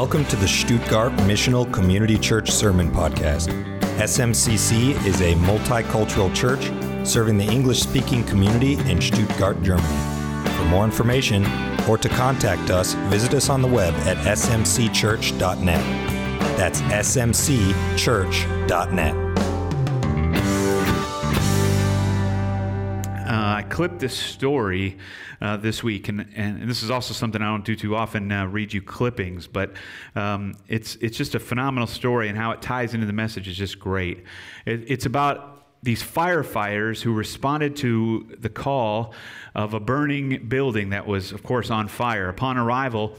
Welcome 0.00 0.26
to 0.26 0.36
the 0.36 0.46
Stuttgart 0.46 1.10
Missional 1.26 1.72
Community 1.72 2.16
Church 2.16 2.52
Sermon 2.52 2.88
Podcast. 2.88 3.48
SMCC 3.98 4.94
is 5.04 5.20
a 5.22 5.34
multicultural 5.34 6.32
church 6.32 6.70
serving 7.04 7.36
the 7.36 7.44
English 7.44 7.80
speaking 7.80 8.22
community 8.22 8.74
in 8.88 9.00
Stuttgart, 9.00 9.60
Germany. 9.60 9.88
For 10.56 10.62
more 10.66 10.84
information 10.84 11.44
or 11.88 11.98
to 11.98 12.08
contact 12.08 12.70
us, 12.70 12.94
visit 13.10 13.34
us 13.34 13.50
on 13.50 13.60
the 13.60 13.66
web 13.66 13.92
at 14.06 14.18
smcchurch.net. 14.18 15.84
That's 16.56 16.80
smcchurch.net. 16.80 19.27
clipped 23.68 23.98
this 23.98 24.16
story 24.16 24.98
uh, 25.40 25.56
this 25.56 25.82
week, 25.82 26.08
and, 26.08 26.26
and 26.34 26.68
this 26.68 26.82
is 26.82 26.90
also 26.90 27.14
something 27.14 27.40
I 27.40 27.46
don't 27.46 27.64
do 27.64 27.76
too 27.76 27.94
often. 27.94 28.30
Uh, 28.30 28.46
read 28.46 28.72
you 28.72 28.82
clippings, 28.82 29.46
but 29.46 29.72
um, 30.14 30.54
it's 30.66 30.96
it's 30.96 31.16
just 31.16 31.34
a 31.34 31.40
phenomenal 31.40 31.86
story, 31.86 32.28
and 32.28 32.36
how 32.36 32.50
it 32.50 32.62
ties 32.62 32.94
into 32.94 33.06
the 33.06 33.12
message 33.12 33.48
is 33.48 33.56
just 33.56 33.78
great. 33.78 34.24
It, 34.66 34.84
it's 34.90 35.06
about 35.06 35.58
these 35.82 36.02
firefighters 36.02 37.02
who 37.02 37.12
responded 37.12 37.76
to 37.76 38.36
the 38.40 38.48
call 38.48 39.14
of 39.54 39.74
a 39.74 39.80
burning 39.80 40.48
building 40.48 40.90
that 40.90 41.06
was, 41.06 41.32
of 41.32 41.42
course, 41.42 41.70
on 41.70 41.88
fire. 41.88 42.28
Upon 42.28 42.58
arrival, 42.58 43.16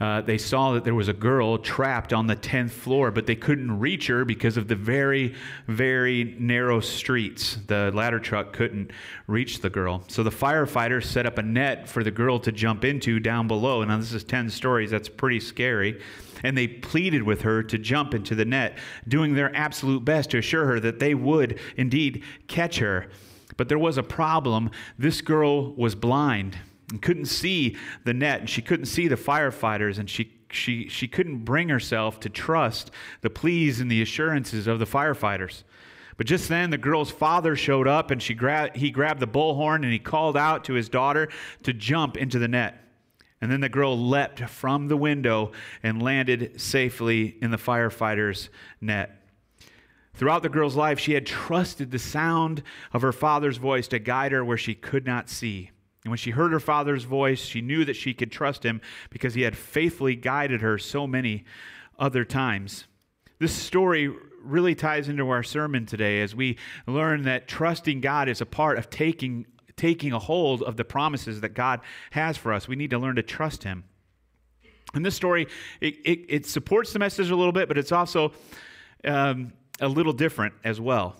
uh, 0.00 0.20
they 0.20 0.38
saw 0.38 0.72
that 0.72 0.84
there 0.84 0.94
was 0.94 1.08
a 1.08 1.12
girl 1.12 1.58
trapped 1.58 2.12
on 2.12 2.26
the 2.26 2.36
10th 2.36 2.70
floor, 2.70 3.10
but 3.10 3.26
they 3.26 3.36
couldn't 3.36 3.78
reach 3.78 4.06
her 4.08 4.24
because 4.24 4.56
of 4.56 4.68
the 4.68 4.74
very, 4.74 5.34
very 5.66 6.36
narrow 6.38 6.80
streets. 6.80 7.58
The 7.66 7.90
ladder 7.94 8.18
truck 8.18 8.52
couldn't 8.52 8.90
reach 9.26 9.60
the 9.60 9.70
girl. 9.70 10.04
So 10.08 10.22
the 10.22 10.30
firefighters 10.30 11.04
set 11.04 11.26
up 11.26 11.38
a 11.38 11.42
net 11.42 11.88
for 11.88 12.02
the 12.02 12.10
girl 12.10 12.38
to 12.40 12.52
jump 12.52 12.84
into 12.84 13.20
down 13.20 13.48
below. 13.48 13.82
Now, 13.84 13.98
this 13.98 14.12
is 14.12 14.24
10 14.24 14.50
stories, 14.50 14.90
that's 14.90 15.08
pretty 15.08 15.40
scary. 15.40 16.00
And 16.42 16.58
they 16.58 16.68
pleaded 16.68 17.22
with 17.22 17.42
her 17.42 17.62
to 17.62 17.78
jump 17.78 18.12
into 18.12 18.34
the 18.34 18.44
net, 18.44 18.76
doing 19.08 19.34
their 19.34 19.54
absolute 19.56 20.04
best 20.04 20.30
to 20.30 20.38
assure 20.38 20.66
her 20.66 20.80
that 20.80 20.98
they 20.98 21.14
would 21.14 21.58
indeed 21.76 22.22
catch 22.48 22.78
her. 22.78 23.06
But 23.56 23.68
there 23.68 23.78
was 23.78 23.96
a 23.96 24.02
problem. 24.02 24.70
This 24.98 25.20
girl 25.20 25.72
was 25.74 25.94
blind 25.94 26.58
and 26.90 27.00
couldn't 27.00 27.26
see 27.26 27.76
the 28.04 28.14
net 28.14 28.40
and 28.40 28.50
she 28.50 28.62
couldn't 28.62 28.86
see 28.86 29.08
the 29.08 29.16
firefighters 29.16 29.98
and 29.98 30.08
she 30.08 30.32
she 30.50 30.88
she 30.88 31.08
couldn't 31.08 31.44
bring 31.44 31.68
herself 31.68 32.20
to 32.20 32.28
trust 32.28 32.90
the 33.22 33.30
pleas 33.30 33.80
and 33.80 33.90
the 33.90 34.02
assurances 34.02 34.66
of 34.66 34.78
the 34.78 34.86
firefighters. 34.86 35.64
But 36.16 36.26
just 36.26 36.48
then 36.48 36.70
the 36.70 36.78
girl's 36.78 37.10
father 37.10 37.56
showed 37.56 37.88
up 37.88 38.10
and 38.10 38.22
she 38.22 38.34
grabbed 38.34 38.76
he 38.76 38.90
grabbed 38.90 39.20
the 39.20 39.26
bullhorn 39.26 39.82
and 39.82 39.92
he 39.92 39.98
called 39.98 40.36
out 40.36 40.64
to 40.64 40.74
his 40.74 40.88
daughter 40.88 41.28
to 41.64 41.72
jump 41.72 42.16
into 42.16 42.38
the 42.38 42.48
net. 42.48 42.80
And 43.40 43.50
then 43.50 43.60
the 43.60 43.68
girl 43.68 43.98
leapt 43.98 44.40
from 44.48 44.88
the 44.88 44.96
window 44.96 45.52
and 45.82 46.02
landed 46.02 46.60
safely 46.60 47.36
in 47.42 47.50
the 47.50 47.58
firefighter's 47.58 48.48
net. 48.80 49.20
Throughout 50.14 50.42
the 50.42 50.48
girl's 50.48 50.76
life, 50.76 51.00
she 51.00 51.14
had 51.14 51.26
trusted 51.26 51.90
the 51.90 51.98
sound 51.98 52.62
of 52.92 53.02
her 53.02 53.12
father's 53.12 53.56
voice 53.56 53.88
to 53.88 53.98
guide 53.98 54.32
her 54.32 54.44
where 54.44 54.56
she 54.56 54.74
could 54.74 55.04
not 55.04 55.28
see. 55.28 55.72
And 56.04 56.10
when 56.10 56.18
she 56.18 56.30
heard 56.30 56.52
her 56.52 56.60
father's 56.60 57.04
voice, 57.04 57.40
she 57.40 57.62
knew 57.62 57.84
that 57.86 57.96
she 57.96 58.12
could 58.12 58.30
trust 58.30 58.62
him 58.62 58.80
because 59.10 59.34
he 59.34 59.42
had 59.42 59.56
faithfully 59.56 60.14
guided 60.14 60.60
her 60.60 60.76
so 60.76 61.06
many 61.06 61.44
other 61.98 62.24
times. 62.24 62.84
This 63.38 63.54
story 63.54 64.14
really 64.42 64.74
ties 64.74 65.08
into 65.08 65.28
our 65.30 65.42
sermon 65.42 65.86
today 65.86 66.20
as 66.20 66.34
we 66.34 66.58
learn 66.86 67.22
that 67.22 67.48
trusting 67.48 68.02
God 68.02 68.28
is 68.28 68.42
a 68.42 68.46
part 68.46 68.76
of 68.76 68.90
taking, 68.90 69.46
taking 69.76 70.12
a 70.12 70.18
hold 70.18 70.62
of 70.62 70.76
the 70.76 70.84
promises 70.84 71.40
that 71.40 71.54
God 71.54 71.80
has 72.10 72.36
for 72.36 72.52
us. 72.52 72.68
We 72.68 72.76
need 72.76 72.90
to 72.90 72.98
learn 72.98 73.16
to 73.16 73.22
trust 73.22 73.64
him. 73.64 73.84
And 74.92 75.04
this 75.04 75.16
story, 75.16 75.48
it, 75.80 75.96
it, 76.04 76.26
it 76.28 76.46
supports 76.46 76.92
the 76.92 76.98
message 76.98 77.30
a 77.30 77.36
little 77.36 77.52
bit, 77.52 77.66
but 77.66 77.78
it's 77.78 77.92
also 77.92 78.32
um, 79.04 79.52
a 79.80 79.88
little 79.88 80.12
different 80.12 80.54
as 80.62 80.80
well. 80.80 81.16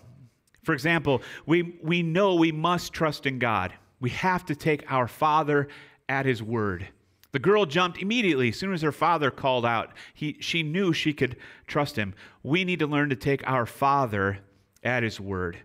For 0.63 0.73
example, 0.73 1.21
we, 1.45 1.77
we 1.83 2.03
know 2.03 2.35
we 2.35 2.51
must 2.51 2.93
trust 2.93 3.25
in 3.25 3.39
God. 3.39 3.73
We 4.05 4.11
have 4.11 4.45
to 4.45 4.55
take 4.55 4.83
our 4.87 5.07
father 5.07 5.67
at 6.07 6.27
his 6.27 6.43
word. 6.43 6.89
The 7.31 7.39
girl 7.39 7.65
jumped 7.65 7.99
immediately 7.99 8.49
as 8.49 8.55
soon 8.55 8.71
as 8.71 8.83
her 8.83 8.91
father 8.91 9.31
called 9.31 9.65
out. 9.65 9.93
He, 10.13 10.37
she 10.41 10.61
knew 10.61 10.93
she 10.93 11.11
could 11.11 11.37
trust 11.65 11.95
him. 11.95 12.13
We 12.43 12.65
need 12.65 12.77
to 12.77 12.85
learn 12.85 13.09
to 13.09 13.15
take 13.15 13.41
our 13.47 13.65
father 13.65 14.37
at 14.83 15.01
his 15.01 15.19
word, 15.19 15.57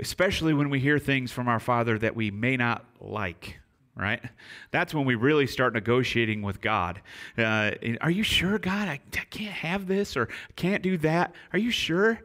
especially 0.00 0.54
when 0.54 0.70
we 0.70 0.80
hear 0.80 0.98
things 0.98 1.30
from 1.30 1.46
our 1.46 1.60
father 1.60 1.98
that 1.98 2.16
we 2.16 2.30
may 2.30 2.56
not 2.56 2.86
like 3.02 3.58
right? 3.96 4.22
That's 4.70 4.94
when 4.94 5.04
we 5.04 5.14
really 5.14 5.46
start 5.46 5.74
negotiating 5.74 6.40
with 6.40 6.62
God. 6.62 7.02
Uh, 7.36 7.72
are 8.00 8.10
you 8.10 8.22
sure, 8.22 8.58
God? 8.58 8.88
I, 8.88 8.98
I, 9.12 9.24
can't 9.30 9.52
have 9.52 9.86
this 9.86 10.16
or 10.16 10.30
can't 10.56 10.82
do 10.82 10.96
that. 10.98 11.32
Are 11.52 11.60
you 11.60 11.70
sure? 11.70 12.18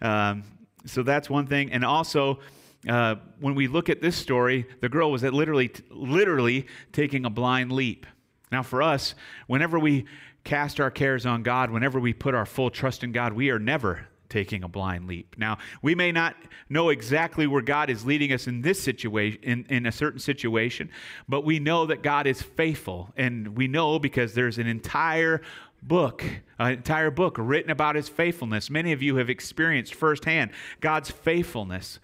Um, 0.00 0.44
so 0.84 1.02
that's 1.02 1.28
one 1.28 1.48
thing. 1.48 1.72
And 1.72 1.84
also, 1.84 2.38
uh, 2.88 3.16
when 3.40 3.54
we 3.54 3.68
look 3.68 3.88
at 3.88 4.00
this 4.00 4.16
story, 4.16 4.66
the 4.80 4.88
girl 4.88 5.10
was 5.10 5.22
literally, 5.22 5.70
literally 5.90 6.66
taking 6.92 7.24
a 7.24 7.30
blind 7.30 7.70
leap. 7.72 8.06
Now, 8.50 8.62
for 8.62 8.82
us, 8.82 9.14
whenever 9.46 9.78
we 9.78 10.06
cast 10.44 10.80
our 10.80 10.90
cares 10.90 11.26
on 11.26 11.42
God, 11.42 11.70
whenever 11.70 12.00
we 12.00 12.12
put 12.12 12.34
our 12.34 12.46
full 12.46 12.70
trust 12.70 13.04
in 13.04 13.12
God, 13.12 13.34
we 13.34 13.50
are 13.50 13.58
never 13.58 14.08
taking 14.28 14.62
a 14.62 14.68
blind 14.68 15.06
leap. 15.06 15.36
Now, 15.38 15.58
we 15.82 15.94
may 15.94 16.12
not 16.12 16.36
know 16.68 16.90
exactly 16.90 17.46
where 17.46 17.62
God 17.62 17.90
is 17.90 18.04
leading 18.04 18.32
us 18.32 18.46
in 18.46 18.62
this 18.62 18.80
situation, 18.82 19.40
in, 19.42 19.66
in 19.68 19.86
a 19.86 19.92
certain 19.92 20.20
situation, 20.20 20.90
but 21.28 21.44
we 21.44 21.58
know 21.58 21.86
that 21.86 22.02
God 22.02 22.26
is 22.26 22.42
faithful. 22.42 23.10
And 23.16 23.56
we 23.56 23.68
know 23.68 23.98
because 23.98 24.34
there's 24.34 24.58
an 24.58 24.66
entire 24.66 25.40
book, 25.82 26.24
an 26.58 26.72
entire 26.72 27.10
book 27.10 27.36
written 27.38 27.70
about 27.70 27.96
his 27.96 28.08
faithfulness. 28.08 28.68
Many 28.68 28.92
of 28.92 29.02
you 29.02 29.16
have 29.16 29.30
experienced 29.30 29.94
firsthand 29.94 30.50
God's 30.80 31.10
faithfulness. 31.10 31.98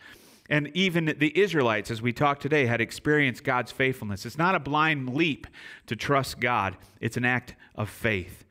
And 0.50 0.70
even 0.74 1.06
the 1.06 1.38
Israelites, 1.38 1.90
as 1.90 2.02
we 2.02 2.12
talked 2.12 2.42
today, 2.42 2.66
had 2.66 2.80
experienced 2.80 3.44
God's 3.44 3.72
faithfulness. 3.72 4.26
It's 4.26 4.36
not 4.36 4.54
a 4.54 4.60
blind 4.60 5.14
leap 5.14 5.46
to 5.86 5.96
trust 5.96 6.38
God, 6.38 6.76
it's 7.00 7.16
an 7.16 7.24
act 7.24 7.54
of 7.74 7.88
faith. 7.88 8.44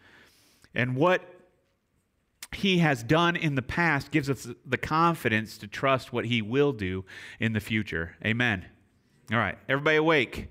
And 0.73 0.95
what 0.95 1.21
he 2.51 2.79
has 2.79 3.03
done 3.03 3.35
in 3.35 3.55
the 3.55 3.61
past 3.61 4.11
gives 4.11 4.29
us 4.29 4.47
the 4.65 4.77
confidence 4.77 5.57
to 5.59 5.67
trust 5.67 6.13
what 6.13 6.25
he 6.25 6.41
will 6.41 6.71
do 6.71 7.05
in 7.39 7.53
the 7.53 7.59
future. 7.59 8.15
Amen. 8.25 8.65
All 9.31 9.37
right, 9.37 9.57
everybody 9.69 9.97
awake. 9.97 10.49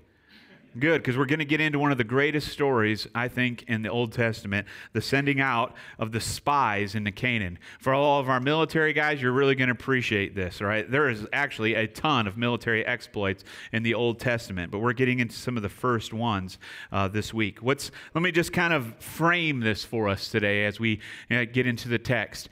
Good, 0.79 1.03
because 1.03 1.17
we're 1.17 1.27
going 1.27 1.37
to 1.37 1.45
get 1.45 1.61
into 1.61 1.77
one 1.77 1.91
of 1.91 1.99
the 1.99 2.03
greatest 2.03 2.47
stories, 2.47 3.05
I 3.13 3.27
think, 3.27 3.63
in 3.67 3.83
the 3.83 3.89
Old 3.89 4.11
Testament 4.11 4.65
the 4.91 5.01
sending 5.01 5.39
out 5.39 5.75
of 5.99 6.11
the 6.11 6.19
spies 6.19 6.95
into 6.95 7.11
Canaan. 7.11 7.59
For 7.79 7.93
all 7.93 8.19
of 8.19 8.27
our 8.27 8.39
military 8.39 8.91
guys, 8.91 9.21
you're 9.21 9.33
really 9.33 9.53
going 9.53 9.67
to 9.67 9.73
appreciate 9.73 10.33
this, 10.33 10.61
right? 10.61 10.89
There 10.89 11.09
is 11.09 11.27
actually 11.31 11.75
a 11.75 11.85
ton 11.85 12.25
of 12.25 12.37
military 12.37 12.83
exploits 12.83 13.43
in 13.71 13.83
the 13.83 13.93
Old 13.93 14.19
Testament, 14.19 14.71
but 14.71 14.79
we're 14.79 14.93
getting 14.93 15.19
into 15.19 15.35
some 15.35 15.57
of 15.57 15.63
the 15.63 15.69
first 15.69 16.11
ones 16.11 16.57
uh, 16.91 17.07
this 17.07 17.35
week. 17.35 17.59
What's, 17.59 17.91
let 18.15 18.23
me 18.23 18.31
just 18.31 18.51
kind 18.51 18.73
of 18.73 18.95
frame 18.97 19.59
this 19.59 19.83
for 19.83 20.09
us 20.09 20.27
today 20.27 20.65
as 20.65 20.79
we 20.79 21.01
uh, 21.29 21.45
get 21.45 21.67
into 21.67 21.87
the 21.87 21.99
text. 21.99 22.49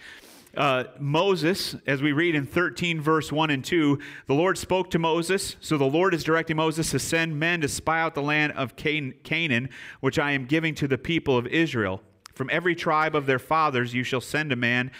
Uh, 0.55 0.83
Moses, 0.99 1.75
as 1.87 2.01
we 2.01 2.11
read 2.11 2.35
in 2.35 2.45
13, 2.45 2.99
verse 2.99 3.31
1 3.31 3.49
and 3.51 3.63
2, 3.63 3.99
the 4.27 4.33
Lord 4.33 4.57
spoke 4.57 4.89
to 4.91 4.99
Moses. 4.99 5.55
So 5.61 5.77
the 5.77 5.85
Lord 5.85 6.13
is 6.13 6.23
directing 6.23 6.57
Moses 6.57 6.91
to 6.91 6.99
send 6.99 7.39
men 7.39 7.61
to 7.61 7.69
spy 7.69 8.01
out 8.01 8.15
the 8.15 8.21
land 8.21 8.53
of 8.53 8.75
Canaan, 8.75 9.69
which 10.01 10.19
I 10.19 10.31
am 10.31 10.45
giving 10.45 10.75
to 10.75 10.87
the 10.87 10.97
people 10.97 11.37
of 11.37 11.47
Israel. 11.47 12.01
From 12.33 12.49
every 12.51 12.75
tribe 12.75 13.15
of 13.15 13.25
their 13.25 13.39
fathers 13.39 13.93
you 13.93 14.03
shall 14.03 14.21
send 14.21 14.51
a 14.51 14.55
man, 14.57 14.91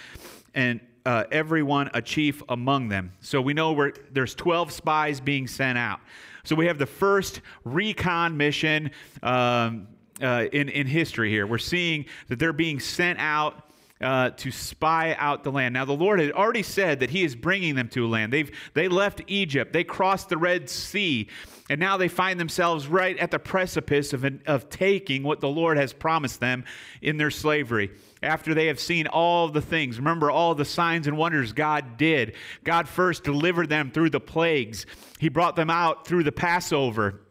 and 0.53 0.79
uh, 1.06 1.25
everyone 1.31 1.89
a 1.94 2.01
chief 2.01 2.41
among 2.47 2.88
them. 2.88 3.12
So 3.19 3.41
we 3.41 3.53
know 3.53 3.73
where 3.73 3.94
there's 4.12 4.35
12 4.35 4.72
spies 4.72 5.19
being 5.19 5.47
sent 5.47 5.78
out. 5.78 6.00
So 6.44 6.56
we 6.56 6.68
have 6.68 6.78
the 6.78 6.86
first 6.86 7.42
recon 7.65 8.38
mission 8.38 8.92
um, 9.21 9.88
uh, 10.21 10.45
in, 10.54 10.69
in 10.69 10.88
history 10.88 11.30
here. 11.30 11.45
We're 11.45 11.57
seeing 11.57 12.06
that 12.27 12.39
they're 12.39 12.54
being 12.54 12.80
sent 12.80 13.19
out 13.19 13.70
uh, 14.01 14.31
to 14.31 14.51
spy 14.51 15.15
out 15.19 15.44
the 15.44 15.51
land. 15.51 15.74
Now, 15.74 15.86
the 15.86 15.94
Lord 15.94 16.19
had 16.19 16.31
already 16.31 16.63
said 16.63 17.00
that 17.01 17.09
He 17.09 17.24
is 17.24 17.36
bringing 17.36 17.75
them 17.75 17.88
to 17.89 18.06
a 18.06 18.09
land. 18.09 18.33
They've, 18.33 18.51
they 18.74 18.88
left 18.88 19.21
Egypt, 19.27 19.74
they 19.74 19.83
crossed 19.83 20.30
the 20.30 20.38
Red 20.38 20.69
Sea, 20.69 21.30
and 21.69 21.80
now 21.80 21.98
they 21.98 22.07
find 22.07 22.39
themselves 22.39 22.88
right 22.88 23.18
at 23.18 23.31
the 23.31 23.39
precipice 23.39 24.13
of, 24.13 24.24
an, 24.24 24.42
of 24.45 24.69
taking 24.69 25.24
what 25.24 25.39
the 25.39 25.48
Lord 25.48 25.77
has 25.77 25.94
promised 25.94 26.39
them 26.39 26.65
in 27.01 27.18
their 27.18 27.31
slavery. 27.31 27.92
After 28.24 28.53
they 28.53 28.68
have 28.68 28.80
seen 28.80 29.07
all 29.07 29.48
the 29.48 29.62
things, 29.62 29.98
remember 29.98 30.30
all 30.30 30.54
the 30.54 30.65
signs 30.65 31.07
and 31.07 31.18
wonders 31.18 31.54
God 31.54 31.97
did. 31.97 32.36
God 32.63 32.88
first 32.88 33.24
delivered 33.24 33.69
them 33.69 33.92
through 33.92 34.09
the 34.09 34.19
plagues, 34.19 34.86
He 35.19 35.30
brought 35.30 35.56
them 35.56 35.69
out 35.69 36.07
through 36.07 36.24
the 36.24 36.31
Passover. 36.31 37.21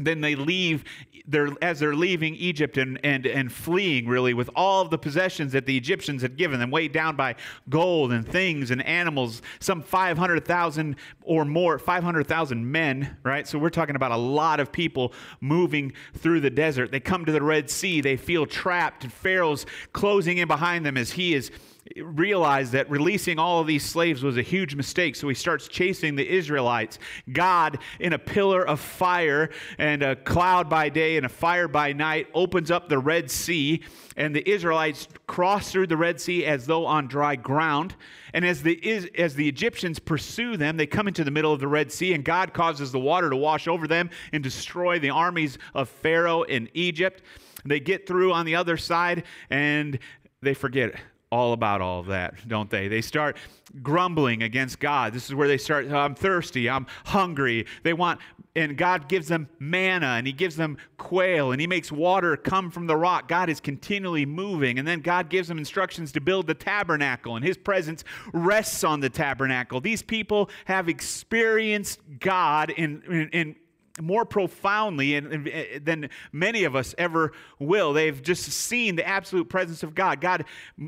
then 0.00 0.20
they 0.20 0.36
leave 0.36 0.84
they're, 1.26 1.50
as 1.60 1.80
they're 1.80 1.94
leaving 1.94 2.34
Egypt 2.34 2.76
and, 2.78 2.98
and, 3.04 3.26
and 3.26 3.52
fleeing, 3.52 4.06
really, 4.06 4.34
with 4.34 4.50
all 4.54 4.82
of 4.82 4.90
the 4.90 4.98
possessions 4.98 5.52
that 5.52 5.66
the 5.66 5.76
Egyptians 5.76 6.22
had 6.22 6.36
given 6.36 6.58
them, 6.60 6.70
weighed 6.70 6.92
down 6.92 7.16
by 7.16 7.34
gold 7.68 8.12
and 8.12 8.26
things 8.26 8.70
and 8.70 8.84
animals, 8.86 9.42
some 9.60 9.82
500,000 9.82 10.96
or 11.22 11.44
more, 11.44 11.78
500,000 11.78 12.70
men, 12.70 13.16
right? 13.22 13.46
So 13.46 13.58
we're 13.58 13.70
talking 13.70 13.96
about 13.96 14.10
a 14.10 14.16
lot 14.16 14.60
of 14.60 14.72
people 14.72 15.12
moving 15.40 15.92
through 16.14 16.40
the 16.40 16.50
desert. 16.50 16.90
They 16.90 17.00
come 17.00 17.24
to 17.24 17.32
the 17.32 17.42
Red 17.42 17.70
Sea, 17.70 18.00
they 18.00 18.16
feel 18.16 18.46
trapped, 18.46 19.04
and 19.04 19.12
Pharaoh's 19.12 19.66
closing 19.92 20.38
in 20.38 20.48
behind 20.48 20.84
them 20.84 20.96
as 20.96 21.12
he 21.12 21.34
is 21.34 21.50
realized 22.00 22.72
that 22.72 22.90
releasing 22.90 23.38
all 23.38 23.60
of 23.60 23.66
these 23.66 23.84
slaves 23.84 24.22
was 24.22 24.36
a 24.36 24.42
huge 24.42 24.74
mistake, 24.74 25.16
so 25.16 25.28
he 25.28 25.34
starts 25.34 25.68
chasing 25.68 26.14
the 26.14 26.28
Israelites. 26.28 26.98
God, 27.32 27.78
in 28.00 28.12
a 28.12 28.18
pillar 28.18 28.66
of 28.66 28.80
fire 28.80 29.50
and 29.78 30.02
a 30.02 30.16
cloud 30.16 30.68
by 30.68 30.88
day 30.88 31.16
and 31.16 31.26
a 31.26 31.28
fire 31.28 31.68
by 31.68 31.92
night, 31.92 32.28
opens 32.34 32.70
up 32.70 32.88
the 32.88 32.98
Red 32.98 33.30
Sea, 33.30 33.82
and 34.16 34.34
the 34.34 34.48
Israelites 34.48 35.08
cross 35.26 35.70
through 35.72 35.86
the 35.86 35.96
Red 35.96 36.20
Sea 36.20 36.44
as 36.44 36.66
though 36.66 36.86
on 36.86 37.06
dry 37.08 37.36
ground. 37.36 37.94
And 38.34 38.44
as 38.44 38.62
the, 38.62 39.10
as 39.18 39.34
the 39.34 39.48
Egyptians 39.48 39.98
pursue 39.98 40.56
them, 40.56 40.76
they 40.76 40.86
come 40.86 41.08
into 41.08 41.24
the 41.24 41.30
middle 41.30 41.52
of 41.52 41.60
the 41.60 41.68
Red 41.68 41.92
Sea, 41.92 42.14
and 42.14 42.24
God 42.24 42.54
causes 42.54 42.92
the 42.92 43.00
water 43.00 43.28
to 43.30 43.36
wash 43.36 43.68
over 43.68 43.86
them 43.86 44.10
and 44.32 44.42
destroy 44.42 44.98
the 44.98 45.10
armies 45.10 45.58
of 45.74 45.88
Pharaoh 45.88 46.42
in 46.42 46.68
Egypt. 46.74 47.22
They 47.64 47.80
get 47.80 48.06
through 48.06 48.32
on 48.32 48.46
the 48.46 48.56
other 48.56 48.76
side, 48.76 49.24
and 49.50 49.98
they 50.40 50.54
forget 50.54 50.94
all 51.32 51.54
about 51.54 51.80
all 51.80 51.98
of 51.98 52.06
that, 52.08 52.46
don't 52.46 52.68
they? 52.68 52.88
They 52.88 53.00
start 53.00 53.38
grumbling 53.82 54.42
against 54.42 54.78
God. 54.78 55.14
This 55.14 55.30
is 55.30 55.34
where 55.34 55.48
they 55.48 55.56
start, 55.56 55.86
oh, 55.90 55.96
I'm 55.96 56.14
thirsty, 56.14 56.68
I'm 56.68 56.86
hungry. 57.06 57.66
They 57.84 57.94
want, 57.94 58.20
and 58.54 58.76
God 58.76 59.08
gives 59.08 59.28
them 59.28 59.48
manna 59.58 60.08
and 60.08 60.26
He 60.26 60.34
gives 60.34 60.56
them 60.56 60.76
quail 60.98 61.50
and 61.50 61.60
He 61.60 61.66
makes 61.66 61.90
water 61.90 62.36
come 62.36 62.70
from 62.70 62.86
the 62.86 62.98
rock. 62.98 63.28
God 63.28 63.48
is 63.48 63.60
continually 63.60 64.26
moving. 64.26 64.78
And 64.78 64.86
then 64.86 65.00
God 65.00 65.30
gives 65.30 65.48
them 65.48 65.56
instructions 65.56 66.12
to 66.12 66.20
build 66.20 66.46
the 66.46 66.54
tabernacle, 66.54 67.34
and 67.34 67.44
His 67.44 67.56
presence 67.56 68.04
rests 68.34 68.84
on 68.84 69.00
the 69.00 69.08
tabernacle. 69.08 69.80
These 69.80 70.02
people 70.02 70.50
have 70.66 70.90
experienced 70.90 71.98
God 72.20 72.68
in, 72.68 73.02
in, 73.08 73.28
in 73.30 73.56
more 74.00 74.24
profoundly 74.24 75.18
than 75.20 76.08
many 76.32 76.64
of 76.64 76.74
us 76.74 76.94
ever 76.96 77.32
will. 77.58 77.92
They've 77.92 78.22
just 78.22 78.44
seen 78.44 78.96
the 78.96 79.06
absolute 79.06 79.48
presence 79.48 79.82
of 79.82 79.94
God. 79.94 80.20
God, 80.20 80.44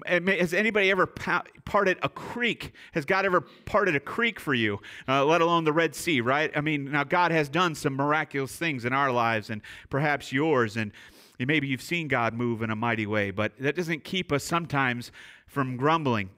has 0.07 0.55
anybody 0.55 0.91
ever 0.91 1.07
parted 1.07 1.99
a 2.03 2.09
creek? 2.09 2.73
Has 2.93 3.05
God 3.05 3.27
ever 3.27 3.43
parted 3.43 3.95
a 3.95 4.01
creek 4.01 4.41
for 4.41 4.55
you, 4.55 4.81
uh, 5.07 5.25
let 5.25 5.41
alone 5.41 5.65
the 5.65 5.73
Red 5.73 5.95
Sea, 5.95 6.21
right? 6.21 6.51
I 6.57 6.61
mean, 6.61 6.91
now 6.93 7.05
God 7.05 7.31
has 7.31 7.49
done 7.49 7.75
some 7.75 7.95
miraculous 7.95 8.57
things 8.57 8.85
in 8.85 8.93
our 8.93 9.11
lives 9.11 9.51
and 9.51 9.61
perhaps 9.91 10.33
yours, 10.33 10.77
and 10.77 10.93
maybe 11.39 11.67
you've 11.67 11.83
seen 11.83 12.09
God 12.09 12.33
move 12.33 12.63
in 12.63 12.71
a 12.71 12.77
mighty 12.77 13.07
way, 13.07 13.31
but 13.31 13.53
that 13.59 13.77
doesn't 13.77 14.05
keep 14.05 14.33
us 14.33 14.45
sometimes 14.45 15.13
from 15.47 15.77
grumbling. 15.77 16.31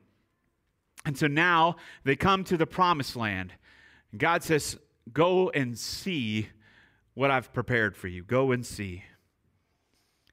And 1.04 1.16
so 1.16 1.28
now 1.28 1.76
they 2.02 2.16
come 2.16 2.42
to 2.44 2.56
the 2.56 2.66
promised 2.66 3.14
land. 3.14 3.52
God 4.16 4.42
says, 4.42 4.76
Go 5.12 5.50
and 5.50 5.78
see 5.78 6.48
what 7.16 7.30
I've 7.30 7.50
prepared 7.54 7.96
for 7.96 8.08
you. 8.08 8.22
Go 8.22 8.52
and 8.52 8.64
see. 8.64 9.02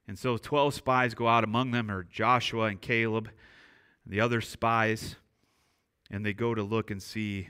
And 0.05 0.19
so 0.19 0.35
12 0.35 0.73
spies 0.73 1.13
go 1.13 1.29
out 1.29 1.45
among 1.45 1.71
them 1.71 1.89
are 1.89 2.03
Joshua 2.03 2.65
and 2.65 2.81
Caleb, 2.81 3.29
and 4.03 4.13
the 4.13 4.19
other 4.19 4.41
spies, 4.41 5.15
and 6.11 6.25
they 6.25 6.33
go 6.33 6.53
to 6.53 6.61
look 6.61 6.91
and 6.91 7.01
see 7.01 7.47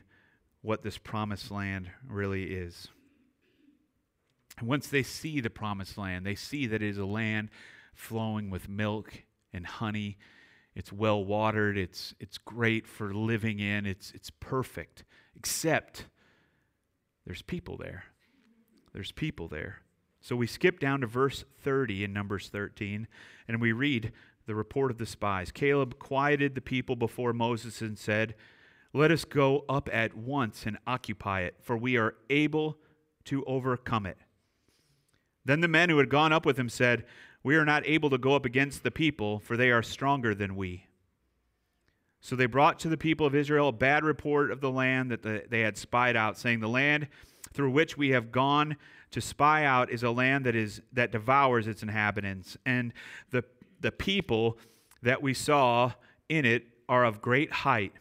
what 0.62 0.83
this 0.83 1.00
promised 1.00 1.50
land 1.50 1.89
really 2.07 2.44
is. 2.44 2.89
And 4.59 4.68
once 4.68 4.88
they 4.88 5.01
see 5.01 5.41
the 5.41 5.50
promised 5.50 5.97
land, 5.97 6.27
they 6.27 6.35
see 6.35 6.68
that 6.68 6.83
it 6.83 6.89
is 6.89 7.00
a 7.00 7.06
land 7.06 7.50
flowing 7.95 8.51
with 8.51 8.69
milk 8.69 9.24
and 9.51 9.65
honey. 9.65 10.19
It's 10.75 10.94
well 10.94 11.25
watered, 11.25 11.75
it's, 11.75 12.13
it's 12.19 12.38
great 12.38 12.85
for 12.85 13.15
living 13.15 13.57
in, 13.57 13.88
it's, 13.88 14.12
it's 14.12 14.30
perfect, 14.30 15.03
except 15.35 16.06
there's 17.25 17.41
people 17.41 17.77
there. 17.77 18.03
There's 18.94 19.12
people 19.12 19.48
there. 19.48 19.81
So 20.22 20.36
we 20.36 20.48
skip 20.48 20.80
down 20.80 21.01
to 21.01 21.07
verse 21.07 21.44
30 21.62 22.06
in 22.06 22.13
Numbers 22.13 22.48
13, 22.50 23.07
and 23.48 23.60
we 23.60 23.72
read 23.74 24.13
the 24.45 24.56
report 24.56 24.92
of 24.92 24.98
the 24.98 25.06
spies. 25.06 25.51
Caleb 25.51 26.00
quieted 26.00 26.56
the 26.56 26.62
people 26.62 26.95
before 26.95 27.34
Moses 27.34 27.81
and 27.81 27.98
said, 27.98 28.36
Let 28.94 29.12
us 29.12 29.25
go 29.25 29.66
up 29.68 29.90
at 29.92 30.16
once 30.16 30.66
and 30.66 30.78
occupy 30.88 31.42
it, 31.42 31.56
for 31.62 31.75
we 31.75 31.98
are 31.98 32.16
able 32.30 32.78
to 33.25 33.44
overcome 33.45 34.06
it. 34.06 34.18
Then 35.45 35.62
the 35.62 35.68
men 35.68 35.90
who 35.90 35.98
had 35.98 36.10
gone 36.10 36.31
up 36.31 36.45
with 36.45 36.57
him 36.57 36.69
said, 36.69 37.06
We 37.44 37.56
are 37.56 37.66
not 37.66 37.86
able 37.86 38.10
to 38.12 38.18
go 38.18 38.36
up 38.36 38.45
against 38.45 38.84
the 38.84 38.92
people, 38.92 39.40
for 39.40 39.57
they 39.57 39.72
are 39.72 39.84
stronger 39.84 40.34
than 40.34 40.56
we. 40.56 40.88
So 42.22 42.38
they 42.38 42.45
brought 42.45 42.80
to 42.80 42.90
the 42.90 42.98
people 42.98 43.28
of 43.28 43.36
Israel 43.36 43.68
a 43.68 43.74
bad 43.74 44.06
report 44.06 44.51
of 44.51 44.62
the 44.62 44.72
land 44.72 45.12
that 45.12 45.50
they 45.50 45.60
had 45.60 45.78
spied 45.78 46.16
out, 46.16 46.38
saying, 46.38 46.62
The 46.62 46.69
land 46.69 47.10
through 47.53 47.71
which 47.71 47.97
we 47.97 48.09
have 48.09 48.31
gone 48.31 48.75
to 49.11 49.21
spy 49.21 49.63
out 49.63 49.89
is 49.91 50.03
a 50.03 50.09
land 50.09 50.45
that 50.45 50.55
is 50.55 50.81
that 50.91 51.11
devours 51.11 51.67
its 51.67 51.83
inhabitants. 51.83 52.57
And 52.65 52.94
the 53.29 53.44
the 53.79 53.91
people 53.91 54.57
that 55.01 55.21
we 55.21 55.33
saw 55.33 55.94
in 56.29 56.45
it 56.45 56.65
are 56.89 57.05
of 57.05 57.21
great 57.21 57.51
height. 57.51 57.94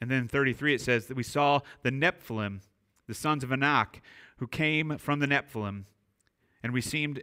And 0.00 0.10
then 0.10 0.28
33 0.28 0.74
it 0.74 0.80
says 0.80 1.06
that 1.06 1.16
we 1.16 1.22
saw 1.22 1.60
the 1.82 1.90
Nephilim 1.90 2.60
the 3.06 3.14
sons 3.14 3.42
of 3.42 3.50
Anak 3.50 4.02
who 4.36 4.46
came 4.46 4.98
from 4.98 5.18
the 5.18 5.26
Nephilim. 5.26 5.84
And 6.62 6.72
we 6.72 6.80
seemed 6.80 7.22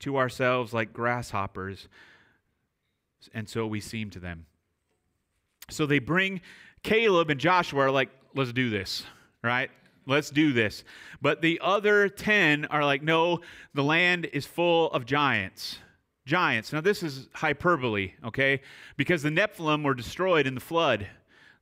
to 0.00 0.18
ourselves 0.18 0.74
like 0.74 0.92
grasshoppers 0.92 1.88
and 3.32 3.48
so 3.48 3.66
we 3.66 3.80
seemed 3.80 4.12
to 4.12 4.20
them. 4.20 4.46
So 5.70 5.86
they 5.86 5.98
bring 5.98 6.42
Caleb 6.82 7.30
and 7.30 7.40
Joshua 7.40 7.90
like 7.90 8.10
let's 8.34 8.52
do 8.52 8.68
this 8.68 9.04
right 9.42 9.70
Let's 10.06 10.30
do 10.30 10.52
this. 10.52 10.84
But 11.22 11.40
the 11.40 11.60
other 11.62 12.08
10 12.08 12.66
are 12.66 12.84
like, 12.84 13.02
no, 13.02 13.40
the 13.72 13.84
land 13.84 14.26
is 14.32 14.46
full 14.46 14.90
of 14.92 15.06
giants. 15.06 15.78
Giants. 16.26 16.72
Now, 16.72 16.80
this 16.80 17.02
is 17.02 17.28
hyperbole, 17.34 18.12
okay? 18.24 18.60
Because 18.96 19.22
the 19.22 19.30
Nephilim 19.30 19.84
were 19.84 19.94
destroyed 19.94 20.46
in 20.46 20.54
the 20.54 20.60
flood. 20.60 21.06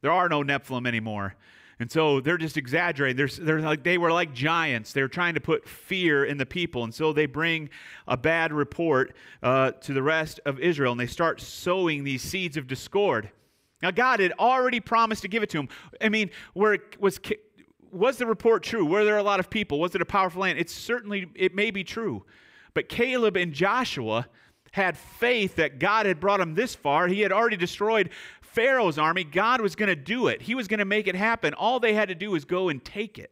There 0.01 0.13
are 0.13 0.29
no 0.29 0.43
Nephilim 0.43 0.87
anymore. 0.87 1.37
And 1.83 1.91
so 1.91 2.21
they're 2.21 2.39
just 2.39 2.57
exaggerating. 2.57 3.17
They're, 3.17 3.45
they're 3.45 3.61
like, 3.61 3.83
they 3.83 3.99
were 3.99 4.13
like 4.13 4.33
giants. 4.33 4.93
They're 4.93 5.09
trying 5.09 5.35
to 5.35 5.41
put 5.41 5.69
fear 5.69 6.25
in 6.25 6.39
the 6.39 6.47
people. 6.47 6.85
And 6.85 6.95
so 6.95 7.13
they 7.13 7.27
bring 7.27 7.71
a 8.07 8.17
bad 8.17 8.53
report 8.53 9.17
uh, 9.43 9.73
to 9.73 9.93
the 9.93 10.03
rest 10.03 10.39
of 10.47 10.61
Israel 10.61 10.93
and 10.93 11.01
they 11.01 11.09
start 11.09 11.41
sowing 11.41 12.05
these 12.05 12.23
seeds 12.23 12.57
of 12.57 12.69
discord. 12.69 13.31
Now, 13.83 13.91
God 13.91 14.21
had 14.21 14.33
already 14.39 14.79
promised 14.79 15.23
to 15.23 15.29
give 15.29 15.43
it 15.43 15.51
to 15.51 15.59
them. 15.59 15.69
I 16.01 16.09
mean, 16.09 16.31
where 16.55 16.75
it 16.75 17.01
was 17.01 17.19
was 17.93 18.17
the 18.17 18.27
report 18.27 18.63
true? 18.63 18.85
Were 18.85 19.05
there 19.05 19.19
a 19.19 19.23
lot 19.23 19.39
of 19.39 19.51
people? 19.51 19.79
Was 19.79 19.95
it 19.95 20.01
a 20.01 20.07
powerful 20.07 20.43
land? 20.43 20.59
It's 20.59 20.75
certainly, 20.75 21.29
it 21.35 21.55
may 21.55 21.71
be 21.71 21.85
true. 21.85 22.25
But 22.75 22.89
Caleb 22.89 23.37
and 23.37 23.53
Joshua 23.53 24.27
had 24.73 24.97
faith 24.97 25.57
that 25.57 25.79
God 25.79 26.07
had 26.07 26.19
brought 26.19 26.41
them 26.41 26.55
this 26.55 26.75
far. 26.75 27.07
He 27.07 27.21
had 27.21 27.31
already 27.31 27.59
destroyed 27.59 28.09
Pharaoh's 28.41 28.99
army. 28.99 29.25
God 29.25 29.61
was 29.61 29.77
going 29.77 29.91
to 29.91 29.97
do 29.97 30.29
it, 30.29 30.43
He 30.43 30.55
was 30.55 30.67
going 30.67 30.79
to 30.79 30.85
make 30.85 31.07
it 31.07 31.15
happen. 31.15 31.55
All 31.55 31.79
they 31.79 31.95
had 31.95 32.09
to 32.09 32.15
do 32.15 32.31
was 32.31 32.45
go 32.45 32.71
and 32.71 32.83
take 32.83 33.19
it. 33.19 33.31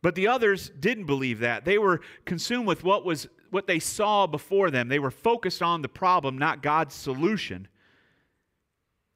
But 0.00 0.14
the 0.14 0.28
others 0.28 0.70
didn't 0.78 1.06
believe 1.06 1.40
that. 1.40 1.64
They 1.64 1.78
were 1.78 2.02
consumed 2.24 2.66
with 2.66 2.84
what 2.84 3.04
was 3.04 3.26
what 3.50 3.66
they 3.66 3.78
saw 3.78 4.26
before 4.26 4.70
them. 4.70 4.88
They 4.88 4.98
were 4.98 5.12
focused 5.12 5.62
on 5.62 5.80
the 5.80 5.88
problem, 5.88 6.38
not 6.38 6.62
God's 6.62 6.94
solution. 6.94 7.68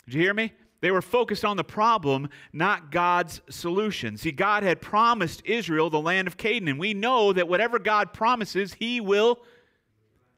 Did 0.07 0.15
you 0.15 0.21
hear 0.23 0.35
me? 0.35 0.53
They 0.81 0.91
were 0.91 1.03
focused 1.03 1.45
on 1.45 1.57
the 1.57 1.65
problem, 1.65 2.29
not 2.53 2.93
God's 2.93 3.41
solution. 3.51 4.17
See, 4.17 4.31
God 4.31 4.63
had 4.63 4.81
promised 4.81 5.43
Israel 5.45 5.91
the 5.91 6.01
land 6.01 6.29
of 6.29 6.37
Canaan, 6.37 6.69
and 6.69 6.79
we 6.79 6.95
know 6.95 7.33
that 7.33 7.49
whatever 7.49 7.79
God 7.79 8.13
promises, 8.13 8.75
He 8.75 9.01
will 9.01 9.41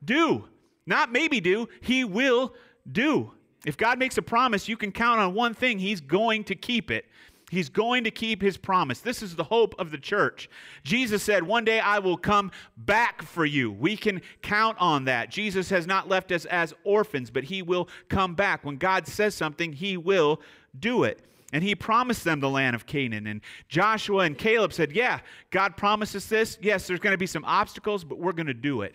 do. 0.03 0.47
Not 0.87 1.13
maybe 1.13 1.41
do, 1.41 1.69
He 1.83 2.05
will 2.05 2.55
do. 2.91 3.33
If 3.67 3.77
God 3.77 3.99
makes 3.99 4.17
a 4.17 4.23
promise, 4.23 4.69
you 4.69 4.79
can 4.79 4.93
count 4.93 5.21
on 5.21 5.35
one 5.35 5.53
thing 5.53 5.79
He's 5.79 6.01
going 6.01 6.45
to 6.45 6.55
keep 6.55 6.91
it. 6.91 7.05
He's 7.51 7.69
going 7.69 8.05
to 8.05 8.13
keep 8.13 8.41
his 8.41 8.57
promise. 8.57 9.01
This 9.01 9.23
is 9.23 9.35
the 9.35 9.43
hope 9.43 9.75
of 9.77 9.91
the 9.91 9.99
church. 9.99 10.49
Jesus 10.85 11.21
said, 11.21 11.43
One 11.43 11.65
day 11.65 11.81
I 11.81 11.99
will 11.99 12.17
come 12.17 12.53
back 12.77 13.23
for 13.23 13.45
you. 13.45 13.73
We 13.73 13.97
can 13.97 14.23
count 14.41 14.77
on 14.79 15.07
that. 15.07 15.31
Jesus 15.31 15.69
has 15.71 15.85
not 15.85 16.09
left 16.09 16.31
us 16.31 16.45
as 16.45 16.73
orphans, 16.85 17.29
but 17.29 17.43
he 17.43 17.61
will 17.61 17.89
come 18.09 18.37
back. 18.37 18.65
When 18.65 18.77
God 18.77 19.09
says 19.09 19.35
something, 19.35 19.73
he 19.73 19.97
will 19.97 20.41
do 20.79 21.03
it. 21.03 21.23
And 21.53 21.65
he 21.65 21.75
promised 21.75 22.23
them 22.23 22.39
the 22.39 22.49
land 22.49 22.77
of 22.77 22.87
Canaan. 22.87 23.27
And 23.27 23.41
Joshua 23.69 24.21
and 24.21 24.39
Caleb 24.39 24.73
said, 24.73 24.93
Yeah, 24.93 25.19
God 25.51 25.77
promises 25.77 26.29
this. 26.29 26.57
Yes, 26.63 26.87
there's 26.87 27.01
going 27.01 27.15
to 27.15 27.19
be 27.19 27.27
some 27.27 27.45
obstacles, 27.45 28.05
but 28.05 28.19
we're 28.19 28.31
going 28.31 28.47
to 28.47 28.55
do 28.55 28.83
it. 28.83 28.95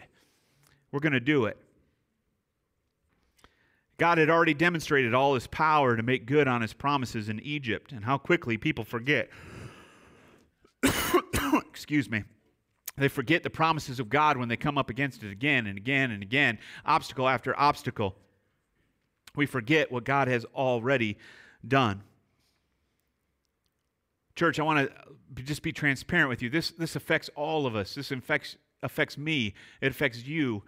We're 0.93 1.01
going 1.01 1.11
to 1.11 1.19
do 1.19 1.43
it. 1.43 1.57
God 3.97 4.17
had 4.17 4.29
already 4.29 4.53
demonstrated 4.53 5.13
all 5.13 5.35
his 5.35 5.47
power 5.47 5.95
to 5.95 6.03
make 6.03 6.25
good 6.25 6.47
on 6.47 6.61
his 6.61 6.73
promises 6.73 7.29
in 7.29 7.39
Egypt, 7.39 7.91
and 7.91 8.03
how 8.03 8.17
quickly 8.17 8.57
people 8.57 8.83
forget. 8.83 9.29
Excuse 11.69 12.09
me. 12.09 12.23
They 12.97 13.07
forget 13.07 13.43
the 13.43 13.49
promises 13.49 13.99
of 13.99 14.09
God 14.09 14.37
when 14.37 14.47
they 14.47 14.57
come 14.57 14.77
up 14.77 14.89
against 14.89 15.23
it 15.23 15.31
again 15.31 15.67
and 15.67 15.77
again 15.77 16.11
and 16.11 16.23
again, 16.23 16.59
obstacle 16.85 17.27
after 17.27 17.57
obstacle. 17.59 18.15
We 19.35 19.45
forget 19.45 19.91
what 19.91 20.05
God 20.05 20.27
has 20.27 20.45
already 20.55 21.17
done. 21.67 22.03
Church, 24.35 24.59
I 24.59 24.63
want 24.63 24.89
to 25.35 25.43
just 25.43 25.61
be 25.61 25.71
transparent 25.71 26.29
with 26.29 26.41
you. 26.41 26.49
This, 26.49 26.71
this 26.71 26.95
affects 26.95 27.29
all 27.35 27.65
of 27.65 27.75
us. 27.75 27.95
This 27.95 28.11
affects, 28.11 28.57
affects 28.81 29.17
me. 29.17 29.53
It 29.81 29.91
affects 29.91 30.25
you. 30.25 30.63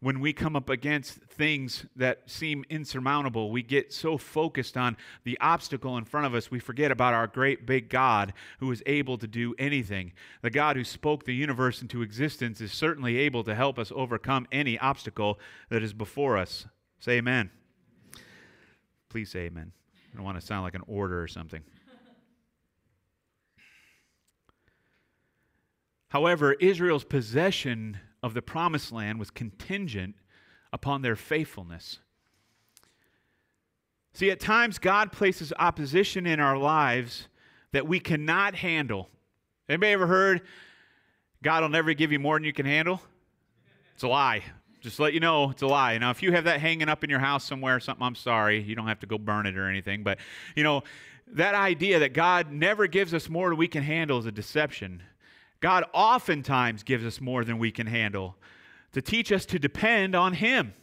When 0.00 0.20
we 0.20 0.32
come 0.32 0.54
up 0.54 0.70
against 0.70 1.14
things 1.24 1.86
that 1.96 2.30
seem 2.30 2.64
insurmountable, 2.70 3.50
we 3.50 3.64
get 3.64 3.92
so 3.92 4.16
focused 4.16 4.76
on 4.76 4.96
the 5.24 5.36
obstacle 5.40 5.96
in 5.96 6.04
front 6.04 6.26
of 6.26 6.34
us, 6.34 6.52
we 6.52 6.60
forget 6.60 6.92
about 6.92 7.14
our 7.14 7.26
great 7.26 7.66
big 7.66 7.88
God 7.88 8.32
who 8.60 8.70
is 8.70 8.80
able 8.86 9.18
to 9.18 9.26
do 9.26 9.56
anything. 9.58 10.12
The 10.42 10.50
God 10.50 10.76
who 10.76 10.84
spoke 10.84 11.24
the 11.24 11.34
universe 11.34 11.82
into 11.82 12.02
existence 12.02 12.60
is 12.60 12.72
certainly 12.72 13.16
able 13.16 13.42
to 13.42 13.56
help 13.56 13.76
us 13.76 13.90
overcome 13.92 14.46
any 14.52 14.78
obstacle 14.78 15.40
that 15.68 15.82
is 15.82 15.92
before 15.92 16.36
us. 16.36 16.66
Say 17.00 17.12
amen. 17.14 17.50
Please 19.08 19.30
say 19.30 19.40
amen. 19.40 19.72
I 20.12 20.16
don't 20.16 20.24
want 20.24 20.38
to 20.38 20.46
sound 20.46 20.62
like 20.62 20.74
an 20.76 20.84
order 20.86 21.20
or 21.20 21.26
something. 21.26 21.62
However, 26.10 26.54
Israel's 26.54 27.04
possession 27.04 27.98
of 28.22 28.34
the 28.34 28.42
promised 28.42 28.92
land 28.92 29.18
was 29.18 29.30
contingent 29.30 30.14
upon 30.72 31.02
their 31.02 31.16
faithfulness. 31.16 31.98
See, 34.12 34.30
at 34.30 34.40
times 34.40 34.78
God 34.78 35.12
places 35.12 35.52
opposition 35.58 36.26
in 36.26 36.40
our 36.40 36.58
lives 36.58 37.28
that 37.72 37.86
we 37.86 38.00
cannot 38.00 38.54
handle. 38.54 39.08
Anybody 39.68 39.92
ever 39.92 40.06
heard 40.06 40.42
God 41.42 41.62
will 41.62 41.68
never 41.68 41.94
give 41.94 42.10
you 42.10 42.18
more 42.18 42.36
than 42.36 42.44
you 42.44 42.52
can 42.52 42.66
handle? 42.66 43.00
It's 43.94 44.02
a 44.02 44.08
lie. 44.08 44.42
Just 44.80 45.00
let 45.00 45.12
you 45.12 45.20
know, 45.20 45.50
it's 45.50 45.62
a 45.62 45.66
lie. 45.66 45.98
Now, 45.98 46.10
if 46.10 46.22
you 46.22 46.32
have 46.32 46.44
that 46.44 46.60
hanging 46.60 46.88
up 46.88 47.02
in 47.04 47.10
your 47.10 47.18
house 47.18 47.44
somewhere 47.44 47.76
or 47.76 47.80
something, 47.80 48.04
I'm 48.04 48.14
sorry. 48.14 48.60
You 48.60 48.74
don't 48.74 48.86
have 48.86 49.00
to 49.00 49.06
go 49.06 49.18
burn 49.18 49.46
it 49.46 49.56
or 49.56 49.68
anything. 49.68 50.02
But, 50.02 50.18
you 50.54 50.62
know, 50.62 50.82
that 51.32 51.54
idea 51.54 51.98
that 52.00 52.12
God 52.12 52.50
never 52.50 52.86
gives 52.86 53.12
us 53.12 53.28
more 53.28 53.50
than 53.50 53.58
we 53.58 53.68
can 53.68 53.82
handle 53.82 54.18
is 54.18 54.26
a 54.26 54.32
deception. 54.32 55.02
God 55.60 55.84
oftentimes 55.92 56.82
gives 56.82 57.04
us 57.04 57.20
more 57.20 57.44
than 57.44 57.58
we 57.58 57.70
can 57.70 57.86
handle 57.86 58.36
to 58.92 59.02
teach 59.02 59.32
us 59.32 59.44
to 59.46 59.58
depend 59.58 60.14
on 60.14 60.34
Him, 60.34 60.74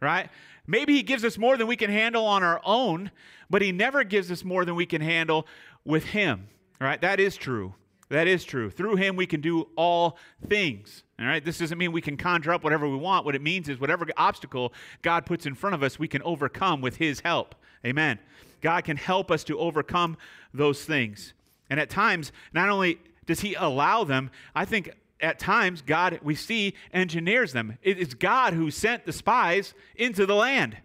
right? 0.00 0.28
Maybe 0.66 0.94
He 0.94 1.02
gives 1.02 1.24
us 1.24 1.36
more 1.38 1.56
than 1.56 1.66
we 1.66 1.76
can 1.76 1.90
handle 1.90 2.24
on 2.24 2.42
our 2.42 2.60
own, 2.64 3.10
but 3.50 3.62
He 3.62 3.72
never 3.72 4.04
gives 4.04 4.30
us 4.30 4.44
more 4.44 4.64
than 4.64 4.74
we 4.74 4.86
can 4.86 5.00
handle 5.00 5.46
with 5.84 6.04
Him, 6.04 6.48
right? 6.80 7.00
That 7.00 7.20
is 7.20 7.36
true. 7.36 7.74
That 8.08 8.28
is 8.28 8.44
true. 8.44 8.70
Through 8.70 8.96
Him, 8.96 9.16
we 9.16 9.26
can 9.26 9.40
do 9.40 9.68
all 9.76 10.18
things. 10.48 11.02
All 11.18 11.26
right, 11.26 11.44
this 11.44 11.58
doesn't 11.58 11.78
mean 11.78 11.92
we 11.92 12.00
can 12.00 12.16
conjure 12.16 12.52
up 12.52 12.62
whatever 12.62 12.88
we 12.88 12.96
want. 12.96 13.24
What 13.24 13.34
it 13.34 13.42
means 13.42 13.68
is 13.68 13.80
whatever 13.80 14.06
obstacle 14.16 14.72
God 15.02 15.24
puts 15.26 15.46
in 15.46 15.54
front 15.54 15.74
of 15.74 15.82
us, 15.82 15.98
we 15.98 16.08
can 16.08 16.22
overcome 16.22 16.80
with 16.80 16.96
His 16.96 17.20
help. 17.20 17.54
Amen. 17.84 18.18
God 18.60 18.84
can 18.84 18.96
help 18.96 19.30
us 19.30 19.42
to 19.44 19.58
overcome 19.58 20.16
those 20.54 20.84
things. 20.84 21.34
And 21.68 21.80
at 21.80 21.90
times, 21.90 22.32
not 22.52 22.68
only 22.68 22.98
does 23.26 23.40
he 23.40 23.54
allow 23.54 24.04
them? 24.04 24.30
I 24.54 24.64
think 24.64 24.90
at 25.20 25.38
times 25.38 25.82
God, 25.82 26.18
we 26.22 26.34
see, 26.34 26.74
engineers 26.92 27.52
them. 27.52 27.78
It 27.82 27.98
is 27.98 28.14
God 28.14 28.54
who 28.54 28.70
sent 28.70 29.06
the 29.06 29.12
spies 29.12 29.74
into 29.94 30.26
the 30.26 30.34
land, 30.34 30.76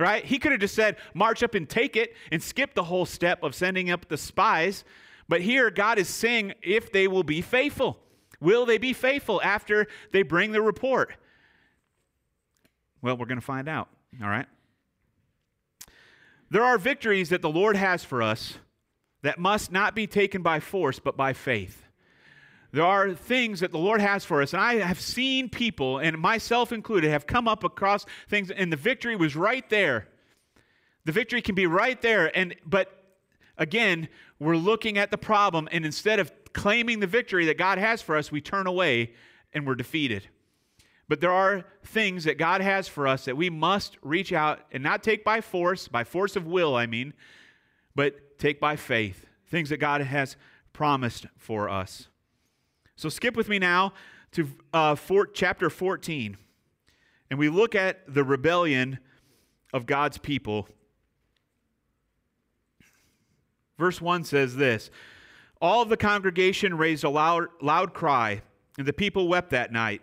right? 0.00 0.24
He 0.24 0.38
could 0.38 0.52
have 0.52 0.60
just 0.60 0.74
said, 0.74 0.96
march 1.12 1.42
up 1.42 1.54
and 1.54 1.68
take 1.68 1.96
it 1.96 2.14
and 2.30 2.42
skip 2.42 2.74
the 2.74 2.84
whole 2.84 3.04
step 3.04 3.42
of 3.42 3.54
sending 3.54 3.90
up 3.90 4.08
the 4.08 4.16
spies. 4.16 4.84
But 5.28 5.42
here, 5.42 5.70
God 5.70 5.98
is 5.98 6.08
saying 6.08 6.54
if 6.62 6.90
they 6.90 7.06
will 7.06 7.22
be 7.22 7.42
faithful. 7.42 7.98
Will 8.40 8.66
they 8.66 8.78
be 8.78 8.92
faithful 8.92 9.40
after 9.42 9.86
they 10.10 10.22
bring 10.22 10.52
the 10.52 10.62
report? 10.62 11.14
Well, 13.02 13.16
we're 13.16 13.26
going 13.26 13.40
to 13.40 13.44
find 13.44 13.68
out, 13.68 13.88
all 14.22 14.28
right? 14.28 14.46
There 16.50 16.64
are 16.64 16.78
victories 16.78 17.28
that 17.28 17.42
the 17.42 17.50
Lord 17.50 17.76
has 17.76 18.04
for 18.04 18.22
us 18.22 18.58
that 19.22 19.38
must 19.38 19.72
not 19.72 19.94
be 19.94 20.06
taken 20.06 20.42
by 20.42 20.60
force, 20.60 20.98
but 20.98 21.16
by 21.16 21.32
faith. 21.32 21.84
There 22.72 22.84
are 22.84 23.12
things 23.12 23.60
that 23.60 23.70
the 23.70 23.78
Lord 23.78 24.00
has 24.00 24.24
for 24.24 24.40
us, 24.40 24.54
and 24.54 24.62
I 24.62 24.76
have 24.76 25.00
seen 25.00 25.48
people, 25.48 25.98
and 25.98 26.18
myself 26.18 26.72
included, 26.72 27.10
have 27.10 27.26
come 27.26 27.46
up 27.46 27.64
across 27.64 28.06
things, 28.28 28.50
and 28.50 28.72
the 28.72 28.76
victory 28.76 29.14
was 29.14 29.36
right 29.36 29.68
there. 29.68 30.08
The 31.04 31.12
victory 31.12 31.42
can 31.42 31.54
be 31.54 31.66
right 31.66 32.00
there, 32.00 32.36
and 32.36 32.54
but 32.64 33.04
again, 33.58 34.08
we're 34.38 34.56
looking 34.56 34.96
at 34.96 35.10
the 35.10 35.18
problem, 35.18 35.68
and 35.70 35.84
instead 35.84 36.18
of 36.18 36.32
claiming 36.54 37.00
the 37.00 37.06
victory 37.06 37.46
that 37.46 37.58
God 37.58 37.78
has 37.78 38.00
for 38.00 38.16
us, 38.16 38.32
we 38.32 38.40
turn 38.40 38.66
away 38.66 39.12
and 39.52 39.66
we're 39.66 39.74
defeated. 39.74 40.28
But 41.08 41.20
there 41.20 41.32
are 41.32 41.64
things 41.84 42.24
that 42.24 42.38
God 42.38 42.62
has 42.62 42.88
for 42.88 43.06
us 43.06 43.26
that 43.26 43.36
we 43.36 43.50
must 43.50 43.98
reach 44.02 44.32
out 44.32 44.60
and 44.72 44.82
not 44.82 45.02
take 45.02 45.24
by 45.24 45.42
force, 45.42 45.88
by 45.88 46.04
force 46.04 46.36
of 46.36 46.46
will, 46.46 46.74
I 46.74 46.86
mean, 46.86 47.12
but 47.94 48.31
take 48.42 48.58
by 48.58 48.74
faith, 48.74 49.24
things 49.46 49.68
that 49.68 49.76
God 49.76 50.00
has 50.00 50.36
promised 50.72 51.26
for 51.36 51.68
us. 51.68 52.08
So 52.96 53.08
skip 53.08 53.36
with 53.36 53.48
me 53.48 53.60
now 53.60 53.92
to 54.32 54.48
uh, 54.72 54.96
four, 54.96 55.26
chapter 55.26 55.70
14, 55.70 56.36
and 57.30 57.38
we 57.38 57.48
look 57.48 57.76
at 57.76 58.12
the 58.12 58.24
rebellion 58.24 58.98
of 59.72 59.86
God's 59.86 60.18
people. 60.18 60.68
Verse 63.78 64.00
1 64.00 64.24
says 64.24 64.56
this 64.56 64.90
All 65.60 65.80
of 65.80 65.88
the 65.88 65.96
congregation 65.96 66.76
raised 66.76 67.04
a 67.04 67.10
loud, 67.10 67.46
loud 67.60 67.94
cry, 67.94 68.42
and 68.76 68.88
the 68.88 68.92
people 68.92 69.28
wept 69.28 69.50
that 69.50 69.70
night. 69.70 70.02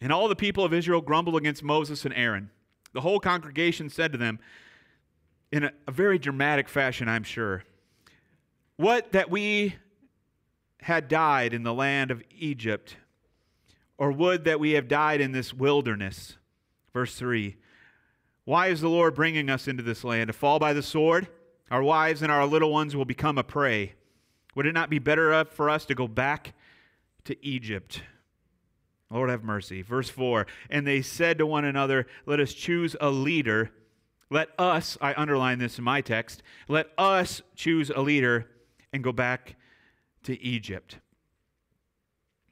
And 0.00 0.12
all 0.12 0.28
the 0.28 0.36
people 0.36 0.64
of 0.64 0.72
Israel 0.72 1.00
grumbled 1.00 1.36
against 1.36 1.64
Moses 1.64 2.04
and 2.04 2.14
Aaron. 2.14 2.50
The 2.92 3.00
whole 3.00 3.18
congregation 3.18 3.90
said 3.90 4.12
to 4.12 4.18
them, 4.18 4.38
in 5.52 5.64
a, 5.64 5.72
a 5.86 5.92
very 5.92 6.18
dramatic 6.18 6.68
fashion, 6.68 7.08
I'm 7.08 7.24
sure. 7.24 7.64
What 8.76 9.12
that 9.12 9.30
we 9.30 9.74
had 10.82 11.08
died 11.08 11.52
in 11.52 11.62
the 11.62 11.74
land 11.74 12.10
of 12.10 12.22
Egypt, 12.30 12.96
or 13.98 14.12
would 14.12 14.44
that 14.44 14.60
we 14.60 14.72
have 14.72 14.88
died 14.88 15.20
in 15.20 15.32
this 15.32 15.52
wilderness. 15.52 16.36
Verse 16.92 17.14
3 17.14 17.56
Why 18.44 18.68
is 18.68 18.80
the 18.80 18.88
Lord 18.88 19.14
bringing 19.14 19.50
us 19.50 19.68
into 19.68 19.82
this 19.82 20.04
land? 20.04 20.28
To 20.28 20.32
fall 20.32 20.58
by 20.58 20.72
the 20.72 20.82
sword? 20.82 21.28
Our 21.70 21.82
wives 21.82 22.22
and 22.22 22.32
our 22.32 22.46
little 22.46 22.72
ones 22.72 22.96
will 22.96 23.04
become 23.04 23.38
a 23.38 23.44
prey. 23.44 23.94
Would 24.56 24.66
it 24.66 24.72
not 24.72 24.90
be 24.90 24.98
better 24.98 25.44
for 25.44 25.70
us 25.70 25.84
to 25.86 25.94
go 25.94 26.08
back 26.08 26.54
to 27.24 27.46
Egypt? 27.46 28.02
Lord 29.08 29.30
have 29.30 29.44
mercy. 29.44 29.82
Verse 29.82 30.08
4 30.08 30.46
And 30.68 30.86
they 30.86 31.02
said 31.02 31.38
to 31.38 31.46
one 31.46 31.64
another, 31.64 32.06
Let 32.26 32.40
us 32.40 32.52
choose 32.52 32.96
a 33.00 33.10
leader 33.10 33.70
let 34.30 34.48
us, 34.58 34.96
I 35.00 35.12
underline 35.16 35.58
this 35.58 35.78
in 35.78 35.84
my 35.84 36.00
text, 36.00 36.42
let 36.68 36.88
us 36.96 37.42
choose 37.56 37.90
a 37.90 38.00
leader 38.00 38.46
and 38.92 39.02
go 39.02 39.12
back 39.12 39.56
to 40.22 40.40
Egypt. 40.40 40.98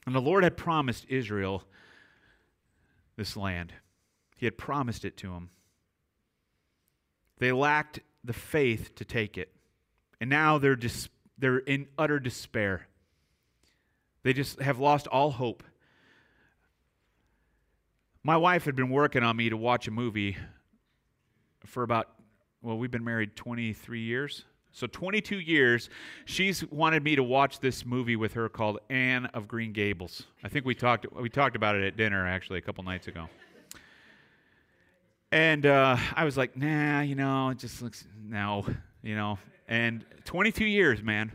And 0.05 0.15
the 0.15 0.21
Lord 0.21 0.43
had 0.43 0.57
promised 0.57 1.07
Israel 1.09 1.63
this 3.17 3.37
land, 3.37 3.73
He 4.37 4.47
had 4.47 4.59
promised 4.59 5.05
it 5.05 5.17
to 5.19 5.33
them. 5.33 5.51
They 7.39 7.53
lacked 7.53 8.01
the 8.25 8.33
faith 8.33 8.95
to 8.97 9.05
take 9.05 9.39
it. 9.39 9.53
And 10.21 10.29
now 10.29 10.59
they're, 10.59 10.77
dis- 10.77 11.09
they're 11.37 11.59
in 11.59 11.87
utter 11.97 12.19
despair. 12.19 12.89
They 14.25 14.33
just 14.33 14.61
have 14.61 14.79
lost 14.79 15.07
all 15.07 15.31
hope. 15.31 15.63
My 18.25 18.37
wife 18.37 18.65
had 18.65 18.75
been 18.75 18.91
working 18.91 19.23
on 19.23 19.37
me 19.37 19.49
to 19.49 19.57
watch 19.57 19.87
a 19.87 19.93
movie 19.93 20.37
for 21.69 21.83
about, 21.83 22.09
well, 22.63 22.79
we've 22.79 22.91
been 22.91 23.05
married 23.05 23.37
23 23.37 24.01
years. 24.01 24.45
So 24.73 24.87
22 24.87 25.41
years, 25.41 25.91
she's 26.25 26.65
wanted 26.71 27.03
me 27.03 27.17
to 27.17 27.23
watch 27.23 27.61
this 27.61 27.85
movie 27.85 28.17
with 28.17 28.35
her 28.35 28.49
called 28.49 28.79
Anne 28.91 29.27
of 29.27 29.49
Green 29.49 29.73
Gables. 29.73 30.25
I 30.45 30.49
think 30.49 30.65
we 30.65 30.75
talked 30.75 31.07
we 31.15 31.29
talked 31.29 31.57
about 31.57 31.75
it 31.75 31.85
at 31.85 31.97
dinner 31.97 32.27
actually 32.27 32.59
a 32.59 32.63
couple 32.63 32.85
nights 32.85 33.09
ago. 33.09 33.29
And 35.33 35.67
uh, 35.67 35.97
I 36.15 36.25
was 36.25 36.37
like, 36.37 36.57
nah, 36.57 37.01
you 37.01 37.15
know, 37.15 37.51
it 37.51 37.59
just 37.59 37.83
looks 37.83 38.07
no, 38.23 38.65
you 39.03 39.15
know. 39.15 39.39
And 39.67 40.05
22 40.25 40.65
years, 40.65 41.03
man. 41.03 41.33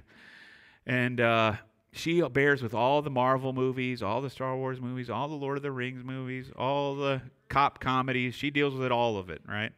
And 0.85 1.19
uh, 1.19 1.53
she 1.91 2.21
bears 2.21 2.63
with 2.63 2.73
all 2.73 3.01
the 3.01 3.11
Marvel 3.11 3.53
movies, 3.53 4.01
all 4.01 4.21
the 4.21 4.29
Star 4.29 4.55
Wars 4.57 4.81
movies, 4.81 5.09
all 5.09 5.27
the 5.27 5.35
Lord 5.35 5.57
of 5.57 5.63
the 5.63 5.71
Rings 5.71 6.03
movies, 6.03 6.51
all 6.57 6.95
the 6.95 7.21
cop 7.49 7.79
comedies. 7.79 8.33
She 8.33 8.49
deals 8.49 8.73
with 8.73 8.83
it, 8.83 8.91
all 8.91 9.17
of 9.17 9.29
it, 9.29 9.41
right? 9.47 9.71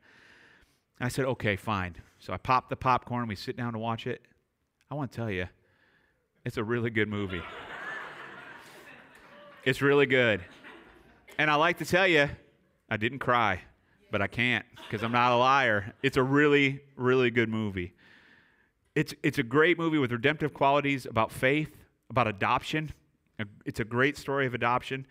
I 0.99 1.09
said, 1.09 1.25
okay, 1.25 1.55
fine. 1.55 1.95
So 2.19 2.33
I 2.33 2.37
popped 2.37 2.69
the 2.69 2.75
popcorn. 2.75 3.27
We 3.27 3.35
sit 3.35 3.57
down 3.57 3.73
to 3.73 3.79
watch 3.79 4.07
it. 4.07 4.21
I 4.89 4.95
want 4.95 5.11
to 5.11 5.15
tell 5.15 5.29
you, 5.29 5.47
it's 6.45 6.57
a 6.57 6.63
really 6.63 6.89
good 6.89 7.09
movie. 7.09 7.41
it's 9.65 9.81
really 9.81 10.05
good. 10.05 10.41
And 11.37 11.51
I 11.51 11.55
like 11.55 11.79
to 11.79 11.85
tell 11.85 12.07
you, 12.07 12.29
I 12.89 12.97
didn't 12.97 13.19
cry, 13.19 13.61
but 14.11 14.21
I 14.21 14.27
can't 14.27 14.65
because 14.83 15.03
I'm 15.03 15.11
not 15.11 15.31
a 15.31 15.35
liar. 15.35 15.93
It's 16.01 16.17
a 16.17 16.23
really, 16.23 16.81
really 16.95 17.29
good 17.29 17.49
movie. 17.49 17.93
It's, 18.93 19.13
it's 19.23 19.39
a 19.39 19.43
great 19.43 19.77
movie 19.77 19.97
with 19.97 20.11
redemptive 20.11 20.53
qualities 20.53 21.05
about 21.05 21.31
faith, 21.31 21.75
about 22.09 22.27
adoption. 22.27 22.93
It's 23.65 23.81
a 23.81 23.83
great 23.83 24.17
story 24.17 24.45
of 24.45 24.53
adoption 24.53 25.05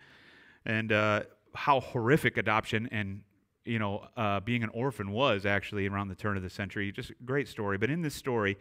and 0.65 0.91
uh, 0.91 1.23
how 1.53 1.79
horrific 1.79 2.37
adoption 2.37 2.89
and 2.91 3.21
you 3.65 3.79
know 3.79 4.07
uh, 4.15 4.39
being 4.39 4.63
an 4.63 4.69
orphan 4.69 5.11
was 5.11 5.45
actually 5.45 5.87
around 5.87 6.07
the 6.07 6.15
turn 6.15 6.37
of 6.37 6.43
the 6.43 6.49
century. 6.49 6.91
Just 6.91 7.11
great 7.25 7.47
story. 7.47 7.77
But 7.77 7.89
in 7.89 8.01
this 8.01 8.15
story, 8.15 8.57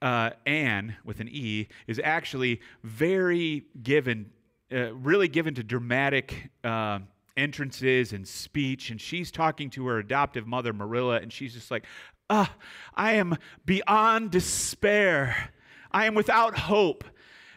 uh, 0.00 0.30
Anne 0.46 0.96
with 1.04 1.20
an 1.20 1.28
E 1.30 1.68
is 1.86 2.00
actually 2.02 2.60
very 2.82 3.64
given, 3.82 4.30
uh, 4.72 4.94
really 4.94 5.28
given 5.28 5.54
to 5.54 5.62
dramatic 5.62 6.50
uh, 6.64 7.00
entrances 7.36 8.12
and 8.12 8.26
speech. 8.26 8.90
And 8.90 9.00
she's 9.00 9.30
talking 9.30 9.70
to 9.70 9.86
her 9.86 9.98
adoptive 9.98 10.46
mother, 10.46 10.72
Marilla, 10.72 11.16
and 11.16 11.32
she's 11.32 11.54
just 11.54 11.70
like, 11.70 11.84
Ah, 12.30 12.54
I 12.94 13.14
am 13.14 13.36
beyond 13.64 14.30
despair. 14.30 15.50
I 15.90 16.06
am 16.06 16.14
without 16.14 16.58
hope. 16.58 17.04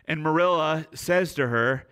And 0.07 0.23
Marilla 0.23 0.87
says 0.93 1.33
to 1.35 1.47
her, 1.47 1.87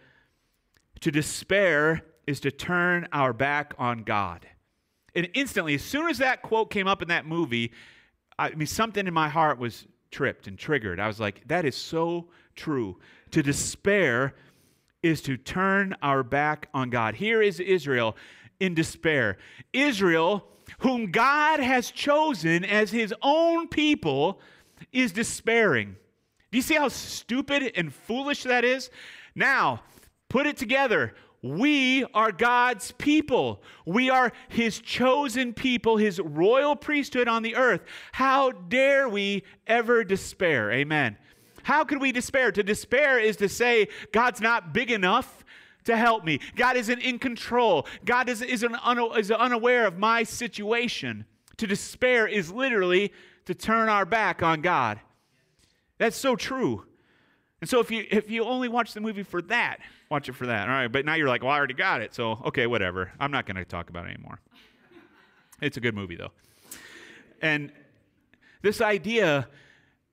To 1.01 1.11
despair 1.11 2.03
is 2.29 2.39
to 2.41 2.51
turn 2.51 3.07
our 3.11 3.33
back 3.33 3.73
on 3.79 4.03
God. 4.03 4.45
And 5.15 5.27
instantly, 5.33 5.73
as 5.73 5.81
soon 5.81 6.07
as 6.09 6.19
that 6.19 6.43
quote 6.43 6.69
came 6.69 6.87
up 6.87 7.01
in 7.01 7.07
that 7.07 7.25
movie, 7.25 7.71
I 8.37 8.51
mean, 8.51 8.67
something 8.67 9.07
in 9.07 9.13
my 9.15 9.29
heart 9.29 9.57
was 9.57 9.87
tripped 10.11 10.45
and 10.45 10.57
triggered. 10.57 10.99
I 10.99 11.07
was 11.07 11.19
like, 11.19 11.41
that 11.47 11.65
is 11.65 11.75
so 11.75 12.29
true. 12.55 12.99
To 13.31 13.41
despair 13.41 14.35
is 15.01 15.23
to 15.23 15.37
turn 15.37 15.95
our 16.03 16.21
back 16.21 16.69
on 16.71 16.91
God. 16.91 17.15
Here 17.15 17.41
is 17.41 17.59
Israel 17.59 18.15
in 18.59 18.75
despair. 18.75 19.37
Israel, 19.73 20.45
whom 20.79 21.09
God 21.09 21.59
has 21.59 21.89
chosen 21.89 22.63
as 22.63 22.91
his 22.91 23.11
own 23.23 23.67
people, 23.69 24.39
is 24.91 25.11
despairing. 25.11 25.95
Do 26.51 26.59
you 26.59 26.61
see 26.61 26.75
how 26.75 26.89
stupid 26.89 27.71
and 27.75 27.91
foolish 27.91 28.43
that 28.43 28.63
is? 28.63 28.91
Now, 29.33 29.81
put 30.29 30.45
it 30.45 30.57
together. 30.57 31.15
We 31.41 32.03
are 32.13 32.31
God's 32.31 32.91
people. 32.93 33.61
We 33.85 34.09
are 34.09 34.33
His 34.49 34.79
chosen 34.79 35.53
people, 35.53 35.97
His 35.97 36.19
royal 36.19 36.75
priesthood 36.75 37.27
on 37.27 37.43
the 37.43 37.55
earth. 37.55 37.81
How 38.11 38.51
dare 38.51 39.07
we 39.07 39.43
ever 39.65 40.03
despair? 40.03 40.71
Amen. 40.71 41.17
How 41.63 41.83
could 41.83 42.01
we 42.01 42.11
despair? 42.11 42.51
To 42.51 42.63
despair 42.63 43.19
is 43.19 43.37
to 43.37 43.47
say, 43.47 43.87
God's 44.11 44.41
not 44.41 44.73
big 44.73 44.91
enough 44.91 45.45
to 45.85 45.95
help 45.95 46.25
me. 46.25 46.39
God 46.55 46.75
isn't 46.75 46.99
in 46.99 47.19
control. 47.19 47.87
God 48.03 48.27
is, 48.27 48.41
is, 48.41 48.63
is 48.63 49.31
unaware 49.31 49.87
of 49.87 49.97
my 49.97 50.23
situation. 50.23 51.25
To 51.57 51.67
despair 51.67 52.27
is 52.27 52.51
literally 52.51 53.13
to 53.45 53.53
turn 53.53 53.89
our 53.89 54.05
back 54.05 54.43
on 54.43 54.61
God. 54.61 54.99
That's 55.97 56.17
so 56.17 56.35
true. 56.35 56.85
And 57.61 57.69
so 57.69 57.79
if 57.79 57.91
you 57.91 58.05
if 58.09 58.29
you 58.29 58.45
only 58.45 58.69
watch 58.69 58.93
the 58.93 59.01
movie 59.01 59.23
for 59.23 59.41
that, 59.43 59.79
watch 60.09 60.29
it 60.29 60.33
for 60.33 60.45
that. 60.45 60.67
All 60.69 60.73
right, 60.73 60.87
but 60.87 61.05
now 61.05 61.15
you're 61.15 61.27
like, 61.27 61.43
well, 61.43 61.51
I 61.51 61.57
already 61.57 61.73
got 61.73 62.01
it. 62.01 62.13
So 62.13 62.41
okay, 62.45 62.67
whatever. 62.67 63.11
I'm 63.19 63.31
not 63.31 63.45
going 63.45 63.57
to 63.57 63.65
talk 63.65 63.89
about 63.89 64.05
it 64.05 64.11
anymore. 64.13 64.39
It's 65.61 65.77
a 65.77 65.81
good 65.81 65.95
movie 65.95 66.15
though. 66.15 66.31
And 67.41 67.71
this 68.61 68.81
idea 68.81 69.47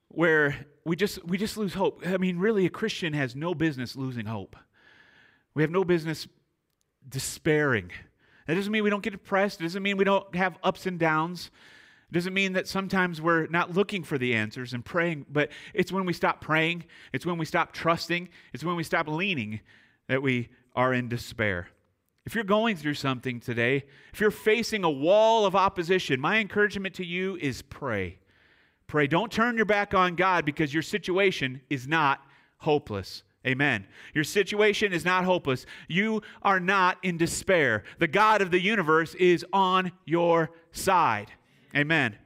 where 0.09 0.67
we 0.85 0.97
just 0.97 1.25
we 1.25 1.39
just 1.39 1.57
lose 1.57 1.75
hope. 1.75 2.03
I 2.07 2.17
mean, 2.17 2.39
really 2.39 2.67
a 2.67 2.71
Christian 2.71 3.13
has 3.13 3.37
no 3.37 3.55
business 3.55 3.97
losing 3.97 4.27
hope. 4.27 4.57
We 5.55 5.63
have 5.63 5.71
no 5.71 5.85
business 5.85 6.27
despairing. 7.09 7.91
That 8.47 8.55
doesn't 8.55 8.73
mean 8.73 8.85
we 8.85 8.91
don't 8.91 9.03
get 9.03 9.11
depressed. 9.11 9.61
It 9.61 9.65
doesn't 9.65 9.83
mean 9.83 9.97
we 9.97 10.05
don't 10.05 10.35
have 10.35 10.59
ups 10.63 10.87
and 10.87 10.99
downs. 10.99 11.51
It 12.11 12.15
doesn't 12.15 12.35
mean 12.35 12.53
that 12.53 12.69
sometimes 12.69 13.21
we're 13.21 13.47
not 13.49 13.75
looking 13.75 14.05
for 14.05 14.17
the 14.17 14.35
answers 14.35 14.73
and 14.73 14.85
praying, 14.85 15.27
but 15.29 15.51
it's 15.75 15.91
when 15.91 16.07
we 16.07 16.13
stop 16.13 16.41
praying, 16.41 16.85
it's 17.13 17.27
when 17.27 17.37
we 17.37 17.45
stop 17.45 17.73
trusting, 17.73 18.29
it's 18.53 18.63
when 18.63 18.77
we 18.77 18.85
stop 18.85 19.09
leaning 19.09 19.61
that 20.09 20.23
we 20.23 20.49
are 20.77 20.95
in 20.95 21.09
despair. 21.09 21.69
If 22.25 22.35
you're 22.35 22.45
going 22.45 22.77
through 22.77 22.95
something 22.95 23.41
today, 23.41 23.85
if 24.13 24.21
you're 24.21 24.31
facing 24.31 24.85
a 24.85 24.91
wall 24.91 25.47
of 25.47 25.57
opposition, 25.57 26.21
my 26.21 26.39
encouragement 26.39 26.95
to 26.97 27.05
you 27.05 27.39
is 27.41 27.63
pray. 27.63 28.19
Pray. 28.87 29.09
Don't 29.09 29.33
turn 29.33 29.57
your 29.57 29.65
back 29.65 29.95
on 29.95 30.15
God 30.15 30.45
because 30.45 30.73
your 30.73 30.83
situation 30.83 31.61
is 31.71 31.89
not 31.89 32.21
hopeless. 32.59 33.25
Amen. 33.47 33.87
Your 34.13 34.25
situation 34.25 34.93
is 34.93 35.05
not 35.05 35.25
hopeless. 35.25 35.67
You 35.89 36.23
are 36.43 36.59
not 36.59 36.99
in 37.03 37.17
despair. 37.17 37.85
The 37.99 38.09
God 38.09 38.43
of 38.43 38.51
the 38.51 38.61
universe 38.61 39.15
is 39.15 39.45
on 39.53 39.93
your 40.05 40.51
side. 40.73 41.31
Amen. 41.77 42.17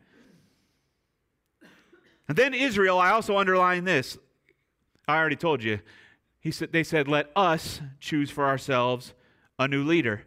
And 2.28 2.38
then 2.38 2.54
Israel, 2.54 2.98
I 2.98 3.10
also 3.10 3.36
underline 3.36 3.84
this. 3.84 4.16
I 5.08 5.16
already 5.18 5.36
told 5.36 5.64
you. 5.64 5.80
He 6.38 6.52
said, 6.52 6.72
they 6.72 6.84
said, 6.84 7.08
let 7.08 7.30
us 7.34 7.80
choose 7.98 8.30
for 8.30 8.46
ourselves 8.46 9.12
a 9.58 9.66
new 9.66 9.82
leader. 9.82 10.22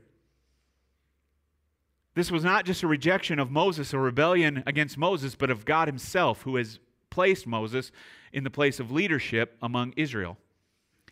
This 2.15 2.29
was 2.29 2.43
not 2.43 2.65
just 2.65 2.83
a 2.83 2.87
rejection 2.87 3.39
of 3.39 3.49
Moses, 3.49 3.93
a 3.93 3.97
rebellion 3.97 4.61
against 4.67 4.97
Moses, 4.97 5.35
but 5.35 5.49
of 5.49 5.65
God 5.65 5.87
Himself, 5.87 6.43
who 6.43 6.57
has 6.57 6.79
placed 7.09 7.47
Moses 7.47 7.91
in 8.31 8.43
the 8.43 8.51
place 8.51 8.79
of 8.79 8.91
leadership 8.91 9.57
among 9.61 9.93
Israel. 9.95 10.37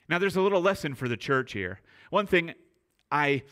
Now, 0.09 0.19
there's 0.19 0.35
a 0.35 0.41
little 0.41 0.61
lesson 0.61 0.93
for 0.93 1.07
the 1.07 1.17
church 1.17 1.53
here. 1.53 1.79
One 2.09 2.27
thing 2.27 2.53
I 3.09 3.43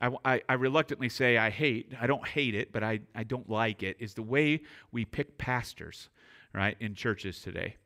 I, 0.00 0.40
I, 0.48 0.54
reluctantly 0.54 1.10
say 1.10 1.36
I 1.36 1.50
hate, 1.50 1.92
I 2.00 2.06
don't 2.06 2.26
hate 2.26 2.54
it, 2.54 2.72
but 2.72 2.82
I, 2.82 3.00
I 3.14 3.22
don't 3.22 3.48
like 3.50 3.82
it, 3.82 3.96
is 4.00 4.14
the 4.14 4.22
way 4.22 4.62
we 4.92 5.04
pick 5.04 5.36
pastors, 5.36 6.08
right, 6.54 6.76
in 6.80 6.94
churches 6.94 7.40
today. 7.40 7.76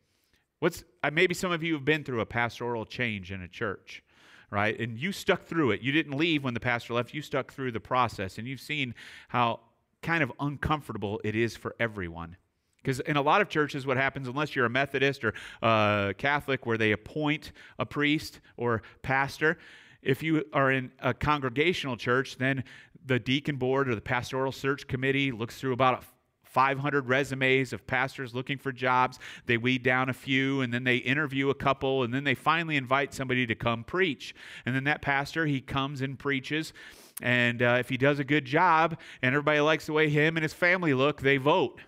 What's, 0.61 0.85
maybe 1.13 1.35
some 1.35 1.51
of 1.51 1.63
you 1.63 1.75
have 1.75 1.85
been 1.85 2.05
through 2.05 2.21
a 2.21 2.27
pastoral 2.27 2.87
change 2.87 3.33
in 3.33 3.43
a 3.43 3.49
church, 3.49 4.05
right? 4.51 4.79
And 4.79 4.97
you 4.99 5.11
stuck 5.11 5.45
through 5.45 5.73
it. 5.73 5.81
You 5.81 5.91
didn't 5.91 6.17
leave 6.17 6.45
when 6.45 6.55
the 6.55 6.61
pastor 6.61 6.95
left, 6.95 7.13
you 7.13 7.21
stuck 7.21 7.53
through 7.53 7.73
the 7.73 7.81
process, 7.81 8.39
and 8.39 8.47
you've 8.47 8.61
seen 8.61 8.95
how 9.29 9.61
kind 10.01 10.23
of 10.23 10.33
uncomfortable 10.39 11.21
it 11.25 11.35
is 11.35 11.57
for 11.57 11.75
everyone. 11.81 12.37
Because 12.77 13.01
in 13.01 13.17
a 13.17 13.23
lot 13.23 13.41
of 13.41 13.49
churches, 13.49 13.87
what 13.87 13.97
happens, 13.97 14.29
unless 14.29 14.55
you're 14.55 14.67
a 14.67 14.71
Methodist 14.71 15.25
or 15.25 15.33
uh, 15.63 16.13
Catholic, 16.19 16.67
where 16.67 16.77
they 16.77 16.93
appoint 16.93 17.53
a 17.79 17.87
priest 17.87 18.41
or 18.59 18.83
pastor, 19.03 19.59
if 20.05 20.23
you 20.23 20.45
are 20.53 20.71
in 20.71 20.93
a 21.01 21.15
congregational 21.15 21.97
church, 21.97 22.37
then 22.37 22.65
the 23.05 23.19
deacon 23.19 23.57
board 23.57 23.89
or 23.89 23.95
the 23.95 24.01
pastoral 24.01 24.53
search 24.53 24.87
committee 24.87 25.33
looks 25.33 25.59
through 25.59 25.73
about 25.73 26.05
500 26.45 27.09
resumes 27.09 27.73
of 27.73 27.85
pastors 27.87 28.33
looking 28.33 28.59
for 28.59 28.71
jobs. 28.71 29.19
They 29.47 29.57
weed 29.57 29.83
down 29.83 30.09
a 30.09 30.13
few 30.13 30.61
and 30.61 30.73
then 30.73 30.85
they 30.85 30.99
interview 30.99 31.51
a 31.51 31.55
couple 31.55 32.05
and 32.05 32.15
then 32.15 32.23
they 32.23 32.35
finally 32.35 32.77
invite 32.77 33.13
somebody 33.13 33.45
to 33.47 33.57
come 33.57 33.83
preach. 33.83 34.35
And 34.65 34.75
then 34.75 34.85
that 34.85 35.03
pastor, 35.03 35.47
he 35.47 35.61
comes 35.61 36.01
and 36.01 36.17
preaches. 36.17 36.73
And 37.21 37.61
uh, 37.61 37.77
if 37.81 37.89
he 37.89 37.97
does 37.97 38.21
a 38.21 38.25
good 38.25 38.45
job 38.45 38.99
and 39.21 39.35
everybody 39.35 39.61
likes 39.61 39.87
the 39.87 39.93
way 39.93 40.09
him 40.09 40.37
and 40.37 40.45
his 40.45 40.55
family 40.55 40.95
look, 40.95 41.23
they 41.23 41.39
vote. 41.39 41.81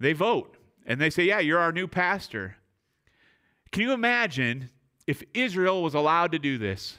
They 0.00 0.12
vote. 0.12 0.56
And 0.84 1.00
they 1.00 1.10
say, 1.10 1.24
Yeah, 1.24 1.38
you're 1.38 1.60
our 1.60 1.72
new 1.72 1.86
pastor. 1.86 2.56
Can 3.70 3.82
you 3.82 3.92
imagine 3.92 4.70
if 5.06 5.22
Israel 5.34 5.82
was 5.82 5.94
allowed 5.94 6.32
to 6.32 6.38
do 6.38 6.58
this. 6.58 6.98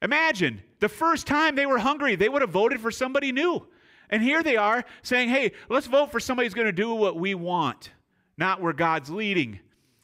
Imagine 0.00 0.62
the 0.80 0.88
first 0.88 1.26
time 1.26 1.54
they 1.54 1.66
were 1.66 1.78
hungry, 1.78 2.16
they 2.16 2.28
would 2.28 2.42
have 2.42 2.50
voted 2.50 2.80
for 2.80 2.90
somebody 2.90 3.32
new. 3.32 3.66
And 4.10 4.22
here 4.22 4.42
they 4.42 4.56
are 4.56 4.84
saying, 5.02 5.30
hey, 5.30 5.52
let's 5.68 5.86
vote 5.86 6.12
for 6.12 6.20
somebody 6.20 6.46
who's 6.46 6.54
going 6.54 6.66
to 6.66 6.72
do 6.72 6.94
what 6.94 7.16
we 7.16 7.34
want, 7.34 7.90
not 8.36 8.60
where 8.60 8.72
God's 8.72 9.08
leading. 9.08 9.60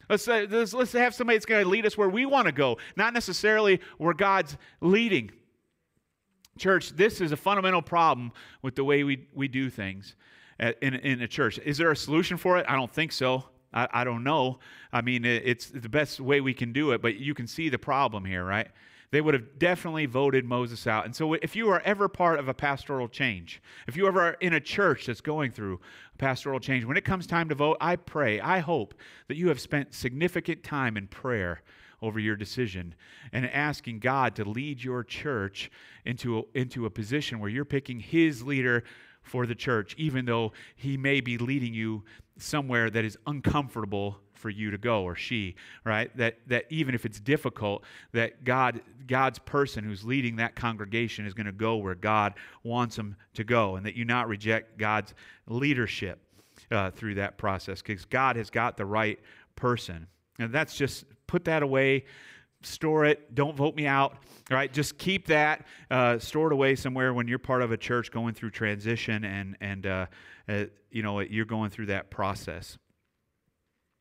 Let's, 0.08 0.26
uh, 0.26 0.46
let's, 0.48 0.72
let's 0.72 0.92
have 0.92 1.14
somebody 1.14 1.36
that's 1.36 1.46
going 1.46 1.62
to 1.62 1.68
lead 1.68 1.84
us 1.84 1.98
where 1.98 2.08
we 2.08 2.24
want 2.24 2.46
to 2.46 2.52
go, 2.52 2.78
not 2.96 3.12
necessarily 3.12 3.80
where 3.98 4.14
God's 4.14 4.56
leading. 4.80 5.30
Church, 6.58 6.90
this 6.90 7.20
is 7.20 7.32
a 7.32 7.36
fundamental 7.36 7.82
problem 7.82 8.32
with 8.62 8.74
the 8.74 8.84
way 8.84 9.04
we, 9.04 9.28
we 9.34 9.46
do 9.46 9.68
things 9.68 10.16
in, 10.58 10.94
in 10.94 11.20
a 11.20 11.28
church. 11.28 11.58
Is 11.64 11.76
there 11.76 11.90
a 11.90 11.96
solution 11.96 12.36
for 12.36 12.56
it? 12.58 12.66
I 12.68 12.76
don't 12.76 12.92
think 12.92 13.12
so. 13.12 13.44
I, 13.72 13.88
I 13.92 14.04
don't 14.04 14.24
know. 14.24 14.58
I 14.92 15.02
mean, 15.02 15.24
it, 15.24 15.42
it's 15.44 15.66
the 15.66 15.88
best 15.88 16.20
way 16.20 16.40
we 16.40 16.54
can 16.54 16.72
do 16.72 16.92
it, 16.92 17.02
but 17.02 17.16
you 17.16 17.34
can 17.34 17.46
see 17.46 17.68
the 17.68 17.78
problem 17.78 18.24
here, 18.24 18.44
right? 18.44 18.68
They 19.10 19.20
would 19.22 19.34
have 19.34 19.58
definitely 19.58 20.06
voted 20.06 20.44
Moses 20.44 20.86
out. 20.86 21.06
And 21.06 21.16
so, 21.16 21.32
if 21.34 21.56
you 21.56 21.70
are 21.70 21.80
ever 21.80 22.08
part 22.08 22.38
of 22.38 22.48
a 22.48 22.54
pastoral 22.54 23.08
change, 23.08 23.62
if 23.86 23.96
you 23.96 24.06
ever 24.06 24.20
are 24.20 24.36
in 24.40 24.52
a 24.52 24.60
church 24.60 25.06
that's 25.06 25.22
going 25.22 25.50
through 25.50 25.80
a 26.14 26.18
pastoral 26.18 26.60
change, 26.60 26.84
when 26.84 26.98
it 26.98 27.06
comes 27.06 27.26
time 27.26 27.48
to 27.48 27.54
vote, 27.54 27.78
I 27.80 27.96
pray, 27.96 28.38
I 28.38 28.58
hope 28.58 28.94
that 29.28 29.36
you 29.36 29.48
have 29.48 29.60
spent 29.60 29.94
significant 29.94 30.62
time 30.62 30.96
in 30.98 31.06
prayer 31.06 31.62
over 32.02 32.20
your 32.20 32.36
decision 32.36 32.94
and 33.32 33.46
asking 33.50 33.98
God 33.98 34.36
to 34.36 34.44
lead 34.44 34.84
your 34.84 35.02
church 35.02 35.70
into 36.04 36.38
a, 36.38 36.42
into 36.54 36.86
a 36.86 36.90
position 36.90 37.40
where 37.40 37.50
you're 37.50 37.64
picking 37.64 38.00
His 38.00 38.42
leader 38.42 38.84
for 39.22 39.46
the 39.46 39.54
church, 39.54 39.94
even 39.96 40.26
though 40.26 40.52
He 40.76 40.98
may 40.98 41.22
be 41.22 41.38
leading 41.38 41.72
you 41.72 42.04
somewhere 42.38 42.90
that 42.90 43.04
is 43.04 43.18
uncomfortable 43.26 44.18
for 44.32 44.50
you 44.50 44.70
to 44.70 44.78
go 44.78 45.02
or 45.02 45.16
she 45.16 45.56
right? 45.84 46.16
That 46.16 46.38
that 46.46 46.66
even 46.70 46.94
if 46.94 47.04
it's 47.04 47.20
difficult 47.20 47.84
that 48.12 48.44
god 48.44 48.80
god's 49.06 49.38
person 49.38 49.84
who's 49.84 50.04
leading 50.04 50.36
that 50.36 50.54
congregation 50.54 51.26
is 51.26 51.34
going 51.34 51.46
to 51.46 51.52
go 51.52 51.76
where 51.76 51.94
god 51.94 52.34
wants 52.62 52.96
them 52.96 53.16
to 53.34 53.44
go 53.44 53.76
and 53.76 53.84
that 53.86 53.94
you 53.94 54.04
not 54.04 54.28
reject 54.28 54.78
god's 54.78 55.14
leadership 55.48 56.20
uh, 56.70 56.90
through 56.90 57.14
that 57.14 57.38
process 57.38 57.82
because 57.82 58.04
god 58.04 58.36
has 58.36 58.50
got 58.50 58.76
the 58.76 58.86
right 58.86 59.18
person. 59.58 60.06
And 60.38 60.52
that's 60.52 60.76
just 60.76 61.04
put 61.26 61.44
that 61.44 61.62
away 61.62 62.04
store 62.62 63.04
it. 63.04 63.34
Don't 63.34 63.56
vote 63.56 63.74
me 63.76 63.86
out. 63.86 64.12
All 64.50 64.56
right, 64.56 64.72
just 64.72 64.98
keep 64.98 65.26
that 65.26 65.66
uh, 65.90 66.18
stored 66.18 66.52
away 66.52 66.74
somewhere 66.74 67.12
when 67.12 67.28
you're 67.28 67.38
part 67.38 67.62
of 67.62 67.70
a 67.70 67.76
church 67.76 68.10
going 68.10 68.34
through 68.34 68.50
transition 68.50 69.24
and 69.24 69.56
and 69.60 69.86
uh, 69.86 70.06
uh, 70.48 70.64
you 70.90 71.02
know 71.02 71.20
you're 71.20 71.44
going 71.44 71.70
through 71.70 71.86
that 71.86 72.10
process. 72.10 72.78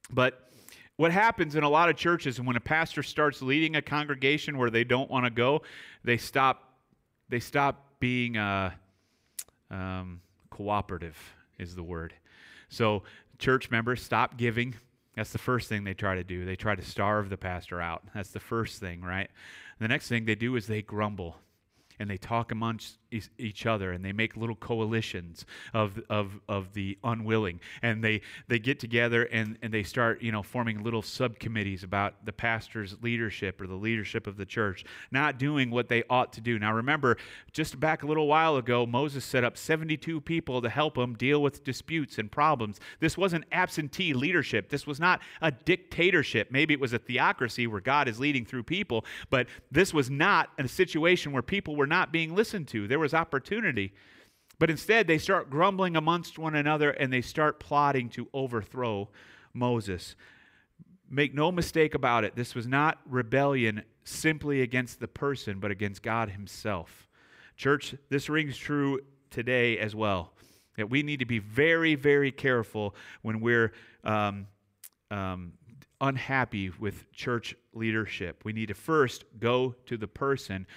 But 0.10 0.50
what 0.96 1.12
happens 1.12 1.56
in 1.56 1.63
a 1.63 1.70
lot 1.70 1.89
of 1.89 1.96
churches 1.96 2.41
when 2.41 2.56
a 2.56 2.62
pastor 2.62 3.04
starts 3.04 3.41
leading 3.41 3.76
a 3.76 3.82
congregation 3.82 4.58
where 4.58 4.70
they 4.70 4.84
don't 4.84 5.10
want 5.12 5.26
to 5.26 5.32
go, 5.32 5.62
they 6.04 6.17
stop 6.17 6.74
they 7.30 7.39
stop 7.39 7.93
being 8.00 8.38
uh, 8.38 8.72
um, 9.70 10.22
cooperative 10.50 11.17
is 11.60 11.76
the 11.76 11.84
word. 11.84 12.13
So 12.70 13.04
church 13.38 13.70
members 13.70 14.02
stop 14.02 14.38
giving 14.38 14.76
that's 15.17 15.32
the 15.32 15.39
first 15.39 15.67
thing 15.67 15.84
they 15.84 15.95
try 15.95 16.13
to 16.13 16.23
do. 16.23 16.45
They 16.45 16.56
try 16.56 16.75
to 16.75 16.86
starve 16.86 17.30
the 17.30 17.38
pastor 17.38 17.82
out. 17.82 18.03
That's 18.13 18.30
the 18.30 18.39
first 18.39 18.80
thing, 18.80 19.01
right? 19.01 19.30
The 19.80 19.88
next 19.88 20.08
thing 20.08 20.25
they 20.25 20.36
do 20.36 20.56
is 20.56 20.67
they 20.67 20.84
grumble 20.84 21.38
and 21.97 22.08
they 22.08 22.17
talk 22.17 22.51
amongst 22.51 22.99
each 23.12 23.65
other 23.65 23.91
and 23.91 24.04
they 24.04 24.12
make 24.12 24.36
little 24.36 24.56
coalitions 24.56 25.46
of, 25.74 26.00
of, 26.10 26.39
of 26.48 26.74
the 26.74 26.98
unwilling. 27.04 27.60
And 27.82 28.04
they, 28.04 28.22
they 28.48 28.60
get 28.60 28.80
together 28.80 29.24
and, 29.24 29.58
and 29.62 29.74
they 29.74 29.84
start 29.84 30.22
you 30.22 30.32
know 30.32 30.43
forming 30.43 30.84
little 30.84 31.02
subcommittees 31.02 31.84
about 31.84 32.26
the 32.26 32.34
pastor's 32.34 32.96
leadership 33.02 33.62
or 33.62 33.67
the 33.67 33.76
leadership 33.76 34.28
of 34.28 34.38
the 34.38 34.46
church 34.46 34.86
not 35.12 35.38
doing 35.38 35.72
what 35.72 35.89
they 35.89 36.04
ought 36.10 36.34
to 36.34 36.41
do. 36.41 36.60
Now 36.60 36.74
remember 36.74 37.17
just 37.52 37.80
back 37.80 38.04
a 38.04 38.08
little 38.08 38.28
while 38.28 38.58
ago 38.58 38.86
moses 38.86 39.26
set 39.26 39.43
up 39.43 39.58
72 39.58 40.22
people 40.22 40.62
to 40.62 40.70
help 40.70 40.98
him 40.98 41.15
deal 41.15 41.41
with 41.41 41.63
disputes 41.63 42.17
and 42.17 42.32
problems. 42.32 42.80
This 43.00 43.17
wasn't 43.17 43.46
absentee 43.52 44.13
leadership. 44.13 44.70
This 44.70 44.86
was 44.86 45.00
not 45.00 45.22
a 45.41 45.52
dictatorship. 45.52 46.52
Maybe 46.52 46.74
it 46.74 46.80
was 46.80 46.93
a 46.93 47.00
theocracy 47.00 47.67
where 47.67 47.82
god 47.82 48.08
is 48.08 48.20
leading 48.20 48.46
through 48.46 48.63
people 48.63 49.06
but 49.30 49.48
this 49.72 49.93
was 49.93 50.10
not 50.10 50.50
a 50.58 50.67
situation 50.67 51.32
where 51.32 51.41
people 51.41 51.76
were 51.76 51.88
not 51.88 52.12
being 52.12 52.36
listened 52.36 52.67
to. 52.70 52.88
There 52.88 52.96
was 52.99 53.13
opportunity. 53.13 53.93
But 54.60 54.69
instead, 54.69 55.07
they 55.07 55.17
start 55.17 55.49
grumbling 55.49 55.95
amongst 55.95 56.39
one 56.39 56.55
another 56.55 56.89
and 56.89 57.13
they 57.13 57.21
start 57.21 57.60
plotting 57.60 58.10
to 58.10 58.27
overthrow 58.33 59.10
Moses. 59.53 60.15
Make 61.10 61.33
no 61.33 61.51
mistake 61.51 61.93
about 61.93 62.23
it, 62.23 62.36
this 62.36 62.55
was 62.55 62.67
not 62.67 62.99
rebellion 63.05 63.83
simply 64.03 64.62
against 64.62 64.99
the 64.99 65.07
person, 65.07 65.60
but 65.60 65.71
against 65.71 66.01
God 66.01 66.29
Himself. 66.29 67.07
Church, 67.55 67.95
this 68.10 68.29
rings 68.29 68.57
true 68.57 69.01
today 69.29 69.77
as 69.79 69.95
well. 69.95 70.33
That 70.77 70.89
we 70.89 71.03
need 71.03 71.19
to 71.19 71.25
be 71.25 71.39
very, 71.39 71.95
very 71.95 72.31
careful 72.31 72.95
when 73.21 73.39
we're 73.39 73.73
um, 74.03 74.47
um, 75.10 75.53
unhappy 76.01 76.71
with 76.79 77.12
church 77.12 77.55
leadership. 77.73 78.43
We 78.43 78.53
need 78.53 78.67
to 78.67 78.75
first 78.75 79.25
go 79.39 79.75
to 79.88 79.97
the 79.97 80.07
person 80.07 80.67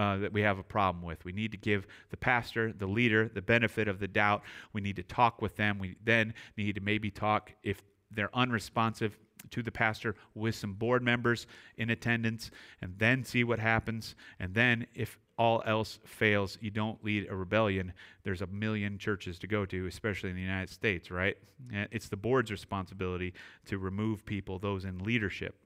uh, 0.00 0.16
that 0.16 0.32
we 0.32 0.40
have 0.40 0.58
a 0.58 0.62
problem 0.62 1.04
with. 1.04 1.22
We 1.26 1.32
need 1.32 1.52
to 1.52 1.58
give 1.58 1.86
the 2.08 2.16
pastor, 2.16 2.72
the 2.72 2.86
leader, 2.86 3.28
the 3.28 3.42
benefit 3.42 3.86
of 3.86 3.98
the 3.98 4.08
doubt. 4.08 4.42
We 4.72 4.80
need 4.80 4.96
to 4.96 5.02
talk 5.02 5.42
with 5.42 5.56
them. 5.56 5.78
We 5.78 5.96
then 6.02 6.32
need 6.56 6.76
to 6.76 6.80
maybe 6.80 7.10
talk, 7.10 7.52
if 7.62 7.82
they're 8.10 8.34
unresponsive 8.34 9.18
to 9.50 9.62
the 9.62 9.70
pastor, 9.70 10.16
with 10.34 10.54
some 10.54 10.72
board 10.72 11.02
members 11.02 11.46
in 11.76 11.90
attendance, 11.90 12.50
and 12.80 12.94
then 12.96 13.24
see 13.24 13.44
what 13.44 13.58
happens. 13.58 14.14
And 14.38 14.54
then, 14.54 14.86
if 14.94 15.18
all 15.36 15.62
else 15.66 15.98
fails, 16.06 16.56
you 16.62 16.70
don't 16.70 17.04
lead 17.04 17.26
a 17.28 17.36
rebellion. 17.36 17.92
There's 18.22 18.40
a 18.40 18.46
million 18.46 18.96
churches 18.96 19.38
to 19.40 19.46
go 19.46 19.66
to, 19.66 19.86
especially 19.86 20.30
in 20.30 20.36
the 20.36 20.40
United 20.40 20.70
States, 20.70 21.10
right? 21.10 21.36
It's 21.70 22.08
the 22.08 22.16
board's 22.16 22.50
responsibility 22.50 23.34
to 23.66 23.76
remove 23.76 24.24
people, 24.24 24.58
those 24.58 24.86
in 24.86 25.00
leadership. 25.00 25.56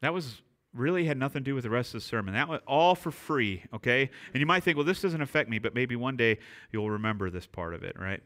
That 0.00 0.12
was 0.12 0.42
really 0.74 1.04
had 1.04 1.18
nothing 1.18 1.42
to 1.42 1.50
do 1.50 1.54
with 1.54 1.64
the 1.64 1.70
rest 1.70 1.94
of 1.94 2.00
the 2.00 2.06
sermon. 2.06 2.34
That 2.34 2.48
was 2.48 2.60
all 2.66 2.94
for 2.94 3.10
free, 3.10 3.62
okay? 3.74 4.10
And 4.32 4.40
you 4.40 4.46
might 4.46 4.62
think, 4.62 4.76
well, 4.76 4.86
this 4.86 5.02
doesn't 5.02 5.20
affect 5.20 5.48
me, 5.50 5.58
but 5.58 5.74
maybe 5.74 5.96
one 5.96 6.16
day 6.16 6.38
you'll 6.72 6.90
remember 6.90 7.30
this 7.30 7.46
part 7.46 7.74
of 7.74 7.82
it, 7.82 7.96
right? 7.98 8.22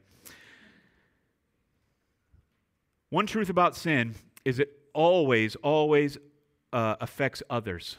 One 3.11 3.27
truth 3.27 3.51
about 3.51 3.77
sin 3.77 4.15
is 4.45 4.59
it 4.59 4.71
always, 4.93 5.57
always 5.57 6.19
uh, 6.73 6.97
affects 7.01 7.43
others, 7.51 7.97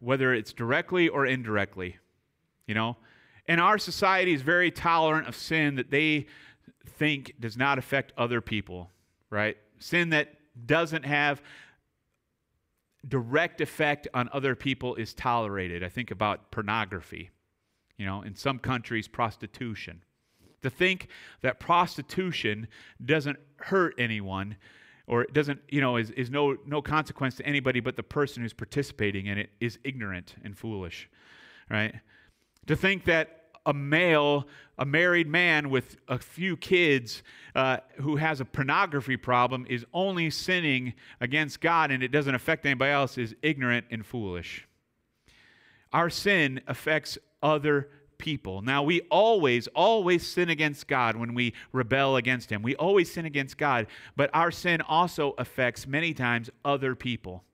whether 0.00 0.32
it's 0.32 0.52
directly 0.52 1.08
or 1.08 1.26
indirectly, 1.26 1.98
you 2.66 2.74
know? 2.74 2.96
And 3.46 3.60
our 3.60 3.78
society 3.78 4.32
is 4.32 4.42
very 4.42 4.70
tolerant 4.70 5.28
of 5.28 5.36
sin 5.36 5.76
that 5.76 5.90
they 5.90 6.26
think 6.86 7.34
does 7.40 7.56
not 7.56 7.78
affect 7.78 8.12
other 8.16 8.40
people, 8.40 8.90
right? 9.30 9.56
Sin 9.78 10.10
that 10.10 10.34
doesn't 10.66 11.04
have 11.04 11.42
direct 13.06 13.60
effect 13.60 14.08
on 14.14 14.28
other 14.32 14.54
people 14.54 14.94
is 14.96 15.14
tolerated. 15.14 15.84
I 15.84 15.88
think 15.88 16.10
about 16.10 16.50
pornography, 16.50 17.30
you 17.96 18.06
know, 18.06 18.22
in 18.22 18.34
some 18.34 18.58
countries, 18.58 19.06
prostitution. 19.06 20.02
To 20.62 20.70
think 20.70 21.08
that 21.42 21.60
prostitution 21.60 22.66
doesn't 23.04 23.38
hurt 23.58 23.94
anyone 23.98 24.56
or 25.06 25.22
it 25.22 25.32
doesn't, 25.32 25.60
you 25.68 25.80
know, 25.80 25.96
is, 25.96 26.10
is 26.10 26.30
no, 26.30 26.56
no 26.66 26.82
consequence 26.82 27.36
to 27.36 27.46
anybody 27.46 27.80
but 27.80 27.96
the 27.96 28.02
person 28.02 28.42
who's 28.42 28.52
participating 28.52 29.26
in 29.26 29.38
it 29.38 29.50
is 29.60 29.78
ignorant 29.84 30.34
and 30.44 30.56
foolish, 30.56 31.08
right? 31.70 31.94
To 32.66 32.76
think 32.76 33.04
that 33.04 33.37
a 33.68 33.74
male, 33.74 34.48
a 34.78 34.86
married 34.86 35.28
man 35.28 35.68
with 35.68 35.98
a 36.08 36.18
few 36.18 36.56
kids 36.56 37.22
uh, 37.54 37.76
who 37.96 38.16
has 38.16 38.40
a 38.40 38.44
pornography 38.46 39.16
problem 39.16 39.66
is 39.68 39.84
only 39.92 40.30
sinning 40.30 40.94
against 41.20 41.60
God 41.60 41.90
and 41.90 42.02
it 42.02 42.08
doesn't 42.08 42.34
affect 42.34 42.64
anybody 42.64 42.90
else 42.90 43.18
is 43.18 43.36
ignorant 43.42 43.84
and 43.90 44.04
foolish. 44.04 44.66
Our 45.92 46.08
sin 46.08 46.62
affects 46.66 47.18
other 47.42 47.90
people. 48.16 48.62
Now, 48.62 48.82
we 48.82 49.02
always, 49.10 49.66
always 49.68 50.26
sin 50.26 50.48
against 50.48 50.88
God 50.88 51.14
when 51.14 51.34
we 51.34 51.52
rebel 51.72 52.16
against 52.16 52.50
Him. 52.50 52.62
We 52.62 52.74
always 52.76 53.12
sin 53.12 53.26
against 53.26 53.58
God, 53.58 53.86
but 54.16 54.30
our 54.32 54.50
sin 54.50 54.80
also 54.80 55.34
affects 55.36 55.86
many 55.86 56.14
times 56.14 56.48
other 56.64 56.94
people, 56.94 57.44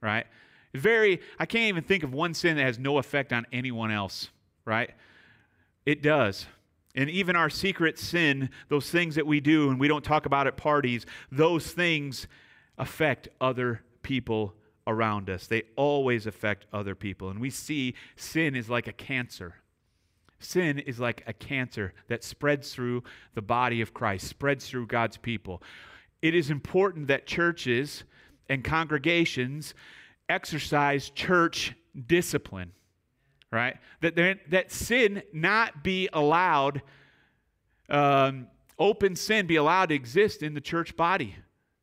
right? 0.00 0.26
Very, 0.74 1.20
I 1.38 1.44
can't 1.44 1.64
even 1.64 1.84
think 1.84 2.04
of 2.04 2.14
one 2.14 2.32
sin 2.32 2.56
that 2.56 2.64
has 2.64 2.78
no 2.78 2.96
effect 2.96 3.34
on 3.34 3.46
anyone 3.52 3.90
else, 3.90 4.30
right? 4.64 4.90
It 5.88 6.02
does. 6.02 6.44
And 6.94 7.08
even 7.08 7.34
our 7.34 7.48
secret 7.48 7.98
sin, 7.98 8.50
those 8.68 8.90
things 8.90 9.14
that 9.14 9.26
we 9.26 9.40
do 9.40 9.70
and 9.70 9.80
we 9.80 9.88
don't 9.88 10.04
talk 10.04 10.26
about 10.26 10.46
at 10.46 10.58
parties, 10.58 11.06
those 11.32 11.70
things 11.70 12.26
affect 12.76 13.30
other 13.40 13.80
people 14.02 14.52
around 14.86 15.30
us. 15.30 15.46
They 15.46 15.62
always 15.76 16.26
affect 16.26 16.66
other 16.74 16.94
people. 16.94 17.30
And 17.30 17.40
we 17.40 17.48
see 17.48 17.94
sin 18.16 18.54
is 18.54 18.68
like 18.68 18.86
a 18.86 18.92
cancer. 18.92 19.54
Sin 20.40 20.78
is 20.78 21.00
like 21.00 21.24
a 21.26 21.32
cancer 21.32 21.94
that 22.08 22.22
spreads 22.22 22.74
through 22.74 23.02
the 23.32 23.40
body 23.40 23.80
of 23.80 23.94
Christ, 23.94 24.26
spreads 24.26 24.68
through 24.68 24.88
God's 24.88 25.16
people. 25.16 25.62
It 26.20 26.34
is 26.34 26.50
important 26.50 27.08
that 27.08 27.26
churches 27.26 28.04
and 28.50 28.62
congregations 28.62 29.72
exercise 30.28 31.08
church 31.08 31.74
discipline 32.06 32.72
right? 33.50 33.76
That, 34.00 34.38
that 34.50 34.72
sin 34.72 35.22
not 35.32 35.82
be 35.82 36.08
allowed, 36.12 36.82
um, 37.88 38.48
open 38.78 39.16
sin 39.16 39.46
be 39.46 39.56
allowed 39.56 39.88
to 39.90 39.94
exist 39.94 40.42
in 40.42 40.54
the 40.54 40.60
church 40.60 40.96
body. 40.96 41.34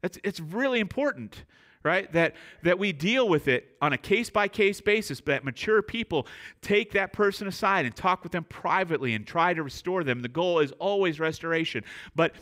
That's, 0.02 0.20
it's 0.24 0.40
really 0.40 0.80
important, 0.80 1.46
right? 1.84 2.12
That, 2.14 2.36
that 2.64 2.78
we 2.78 2.92
deal 2.92 3.28
with 3.28 3.48
it 3.48 3.76
on 3.82 3.94
a 3.94 3.98
case 3.98 4.30
by 4.30 4.48
case 4.48 4.82
basis, 4.82 5.22
but 5.22 5.32
that 5.32 5.44
mature 5.44 5.82
people 5.82 6.28
take 6.62 6.92
that 6.92 7.12
person 7.12 7.48
aside 7.48 7.86
and 7.86 7.96
talk 7.96 8.22
with 8.24 8.32
them 8.32 8.44
privately 8.44 9.16
and 9.16 9.26
try 9.26 9.54
to 9.54 9.64
restore 9.64 10.04
them. 10.04 10.22
The 10.22 10.28
goal 10.28 10.60
is 10.60 10.72
always 10.74 11.20
restoration. 11.20 11.84
But 12.16 12.34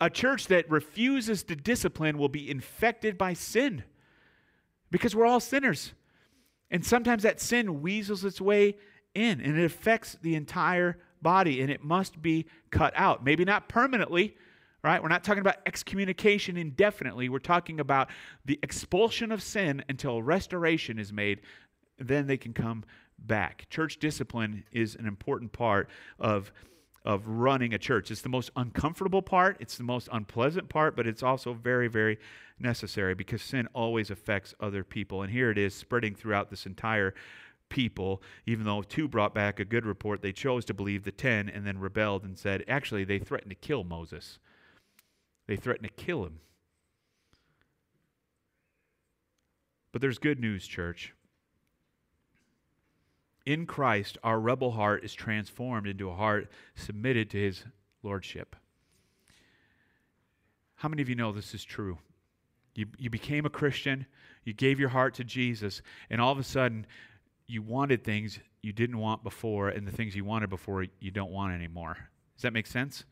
a 0.00 0.08
church 0.10 0.48
that 0.48 0.68
refuses 0.70 1.42
to 1.44 1.54
discipline 1.54 2.18
will 2.18 2.28
be 2.28 2.50
infected 2.50 3.18
by 3.18 3.34
sin 3.34 3.84
because 4.90 5.14
we're 5.14 5.26
all 5.26 5.40
sinners. 5.40 5.92
And 6.72 6.84
sometimes 6.84 7.22
that 7.22 7.40
sin 7.40 7.82
weasels 7.82 8.24
its 8.24 8.40
way 8.40 8.76
in 9.14 9.40
and 9.40 9.58
it 9.58 9.64
affects 9.64 10.16
the 10.22 10.34
entire 10.34 10.98
body 11.20 11.60
and 11.60 11.70
it 11.70 11.84
must 11.84 12.20
be 12.20 12.46
cut 12.70 12.94
out. 12.96 13.22
Maybe 13.22 13.44
not 13.44 13.68
permanently, 13.68 14.34
right? 14.82 15.00
We're 15.00 15.10
not 15.10 15.22
talking 15.22 15.42
about 15.42 15.58
excommunication 15.66 16.56
indefinitely. 16.56 17.28
We're 17.28 17.38
talking 17.38 17.78
about 17.78 18.08
the 18.46 18.58
expulsion 18.62 19.30
of 19.30 19.42
sin 19.42 19.84
until 19.88 20.22
restoration 20.22 20.98
is 20.98 21.12
made. 21.12 21.42
Then 21.98 22.26
they 22.26 22.38
can 22.38 22.54
come 22.54 22.84
back. 23.18 23.66
Church 23.68 23.98
discipline 23.98 24.64
is 24.72 24.96
an 24.96 25.06
important 25.06 25.52
part 25.52 25.90
of 26.18 26.52
of 27.04 27.26
running 27.26 27.74
a 27.74 27.78
church. 27.78 28.10
It's 28.10 28.20
the 28.20 28.28
most 28.28 28.50
uncomfortable 28.56 29.22
part, 29.22 29.56
it's 29.60 29.76
the 29.76 29.82
most 29.82 30.08
unpleasant 30.12 30.68
part, 30.68 30.94
but 30.96 31.06
it's 31.06 31.22
also 31.22 31.52
very, 31.52 31.88
very 31.88 32.18
necessary 32.58 33.14
because 33.14 33.42
sin 33.42 33.68
always 33.72 34.10
affects 34.10 34.54
other 34.60 34.84
people. 34.84 35.22
And 35.22 35.32
here 35.32 35.50
it 35.50 35.58
is 35.58 35.74
spreading 35.74 36.14
throughout 36.14 36.50
this 36.50 36.66
entire 36.66 37.14
people, 37.68 38.22
even 38.46 38.64
though 38.64 38.82
two 38.82 39.08
brought 39.08 39.34
back 39.34 39.58
a 39.58 39.64
good 39.64 39.86
report, 39.86 40.22
they 40.22 40.32
chose 40.32 40.64
to 40.66 40.74
believe 40.74 41.04
the 41.04 41.10
ten 41.10 41.48
and 41.48 41.66
then 41.66 41.78
rebelled 41.78 42.22
and 42.22 42.38
said, 42.38 42.64
actually, 42.68 43.04
they 43.04 43.18
threatened 43.18 43.50
to 43.50 43.56
kill 43.56 43.82
Moses. 43.82 44.38
They 45.48 45.56
threatened 45.56 45.88
to 45.88 46.04
kill 46.04 46.24
him. 46.24 46.40
But 49.90 50.00
there's 50.00 50.18
good 50.18 50.38
news, 50.38 50.66
church. 50.66 51.14
In 53.44 53.66
Christ, 53.66 54.18
our 54.22 54.38
rebel 54.38 54.70
heart 54.70 55.04
is 55.04 55.12
transformed 55.12 55.86
into 55.86 56.08
a 56.08 56.14
heart 56.14 56.50
submitted 56.74 57.30
to 57.30 57.38
his 57.38 57.64
lordship. 58.02 58.54
How 60.76 60.88
many 60.88 61.02
of 61.02 61.08
you 61.08 61.14
know 61.14 61.32
this 61.32 61.54
is 61.54 61.64
true? 61.64 61.98
You, 62.74 62.86
you 62.98 63.10
became 63.10 63.44
a 63.44 63.50
Christian, 63.50 64.06
you 64.44 64.52
gave 64.52 64.80
your 64.80 64.88
heart 64.88 65.14
to 65.14 65.24
Jesus, 65.24 65.82
and 66.10 66.20
all 66.20 66.32
of 66.32 66.38
a 66.38 66.44
sudden, 66.44 66.86
you 67.46 67.62
wanted 67.62 68.02
things 68.02 68.38
you 68.62 68.72
didn't 68.72 68.98
want 68.98 69.22
before, 69.22 69.68
and 69.68 69.86
the 69.86 69.92
things 69.92 70.16
you 70.16 70.24
wanted 70.24 70.48
before 70.48 70.86
you 71.00 71.10
don't 71.10 71.30
want 71.30 71.52
anymore. 71.52 71.96
Does 72.36 72.42
that 72.42 72.52
make 72.52 72.66
sense? 72.66 73.04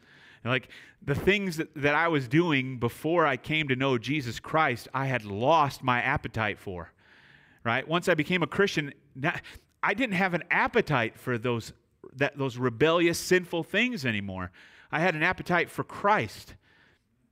like 0.42 0.68
the 1.02 1.14
things 1.14 1.58
that, 1.58 1.68
that 1.74 1.94
I 1.94 2.08
was 2.08 2.26
doing 2.26 2.78
before 2.78 3.26
I 3.26 3.36
came 3.36 3.68
to 3.68 3.76
know 3.76 3.98
Jesus 3.98 4.40
Christ, 4.40 4.88
I 4.94 5.04
had 5.04 5.24
lost 5.24 5.82
my 5.82 6.00
appetite 6.00 6.58
for. 6.58 6.92
Right? 7.62 7.86
Once 7.86 8.08
I 8.08 8.14
became 8.14 8.42
a 8.42 8.46
Christian, 8.46 8.94
I 9.82 9.94
didn't 9.94 10.16
have 10.16 10.34
an 10.34 10.44
appetite 10.50 11.18
for 11.18 11.38
those 11.38 11.72
that 12.16 12.36
those 12.36 12.56
rebellious, 12.56 13.18
sinful 13.18 13.64
things 13.64 14.04
anymore. 14.04 14.50
I 14.90 15.00
had 15.00 15.14
an 15.14 15.22
appetite 15.22 15.70
for 15.70 15.84
Christ. 15.84 16.54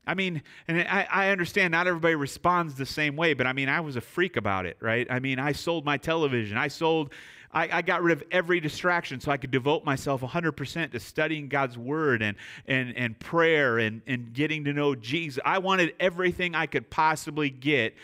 I 0.06 0.14
mean, 0.14 0.42
and 0.66 0.80
I, 0.80 1.06
I, 1.10 1.28
understand 1.28 1.72
not 1.72 1.86
everybody 1.86 2.14
responds 2.14 2.76
the 2.76 2.86
same 2.86 3.14
way, 3.14 3.34
but 3.34 3.46
I 3.46 3.52
mean, 3.52 3.68
I 3.68 3.80
was 3.80 3.96
a 3.96 4.00
freak 4.00 4.38
about 4.38 4.64
it, 4.64 4.78
right? 4.80 5.06
I 5.10 5.18
mean, 5.18 5.38
I 5.38 5.52
sold 5.52 5.84
my 5.84 5.98
television. 5.98 6.56
I 6.56 6.68
sold, 6.68 7.12
I, 7.52 7.68
I 7.70 7.82
got 7.82 8.02
rid 8.02 8.16
of 8.16 8.24
every 8.30 8.58
distraction 8.58 9.20
so 9.20 9.30
I 9.30 9.36
could 9.36 9.50
devote 9.50 9.84
myself 9.84 10.22
100% 10.22 10.92
to 10.92 11.00
studying 11.00 11.48
God's 11.48 11.76
word 11.76 12.22
and, 12.22 12.38
and, 12.66 12.96
and 12.96 13.18
prayer 13.18 13.78
and, 13.78 14.00
and 14.06 14.32
getting 14.32 14.64
to 14.64 14.72
know 14.72 14.94
Jesus. 14.94 15.42
I 15.44 15.58
wanted 15.58 15.92
everything 16.00 16.54
I 16.54 16.64
could 16.64 16.88
possibly 16.88 17.50
get 17.50 17.94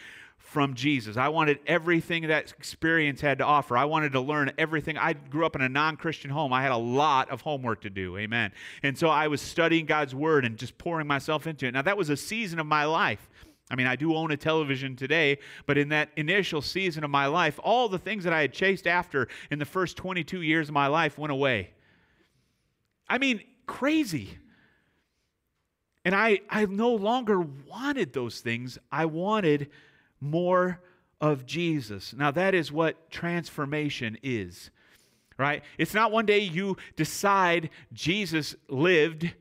from 0.54 0.74
Jesus. 0.74 1.16
I 1.16 1.26
wanted 1.30 1.58
everything 1.66 2.28
that 2.28 2.52
experience 2.56 3.20
had 3.20 3.38
to 3.38 3.44
offer. 3.44 3.76
I 3.76 3.86
wanted 3.86 4.12
to 4.12 4.20
learn 4.20 4.52
everything. 4.56 4.96
I 4.96 5.12
grew 5.14 5.44
up 5.44 5.56
in 5.56 5.62
a 5.62 5.68
non 5.68 5.96
Christian 5.96 6.30
home. 6.30 6.52
I 6.52 6.62
had 6.62 6.70
a 6.70 6.76
lot 6.76 7.28
of 7.28 7.40
homework 7.40 7.80
to 7.80 7.90
do. 7.90 8.16
Amen. 8.16 8.52
And 8.84 8.96
so 8.96 9.08
I 9.08 9.26
was 9.26 9.40
studying 9.40 9.84
God's 9.84 10.14
word 10.14 10.44
and 10.44 10.56
just 10.56 10.78
pouring 10.78 11.08
myself 11.08 11.48
into 11.48 11.66
it. 11.66 11.72
Now, 11.72 11.82
that 11.82 11.96
was 11.96 12.08
a 12.08 12.16
season 12.16 12.60
of 12.60 12.66
my 12.66 12.84
life. 12.84 13.28
I 13.68 13.74
mean, 13.74 13.88
I 13.88 13.96
do 13.96 14.14
own 14.14 14.30
a 14.30 14.36
television 14.36 14.94
today, 14.94 15.38
but 15.66 15.76
in 15.76 15.88
that 15.88 16.10
initial 16.16 16.62
season 16.62 17.02
of 17.02 17.10
my 17.10 17.26
life, 17.26 17.58
all 17.64 17.88
the 17.88 17.98
things 17.98 18.22
that 18.22 18.32
I 18.32 18.42
had 18.42 18.52
chased 18.52 18.86
after 18.86 19.26
in 19.50 19.58
the 19.58 19.64
first 19.64 19.96
22 19.96 20.42
years 20.42 20.68
of 20.68 20.74
my 20.74 20.86
life 20.86 21.18
went 21.18 21.32
away. 21.32 21.70
I 23.08 23.18
mean, 23.18 23.42
crazy. 23.66 24.38
And 26.04 26.14
I, 26.14 26.42
I 26.48 26.64
no 26.66 26.90
longer 26.94 27.40
wanted 27.40 28.12
those 28.12 28.40
things. 28.40 28.78
I 28.92 29.06
wanted 29.06 29.68
more 30.20 30.80
of 31.20 31.46
Jesus. 31.46 32.12
Now, 32.12 32.30
that 32.32 32.54
is 32.54 32.70
what 32.70 33.10
transformation 33.10 34.18
is, 34.22 34.70
right? 35.38 35.62
It's 35.78 35.94
not 35.94 36.12
one 36.12 36.26
day 36.26 36.40
you 36.40 36.76
decide 36.96 37.70
Jesus 37.92 38.54
lived 38.68 39.32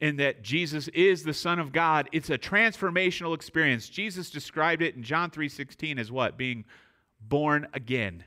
and 0.00 0.18
that 0.18 0.42
Jesus 0.42 0.88
is 0.88 1.22
the 1.22 1.32
Son 1.32 1.60
of 1.60 1.72
God. 1.72 2.08
It's 2.10 2.28
a 2.28 2.36
transformational 2.36 3.34
experience. 3.34 3.88
Jesus 3.88 4.30
described 4.30 4.82
it 4.82 4.96
in 4.96 5.04
John 5.04 5.30
3:16 5.30 5.98
as 5.98 6.10
what? 6.10 6.36
Being 6.36 6.64
born 7.20 7.68
again. 7.72 8.24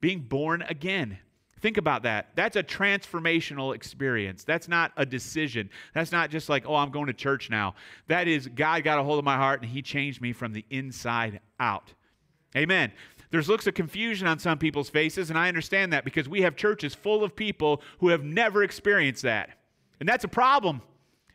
Being 0.00 0.22
born 0.22 0.62
again. 0.62 1.18
Think 1.64 1.78
about 1.78 2.02
that. 2.02 2.28
That's 2.34 2.56
a 2.56 2.62
transformational 2.62 3.74
experience. 3.74 4.44
That's 4.44 4.68
not 4.68 4.92
a 4.98 5.06
decision. 5.06 5.70
That's 5.94 6.12
not 6.12 6.28
just 6.28 6.50
like, 6.50 6.66
oh, 6.68 6.74
I'm 6.74 6.90
going 6.90 7.06
to 7.06 7.14
church 7.14 7.48
now. 7.48 7.74
That 8.06 8.28
is, 8.28 8.48
God 8.48 8.84
got 8.84 8.98
a 8.98 9.02
hold 9.02 9.18
of 9.18 9.24
my 9.24 9.36
heart 9.36 9.62
and 9.62 9.70
He 9.70 9.80
changed 9.80 10.20
me 10.20 10.34
from 10.34 10.52
the 10.52 10.62
inside 10.68 11.40
out. 11.58 11.94
Amen. 12.54 12.92
There's 13.30 13.48
looks 13.48 13.66
of 13.66 13.72
confusion 13.72 14.28
on 14.28 14.38
some 14.38 14.58
people's 14.58 14.90
faces, 14.90 15.30
and 15.30 15.38
I 15.38 15.48
understand 15.48 15.90
that 15.94 16.04
because 16.04 16.28
we 16.28 16.42
have 16.42 16.54
churches 16.54 16.94
full 16.94 17.24
of 17.24 17.34
people 17.34 17.80
who 18.00 18.08
have 18.08 18.24
never 18.24 18.62
experienced 18.62 19.22
that. 19.22 19.48
And 20.00 20.06
that's 20.06 20.24
a 20.24 20.28
problem. 20.28 20.82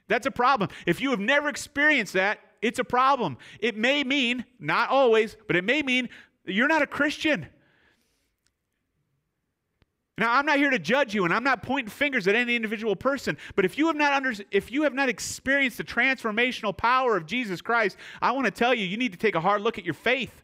That's 0.10 0.28
a 0.28 0.32
problem. 0.32 0.70
If 0.86 1.02
you 1.02 1.10
have 1.10 1.20
never 1.20 1.50
experienced 1.50 2.14
that, 2.14 2.38
it's 2.62 2.78
a 2.78 2.84
problem. 2.84 3.40
It 3.60 3.76
may 3.76 4.04
mean, 4.04 4.46
not 4.60 4.92
always, 4.92 5.38
but 5.48 5.56
it 5.56 5.64
may 5.64 5.82
mean 5.82 6.08
you're 6.46 6.68
not 6.68 6.84
a 6.84 6.88
Christian. 6.88 7.48
Now, 10.20 10.34
I'm 10.34 10.46
not 10.46 10.58
here 10.58 10.70
to 10.70 10.78
judge 10.78 11.16
you, 11.16 11.24
and 11.24 11.34
I'm 11.34 11.46
not 11.46 11.64
pointing 11.64 11.90
fingers 11.90 12.28
at 12.28 12.36
any 12.36 12.54
individual 12.54 12.94
person. 12.94 13.38
But 13.56 13.64
if 13.64 13.78
you 13.78 13.88
have 13.88 13.96
not 13.96 14.12
under, 14.12 14.34
if 14.52 14.70
you 14.70 14.84
have 14.84 14.94
not 14.94 15.08
experienced 15.08 15.78
the 15.78 15.86
transformational 15.86 16.76
power 16.76 17.16
of 17.16 17.26
Jesus 17.26 17.62
Christ, 17.62 17.96
I 18.22 18.34
want 18.34 18.44
to 18.44 18.52
tell 18.52 18.76
you, 18.76 18.86
you 18.86 18.98
need 18.98 19.14
to 19.14 19.18
take 19.18 19.36
a 19.36 19.40
hard 19.40 19.62
look 19.62 19.78
at 19.78 19.86
your 19.86 19.94
faith. 19.94 20.44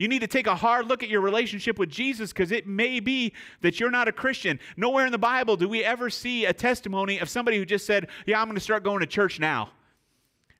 You 0.00 0.08
need 0.08 0.18
to 0.18 0.26
take 0.26 0.48
a 0.48 0.56
hard 0.56 0.86
look 0.86 1.04
at 1.04 1.08
your 1.08 1.20
relationship 1.20 1.78
with 1.78 1.88
Jesus 1.88 2.32
because 2.32 2.50
it 2.50 2.66
may 2.66 2.98
be 2.98 3.32
that 3.60 3.78
you're 3.78 3.92
not 3.92 4.08
a 4.08 4.12
Christian. 4.12 4.58
Nowhere 4.76 5.06
in 5.06 5.12
the 5.12 5.18
Bible 5.18 5.56
do 5.56 5.68
we 5.68 5.84
ever 5.84 6.10
see 6.10 6.44
a 6.44 6.52
testimony 6.52 7.18
of 7.18 7.28
somebody 7.28 7.58
who 7.58 7.64
just 7.64 7.86
said, 7.86 8.08
"Yeah, 8.26 8.40
I'm 8.40 8.48
going 8.48 8.56
to 8.56 8.60
start 8.60 8.82
going 8.82 9.00
to 9.00 9.06
church 9.06 9.38
now." 9.38 9.70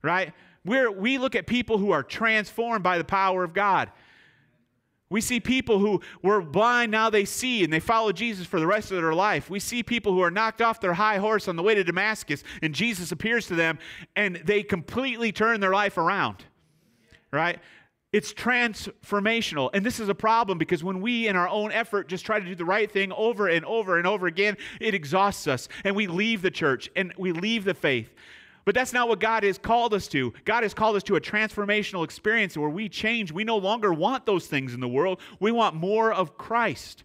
Right? 0.02 0.32
We're, 0.64 0.90
we 0.90 1.18
look 1.18 1.34
at 1.34 1.46
people 1.48 1.78
who 1.78 1.90
are 1.90 2.04
transformed 2.04 2.84
by 2.84 2.96
the 2.96 3.04
power 3.04 3.42
of 3.42 3.52
God. 3.52 3.90
We 5.08 5.20
see 5.20 5.38
people 5.38 5.78
who 5.78 6.00
were 6.22 6.42
blind, 6.42 6.90
now 6.90 7.10
they 7.10 7.24
see, 7.24 7.62
and 7.62 7.72
they 7.72 7.78
follow 7.78 8.10
Jesus 8.10 8.46
for 8.46 8.58
the 8.58 8.66
rest 8.66 8.90
of 8.90 9.00
their 9.00 9.14
life. 9.14 9.48
We 9.48 9.60
see 9.60 9.82
people 9.82 10.12
who 10.12 10.20
are 10.20 10.32
knocked 10.32 10.60
off 10.60 10.80
their 10.80 10.94
high 10.94 11.18
horse 11.18 11.46
on 11.46 11.54
the 11.54 11.62
way 11.62 11.76
to 11.76 11.84
Damascus, 11.84 12.42
and 12.60 12.74
Jesus 12.74 13.12
appears 13.12 13.46
to 13.46 13.54
them, 13.54 13.78
and 14.16 14.36
they 14.44 14.64
completely 14.64 15.30
turn 15.30 15.60
their 15.60 15.72
life 15.72 15.96
around. 15.96 16.44
Right? 17.32 17.60
It's 18.12 18.32
transformational. 18.32 19.70
And 19.74 19.84
this 19.84 20.00
is 20.00 20.08
a 20.08 20.14
problem 20.14 20.58
because 20.58 20.82
when 20.82 21.00
we, 21.00 21.28
in 21.28 21.36
our 21.36 21.48
own 21.48 21.70
effort, 21.70 22.08
just 22.08 22.24
try 22.24 22.40
to 22.40 22.46
do 22.46 22.54
the 22.54 22.64
right 22.64 22.90
thing 22.90 23.12
over 23.12 23.46
and 23.46 23.64
over 23.64 23.98
and 23.98 24.06
over 24.06 24.26
again, 24.26 24.56
it 24.80 24.94
exhausts 24.94 25.46
us, 25.46 25.68
and 25.84 25.94
we 25.94 26.06
leave 26.06 26.42
the 26.42 26.50
church 26.50 26.88
and 26.96 27.12
we 27.16 27.32
leave 27.32 27.64
the 27.64 27.74
faith. 27.74 28.14
But 28.66 28.74
that's 28.74 28.92
not 28.92 29.08
what 29.08 29.20
God 29.20 29.44
has 29.44 29.56
called 29.56 29.94
us 29.94 30.08
to. 30.08 30.34
God 30.44 30.64
has 30.64 30.74
called 30.74 30.96
us 30.96 31.04
to 31.04 31.14
a 31.14 31.20
transformational 31.20 32.04
experience 32.04 32.58
where 32.58 32.68
we 32.68 32.88
change. 32.88 33.30
We 33.30 33.44
no 33.44 33.56
longer 33.56 33.94
want 33.94 34.26
those 34.26 34.48
things 34.48 34.74
in 34.74 34.80
the 34.80 34.88
world, 34.88 35.20
we 35.40 35.52
want 35.52 35.74
more 35.74 36.12
of 36.12 36.36
Christ. 36.36 37.04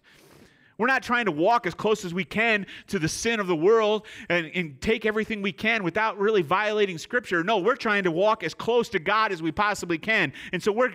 We're 0.76 0.88
not 0.88 1.04
trying 1.04 1.26
to 1.26 1.30
walk 1.30 1.66
as 1.66 1.74
close 1.74 2.04
as 2.04 2.12
we 2.12 2.24
can 2.24 2.66
to 2.88 2.98
the 2.98 3.08
sin 3.08 3.38
of 3.38 3.46
the 3.46 3.54
world 3.54 4.04
and, 4.28 4.50
and, 4.52 4.80
take 4.80 5.06
everything 5.06 5.40
we 5.40 5.52
can 5.52 5.84
without 5.84 6.18
really 6.18 6.42
violating 6.42 6.98
Scripture. 6.98 7.44
No, 7.44 7.58
we're 7.58 7.76
trying 7.76 8.02
to 8.02 8.10
walk 8.10 8.42
as 8.42 8.52
close 8.52 8.88
to 8.88 8.98
God 8.98 9.30
as 9.30 9.40
we 9.40 9.52
possibly 9.52 9.98
can. 9.98 10.32
And 10.52 10.60
so 10.60 10.72
we're 10.72 10.90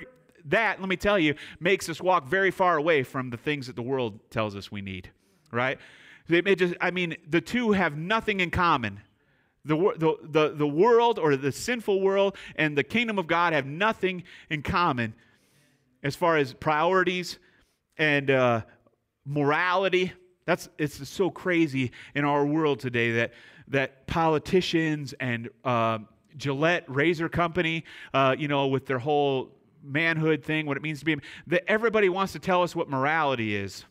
that, 0.46 0.82
let 0.82 0.90
me 0.90 0.98
tell 0.98 1.18
you, 1.18 1.36
makes 1.62 1.88
us 1.88 2.02
walk 2.02 2.28
very 2.28 2.52
far 2.52 2.76
away 2.76 3.04
from 3.04 3.30
the 3.30 3.38
things 3.38 3.68
that 3.68 3.78
the 3.78 3.82
world 3.82 4.20
tells 4.30 4.56
us 4.58 4.72
we 4.72 4.82
need. 4.82 5.12
Right? 5.52 5.78
It 6.28 6.56
just, 6.56 6.74
I 6.82 6.92
mean, 6.92 7.16
the 7.30 7.40
two 7.40 7.72
have 7.72 7.96
nothing 7.96 8.42
in 8.42 8.52
common. 8.52 9.00
The, 9.68 10.18
the, 10.24 10.54
the, 10.56 10.68
world 10.68 11.20
or 11.20 11.36
the 11.36 11.52
sinful 11.52 12.00
world 12.02 12.38
and 12.56 12.78
the 12.78 12.84
kingdom 12.84 13.20
of 13.20 13.28
God 13.28 13.52
have 13.54 13.66
nothing 13.66 14.24
in 14.50 14.62
common 14.62 15.14
as 16.04 16.16
far 16.16 16.38
as 16.38 16.54
priorities 16.54 17.38
and 17.98 18.32
uh, 18.32 18.62
morality. 19.26 20.14
That's 20.46 20.70
it's 20.78 21.08
so 21.10 21.30
crazy 21.30 21.92
in 22.16 22.24
our 22.24 22.46
world 22.46 22.80
today 22.80 23.12
that 23.12 23.34
that 23.68 24.08
politicians 24.08 25.14
and 25.20 25.50
uh, 25.66 26.00
Gillette 26.38 26.86
Razor 26.88 27.30
Company, 27.30 27.84
uh, 28.14 28.36
you 28.38 28.48
know, 28.48 28.68
with 28.68 28.86
their 28.86 29.00
whole 29.00 29.52
manhood 29.84 30.44
thing, 30.44 30.66
what 30.66 30.78
it 30.78 30.84
means 30.84 31.00
to 31.00 31.06
be, 31.06 31.18
that 31.48 31.70
everybody 31.70 32.10
wants 32.10 32.34
to 32.34 32.40
tell 32.40 32.64
us 32.64 32.76
what 32.76 32.90
morality 32.90 33.56
is 33.56 33.84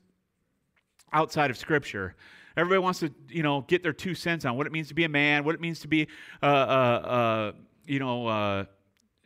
outside 1.12 1.51
of 1.51 1.57
Scripture. 1.57 2.15
Everybody 2.57 2.79
wants 2.79 3.01
to, 3.01 3.12
you 3.29 3.42
know, 3.42 3.62
get 3.62 3.83
their 3.83 3.92
two 3.92 4.14
cents 4.14 4.45
on 4.45 4.57
what 4.57 4.66
it 4.66 4.73
means 4.73 4.88
to 4.88 4.95
be 4.95 5.05
a 5.05 5.09
man, 5.09 5.45
what 5.45 5.55
it 5.55 5.61
means 5.61 5.81
to 5.81 5.88
be, 5.88 6.09
uh, 6.42 6.47
uh, 6.47 6.49
uh, 6.49 7.53
you 7.87 7.99
know, 7.99 8.27
uh, 8.27 8.64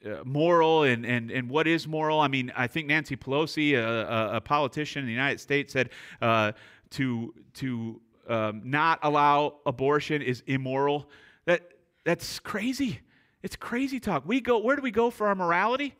uh, 0.04 0.18
moral 0.24 0.82
and, 0.82 1.04
and, 1.04 1.30
and 1.30 1.48
what 1.48 1.66
is 1.66 1.86
moral. 1.86 2.20
I 2.20 2.28
mean, 2.28 2.52
I 2.56 2.66
think 2.66 2.88
Nancy 2.88 3.16
Pelosi, 3.16 3.74
a, 3.74 4.36
a 4.36 4.40
politician 4.40 5.00
in 5.00 5.06
the 5.06 5.12
United 5.12 5.40
States, 5.40 5.72
said 5.72 5.90
uh, 6.20 6.52
to, 6.90 7.34
to 7.54 8.00
um, 8.28 8.62
not 8.64 8.98
allow 9.02 9.58
abortion 9.64 10.22
is 10.22 10.42
immoral. 10.46 11.08
That, 11.44 11.62
that's 12.04 12.40
crazy. 12.40 13.00
It's 13.42 13.56
crazy 13.56 14.00
talk. 14.00 14.24
We 14.26 14.40
go, 14.40 14.58
where 14.58 14.74
do 14.74 14.82
we 14.82 14.90
go 14.90 15.10
for 15.10 15.28
our 15.28 15.34
morality? 15.34 15.94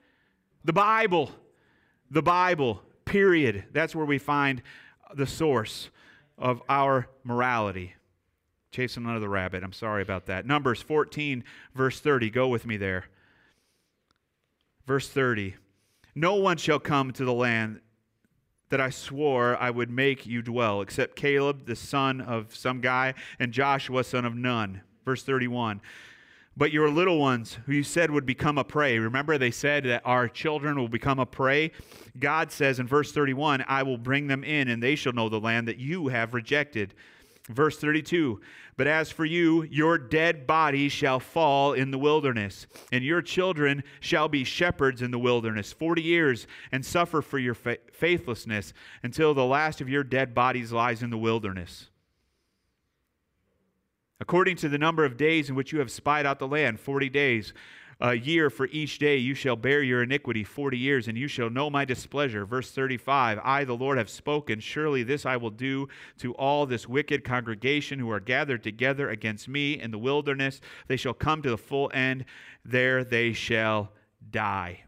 The 0.65 0.73
Bible. 0.73 1.31
The 2.11 2.23
Bible, 2.23 2.83
period. 3.05 3.67
That's 3.73 3.95
where 3.95 4.05
we 4.05 4.19
find 4.19 4.63
the 5.15 5.27
source 5.27 5.91
of 6.41 6.63
our 6.69 7.09
morality. 7.23 7.95
Chasing 8.73 9.05
another 9.05 9.29
rabbit. 9.29 9.63
I'm 9.63 9.73
sorry 9.73 10.03
about 10.03 10.27
that. 10.27 10.47
Numbers 10.47 10.81
14, 10.81 11.45
verse 11.75 12.01
30. 12.01 12.31
Go 12.31 12.49
with 12.49 12.67
me 12.67 12.77
there. 12.77 13.05
Verse 14.87 15.09
30. 15.09 15.55
No 16.15 16.35
one 16.35 16.57
shall 16.57 16.79
come 16.81 17.13
to 17.13 17.25
the 17.25 17.33
land 17.33 17.81
that 18.71 18.81
I 18.81 18.91
swore 18.91 19.57
I 19.57 19.71
would 19.71 19.91
make 19.91 20.27
you 20.27 20.43
dwell, 20.43 20.81
except 20.81 21.17
Caleb, 21.17 21.67
the 21.67 21.77
son 21.77 22.21
of 22.21 22.55
some 22.55 22.81
guy, 22.81 23.15
and 23.39 23.53
Joshua, 23.53 24.05
son 24.05 24.25
of 24.25 24.35
Nun. 24.35 24.83
Verse 25.05 25.23
31. 25.23 25.81
But 26.57 26.73
your 26.73 26.91
little 26.91 27.19
ones, 27.19 27.59
who 27.67 27.73
you 27.73 27.83
said 27.83 28.11
would 28.11 28.27
become 28.27 28.59
a 28.59 28.65
prey, 28.65 28.99
remember 28.99 29.39
they 29.39 29.51
said 29.51 29.85
that 29.85 30.03
our 30.05 30.29
children 30.29 30.77
will 30.77 30.89
become 30.89 31.19
a 31.19 31.27
prey? 31.27 31.73
God 32.19 32.53
says 32.53 32.81
in 32.81 32.87
verse 32.87 33.13
31, 33.13 33.65
I 33.67 33.83
will 33.83 33.97
bring 33.97 34.27
them 34.27 34.45
in, 34.45 34.69
and 34.69 34.83
they 34.83 34.97
shall 34.97 35.13
know 35.13 35.29
the 35.29 35.41
land 35.41 35.69
that 35.69 35.79
you 35.79 36.09
have 36.09 36.35
rejected. 36.35 36.95
Verse 37.49 37.79
32 37.79 38.41
But 38.77 38.87
as 38.87 39.11
for 39.11 39.25
you, 39.25 39.63
your 39.65 39.97
dead 39.97 40.47
body 40.47 40.89
shall 40.89 41.21
fall 41.21 41.73
in 41.73 41.93
the 41.93 41.99
wilderness, 41.99 42.67
and 42.93 43.05
your 43.05 43.23
children 43.23 43.83
shall 44.01 44.29
be 44.29 44.45
shepherds 44.45 45.03
in 45.03 45.13
the 45.13 45.19
wilderness 45.19 45.73
40 45.73 46.03
years, 46.03 46.47
and 46.73 46.85
suffer 46.85 47.23
for 47.23 47.39
your 47.39 47.55
fa- 47.55 47.79
faithlessness 47.93 48.73
until 49.03 49.35
the 49.35 49.45
last 49.45 49.81
of 49.81 49.89
your 49.89 50.05
dead 50.05 50.35
bodies 50.35 50.73
lies 50.73 51.03
in 51.03 51.11
the 51.11 51.19
wilderness. 51.19 51.91
According 54.21 54.57
to 54.57 54.69
the 54.69 54.79
number 54.79 55.05
of 55.05 55.17
days 55.17 55.49
in 55.49 55.55
which 55.55 55.73
you 55.73 55.79
have 55.79 55.91
spied 55.91 56.27
out 56.27 56.39
the 56.39 56.47
land, 56.47 56.79
40 56.79 57.09
days, 57.09 57.55
a 58.03 58.15
year 58.15 58.49
for 58.49 58.67
each 58.69 58.99
day 58.99 59.17
you 59.17 59.35
shall 59.35 59.57
bear 59.57 59.83
your 59.83 60.03
iniquity 60.03 60.43
40 60.43 60.79
years, 60.79 61.07
and 61.07 61.19
you 61.19 61.29
shall 61.29 61.51
know 61.51 61.69
my 61.69 61.85
displeasure. 61.85 62.47
Verse 62.47 62.71
35 62.71 63.39
I, 63.45 63.65
the 63.65 63.77
Lord, 63.77 63.99
have 63.99 64.09
spoken. 64.09 64.61
Surely 64.61 65.03
this 65.03 65.27
I 65.27 65.37
will 65.37 65.51
do 65.51 65.89
to 66.19 66.33
all 66.35 66.65
this 66.65 66.89
wicked 66.89 67.25
congregation 67.25 67.99
who 67.99 68.11
are 68.11 68.21
gathered 68.21 68.63
together 68.63 69.11
against 69.11 69.49
me 69.49 69.79
in 69.79 69.91
the 69.91 69.99
wilderness. 69.99 70.61
They 70.89 70.97
shall 70.97 71.15
come 71.15 71.43
to 71.43 71.51
the 71.51 71.59
full 71.59 71.91
end, 71.93 72.25
there 72.65 73.05
they 73.05 73.33
shall 73.33 73.93
die. 74.31 74.85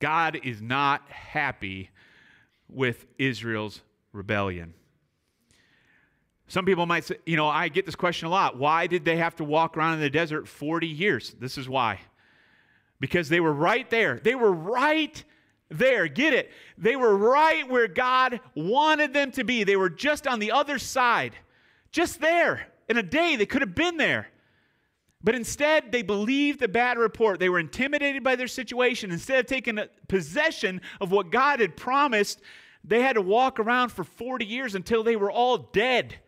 God 0.00 0.40
is 0.42 0.60
not 0.60 1.08
happy 1.08 1.90
with 2.68 3.06
Israel's 3.16 3.80
rebellion. 4.12 4.74
Some 6.48 6.64
people 6.64 6.86
might 6.86 7.04
say, 7.04 7.16
you 7.26 7.36
know, 7.36 7.48
I 7.48 7.68
get 7.68 7.86
this 7.86 7.96
question 7.96 8.28
a 8.28 8.30
lot. 8.30 8.56
Why 8.56 8.86
did 8.86 9.04
they 9.04 9.16
have 9.16 9.34
to 9.36 9.44
walk 9.44 9.76
around 9.76 9.94
in 9.94 10.00
the 10.00 10.10
desert 10.10 10.46
40 10.46 10.86
years? 10.86 11.34
This 11.40 11.58
is 11.58 11.68
why. 11.68 12.00
Because 13.00 13.28
they 13.28 13.40
were 13.40 13.52
right 13.52 13.88
there. 13.90 14.20
They 14.22 14.34
were 14.34 14.52
right 14.52 15.22
there. 15.68 16.06
Get 16.06 16.34
it? 16.34 16.52
They 16.78 16.94
were 16.94 17.16
right 17.16 17.68
where 17.68 17.88
God 17.88 18.40
wanted 18.54 19.12
them 19.12 19.32
to 19.32 19.44
be. 19.44 19.64
They 19.64 19.76
were 19.76 19.90
just 19.90 20.26
on 20.26 20.38
the 20.38 20.52
other 20.52 20.78
side, 20.78 21.34
just 21.90 22.20
there. 22.20 22.68
In 22.88 22.96
a 22.96 23.02
day, 23.02 23.34
they 23.34 23.46
could 23.46 23.62
have 23.62 23.74
been 23.74 23.96
there. 23.96 24.28
But 25.24 25.34
instead, 25.34 25.90
they 25.90 26.02
believed 26.02 26.60
the 26.60 26.68
bad 26.68 26.98
report. 26.98 27.40
They 27.40 27.48
were 27.48 27.58
intimidated 27.58 28.22
by 28.22 28.36
their 28.36 28.46
situation. 28.46 29.10
Instead 29.10 29.40
of 29.40 29.46
taking 29.46 29.80
possession 30.06 30.80
of 31.00 31.10
what 31.10 31.32
God 31.32 31.58
had 31.58 31.76
promised, 31.76 32.40
they 32.84 33.02
had 33.02 33.14
to 33.14 33.22
walk 33.22 33.58
around 33.58 33.88
for 33.88 34.04
40 34.04 34.44
years 34.44 34.76
until 34.76 35.02
they 35.02 35.16
were 35.16 35.32
all 35.32 35.58
dead. 35.58 36.20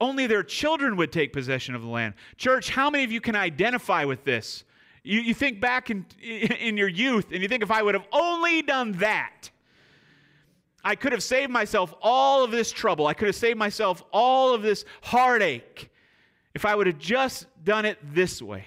Only 0.00 0.26
their 0.26 0.42
children 0.42 0.96
would 0.96 1.12
take 1.12 1.32
possession 1.32 1.74
of 1.74 1.82
the 1.82 1.88
land. 1.88 2.14
Church, 2.36 2.70
how 2.70 2.88
many 2.88 3.04
of 3.04 3.12
you 3.12 3.20
can 3.20 3.36
identify 3.36 4.04
with 4.04 4.24
this? 4.24 4.64
You, 5.02 5.20
you 5.20 5.34
think 5.34 5.60
back 5.60 5.90
in, 5.90 6.06
in 6.20 6.76
your 6.76 6.88
youth 6.88 7.32
and 7.32 7.42
you 7.42 7.48
think 7.48 7.62
if 7.62 7.70
I 7.70 7.82
would 7.82 7.94
have 7.94 8.06
only 8.12 8.62
done 8.62 8.92
that, 8.92 9.50
I 10.82 10.94
could 10.94 11.12
have 11.12 11.22
saved 11.22 11.50
myself 11.50 11.94
all 12.00 12.42
of 12.42 12.50
this 12.50 12.72
trouble. 12.72 13.06
I 13.06 13.14
could 13.14 13.26
have 13.26 13.36
saved 13.36 13.58
myself 13.58 14.02
all 14.12 14.54
of 14.54 14.62
this 14.62 14.84
heartache 15.02 15.90
if 16.54 16.64
I 16.64 16.74
would 16.74 16.86
have 16.86 16.98
just 16.98 17.46
done 17.62 17.84
it 17.84 17.98
this 18.02 18.40
way. 18.40 18.64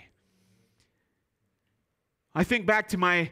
I 2.36 2.44
think 2.44 2.66
back 2.66 2.90
to 2.90 2.98
my 2.98 3.32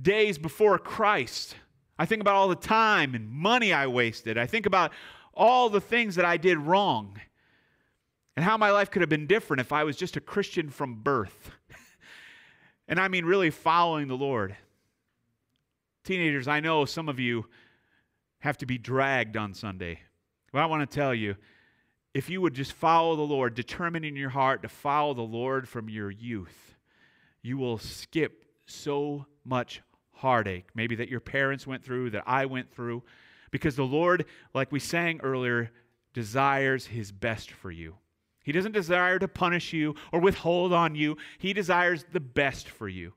days 0.00 0.38
before 0.38 0.78
Christ. 0.78 1.56
I 1.98 2.06
think 2.06 2.20
about 2.20 2.34
all 2.34 2.48
the 2.48 2.54
time 2.54 3.14
and 3.14 3.30
money 3.30 3.72
I 3.72 3.86
wasted. 3.86 4.38
I 4.38 4.46
think 4.46 4.66
about 4.66 4.92
all 5.36 5.68
the 5.68 5.80
things 5.80 6.16
that 6.16 6.24
I 6.24 6.36
did 6.36 6.58
wrong 6.58 7.20
and 8.36 8.44
how 8.44 8.56
my 8.56 8.70
life 8.70 8.90
could 8.90 9.02
have 9.02 9.08
been 9.08 9.26
different 9.26 9.60
if 9.60 9.72
I 9.72 9.84
was 9.84 9.96
just 9.96 10.16
a 10.16 10.20
Christian 10.20 10.70
from 10.70 10.96
birth. 11.02 11.50
and 12.88 12.98
I 12.98 13.08
mean, 13.08 13.24
really 13.24 13.50
following 13.50 14.08
the 14.08 14.16
Lord. 14.16 14.56
Teenagers, 16.04 16.48
I 16.48 16.60
know 16.60 16.84
some 16.84 17.08
of 17.08 17.18
you 17.18 17.46
have 18.40 18.58
to 18.58 18.66
be 18.66 18.78
dragged 18.78 19.36
on 19.36 19.54
Sunday. 19.54 20.00
But 20.52 20.62
I 20.62 20.66
want 20.66 20.88
to 20.88 20.94
tell 20.94 21.14
you 21.14 21.36
if 22.14 22.30
you 22.30 22.40
would 22.40 22.54
just 22.54 22.72
follow 22.72 23.14
the 23.14 23.22
Lord, 23.22 23.54
determine 23.54 24.04
in 24.04 24.16
your 24.16 24.30
heart 24.30 24.62
to 24.62 24.68
follow 24.68 25.12
the 25.12 25.20
Lord 25.20 25.68
from 25.68 25.90
your 25.90 26.10
youth, 26.10 26.74
you 27.42 27.58
will 27.58 27.76
skip 27.76 28.46
so 28.64 29.26
much 29.44 29.82
heartache, 30.12 30.64
maybe 30.74 30.94
that 30.94 31.10
your 31.10 31.20
parents 31.20 31.66
went 31.66 31.84
through, 31.84 32.10
that 32.10 32.24
I 32.26 32.46
went 32.46 32.72
through. 32.72 33.02
Because 33.50 33.76
the 33.76 33.84
Lord, 33.84 34.26
like 34.54 34.72
we 34.72 34.80
sang 34.80 35.20
earlier, 35.22 35.70
desires 36.12 36.86
his 36.86 37.12
best 37.12 37.50
for 37.50 37.70
you. 37.70 37.96
He 38.42 38.52
doesn't 38.52 38.72
desire 38.72 39.18
to 39.18 39.28
punish 39.28 39.72
you 39.72 39.94
or 40.12 40.20
withhold 40.20 40.72
on 40.72 40.94
you, 40.94 41.16
he 41.38 41.52
desires 41.52 42.04
the 42.12 42.20
best 42.20 42.68
for 42.68 42.88
you. 42.88 43.12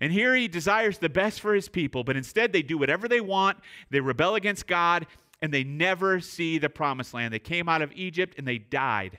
And 0.00 0.10
here 0.10 0.34
he 0.34 0.48
desires 0.48 0.98
the 0.98 1.10
best 1.10 1.40
for 1.40 1.54
his 1.54 1.68
people, 1.68 2.04
but 2.04 2.16
instead 2.16 2.52
they 2.52 2.62
do 2.62 2.78
whatever 2.78 3.06
they 3.06 3.20
want, 3.20 3.58
they 3.90 4.00
rebel 4.00 4.34
against 4.34 4.66
God, 4.66 5.06
and 5.42 5.52
they 5.52 5.64
never 5.64 6.20
see 6.20 6.58
the 6.58 6.70
promised 6.70 7.12
land. 7.12 7.32
They 7.32 7.38
came 7.38 7.68
out 7.68 7.82
of 7.82 7.92
Egypt 7.92 8.34
and 8.38 8.46
they 8.48 8.58
died 8.58 9.18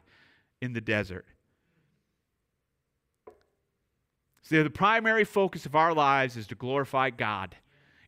in 0.61 0.73
the 0.73 0.81
desert. 0.81 1.25
So 4.41 4.63
the 4.63 4.69
primary 4.69 5.23
focus 5.23 5.65
of 5.65 5.75
our 5.75 5.93
lives 5.93 6.35
is 6.35 6.47
to 6.47 6.55
glorify 6.55 7.09
God. 7.11 7.55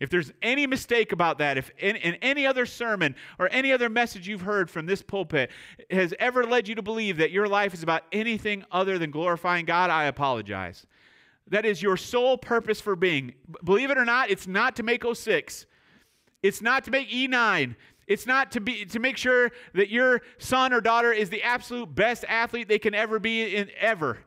If 0.04 0.10
there's 0.10 0.34
any 0.42 0.68
mistake 0.68 1.14
about 1.14 1.38
that, 1.38 1.58
if 1.58 1.72
in, 1.80 1.96
in, 1.96 2.16
any 2.16 2.46
other 2.46 2.66
sermon 2.66 3.16
or 3.40 3.48
any 3.54 3.72
other 3.72 3.88
message 3.88 4.28
you've 4.28 4.42
heard 4.42 4.70
from 4.70 4.86
this 4.86 5.02
pulpit 5.02 5.50
has 5.90 6.14
ever 6.20 6.44
led 6.44 6.68
you 6.68 6.76
to 6.76 6.82
believe 6.82 7.16
that 7.18 7.32
your 7.32 7.48
life 7.48 7.74
is 7.74 7.84
about 7.84 8.04
anything 8.12 8.66
other 8.70 9.00
than 9.00 9.12
glorifying 9.12 9.64
God, 9.64 9.90
I 9.90 10.04
apologize. 10.04 10.86
That 11.48 11.66
is 11.66 11.82
your 11.82 11.96
sole 11.96 12.38
purpose 12.38 12.82
for 12.82 12.98
being. 12.98 13.34
Believe 13.64 13.92
it 13.92 13.98
or 13.98 14.04
not, 14.04 14.30
it's 14.30 14.46
not 14.46 14.76
to 14.76 14.84
make 14.84 15.06
06. 15.06 15.66
It's 16.42 16.62
not 16.62 16.84
to 16.84 16.92
make 16.92 17.10
E9. 17.10 17.74
It's 18.06 18.28
not 18.28 18.52
to 18.52 18.60
be 18.60 18.84
to 18.84 19.00
make 19.00 19.16
sure 19.16 19.52
that 19.74 19.90
your 19.90 20.22
son 20.38 20.74
or 20.74 20.82
daughter 20.82 21.14
is 21.14 21.30
the 21.30 21.44
absolute 21.44 21.96
best 21.96 22.26
athlete 22.28 22.68
they 22.68 22.78
can 22.78 22.94
ever 22.94 23.20
be 23.20 23.56
in 23.56 23.70
ever. 23.80 24.18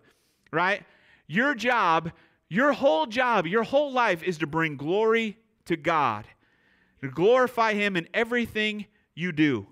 Right? 0.51 0.85
Your 1.27 1.55
job, 1.55 2.13
your 2.49 2.73
whole 2.73 3.05
job, 3.05 3.47
your 3.47 3.63
whole 3.63 3.93
life 3.93 4.23
is 4.23 4.39
to 4.39 4.47
bring 4.47 4.79
glory 4.79 5.37
to 5.67 5.77
God, 5.77 6.27
to 7.01 7.09
glorify 7.09 7.75
Him 7.75 7.97
in 7.97 8.09
everything 8.13 8.87
you 9.15 9.33
do. 9.33 9.67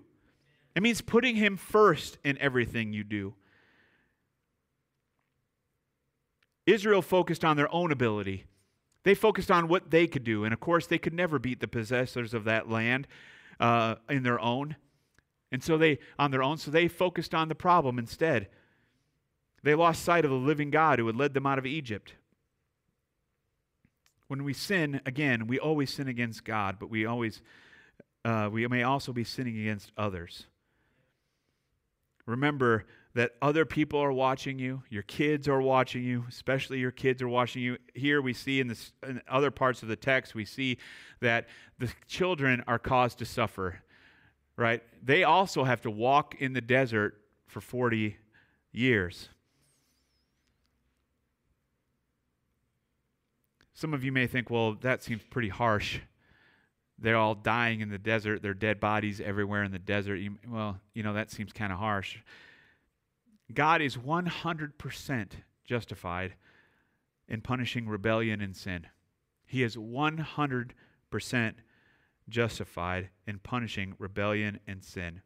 It 0.75 0.83
means 0.83 1.01
putting 1.01 1.37
Him 1.37 1.57
first 1.57 2.19
in 2.25 2.39
everything 2.39 2.93
you 2.93 3.05
do. 3.05 3.35
Israel 6.67 7.03
focused 7.03 7.45
on 7.45 7.57
their 7.57 7.73
own 7.73 7.93
ability. 7.93 8.45
They 9.03 9.15
focused 9.15 9.51
on 9.51 9.69
what 9.69 9.91
they 9.91 10.07
could 10.07 10.25
do. 10.25 10.45
And 10.45 10.55
of 10.55 10.61
course, 10.61 10.87
they 10.87 10.99
could 10.99 11.13
never 11.13 11.39
beat 11.39 11.61
the 11.61 11.69
possessors 11.69 12.33
of 12.33 12.45
that 12.45 12.71
land 12.71 13.07
uh, 13.61 13.97
in 14.09 14.23
their 14.23 14.41
own. 14.41 14.77
And 15.53 15.63
so 15.63 15.77
they, 15.77 15.99
on 16.19 16.31
their 16.31 16.43
own, 16.43 16.57
so 16.57 16.71
they 16.71 16.89
focused 16.89 17.35
on 17.35 17.49
the 17.49 17.55
problem 17.55 17.99
instead. 17.99 18.49
They 19.63 19.75
lost 19.75 20.03
sight 20.03 20.25
of 20.25 20.31
the 20.31 20.37
living 20.37 20.71
God 20.71 20.99
who 20.99 21.07
had 21.07 21.17
led 21.17 21.35
them 21.35 21.47
out 21.47 21.59
of 21.59 21.67
Egypt. 21.67 22.15
When 24.29 24.45
we 24.45 24.53
sin, 24.53 25.01
again, 25.07 25.47
we 25.47 25.59
always 25.59 25.93
sin 25.93 26.09
against 26.09 26.45
God, 26.45 26.77
but 26.79 26.91
we 26.91 27.07
always 27.07 27.43
uh, 28.25 28.49
we 28.51 28.67
may 28.69 28.83
also 28.83 29.13
be 29.13 29.25
sinning 29.25 29.59
against 29.61 29.93
others. 29.99 30.47
Remember 32.27 32.87
that 33.15 33.33
other 33.43 33.65
people 33.65 34.01
are 34.01 34.13
watching 34.13 34.59
you. 34.59 34.83
Your 34.89 35.03
kids 35.03 35.47
are 35.47 35.61
watching 35.61 36.03
you, 36.03 36.25
especially 36.29 36.79
your 36.79 36.91
kids 36.91 37.23
are 37.23 37.29
watching 37.29 37.63
you. 37.63 37.79
Here 37.95 38.21
we 38.21 38.33
see 38.33 38.61
in, 38.61 38.67
this, 38.67 38.93
in 39.07 39.21
other 39.29 39.51
parts 39.51 39.83
of 39.83 39.89
the 39.89 39.97
text, 39.97 40.35
we 40.35 40.45
see 40.45 40.79
that 41.21 41.49
the 41.79 41.93
children 42.09 42.65
are 42.67 42.79
caused 42.79 43.19
to 43.19 43.25
suffer, 43.25 43.83
right? 44.57 44.83
They 45.03 45.23
also 45.23 45.65
have 45.65 45.83
to 45.83 45.91
walk 45.91 46.35
in 46.41 46.55
the 46.55 46.61
desert 46.61 47.21
for 47.47 47.61
40 47.61 48.17
years. 48.73 49.29
Some 53.75 53.93
of 53.93 54.05
you 54.05 54.13
may 54.13 54.27
think, 54.27 54.51
well, 54.51 54.75
that 54.83 55.03
seems 55.03 55.23
pretty 55.29 55.49
harsh. 55.49 55.99
They're 56.99 57.17
all 57.17 57.35
dying 57.35 57.81
in 57.81 57.91
the 57.91 57.99
desert, 57.99 58.41
their 58.41 58.55
dead 58.55 58.79
bodies 58.79 59.21
everywhere 59.21 59.65
in 59.65 59.73
the 59.73 59.81
desert. 59.81 60.17
You, 60.17 60.37
well, 60.49 60.79
you 60.95 61.03
know, 61.03 61.15
that 61.15 61.33
seems 61.33 61.53
kind 61.53 61.73
of 61.73 61.79
harsh. 61.79 62.19
God 63.53 63.83
is 63.83 63.97
100% 63.97 65.31
justified 65.65 66.35
in 67.29 67.41
punishing 67.41 67.89
rebellion 67.89 68.41
and 68.41 68.57
sin. 68.57 68.87
He 69.45 69.63
is 69.63 69.77
100% 69.77 71.55
justified 72.29 73.11
in 73.27 73.39
punishing 73.41 73.95
rebellion 73.99 74.61
and 74.67 74.85
sin. 74.85 75.21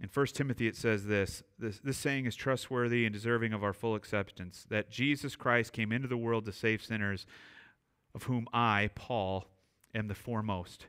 In 0.00 0.08
1 0.12 0.26
Timothy, 0.26 0.68
it 0.68 0.76
says 0.76 1.06
this, 1.06 1.42
this 1.58 1.80
this 1.80 1.98
saying 1.98 2.26
is 2.26 2.36
trustworthy 2.36 3.04
and 3.04 3.12
deserving 3.12 3.52
of 3.52 3.64
our 3.64 3.72
full 3.72 3.96
acceptance 3.96 4.64
that 4.70 4.90
Jesus 4.90 5.34
Christ 5.34 5.72
came 5.72 5.90
into 5.90 6.06
the 6.06 6.16
world 6.16 6.44
to 6.44 6.52
save 6.52 6.84
sinners, 6.84 7.26
of 8.14 8.24
whom 8.24 8.46
I, 8.52 8.90
Paul, 8.94 9.46
am 9.94 10.06
the 10.06 10.14
foremost. 10.14 10.86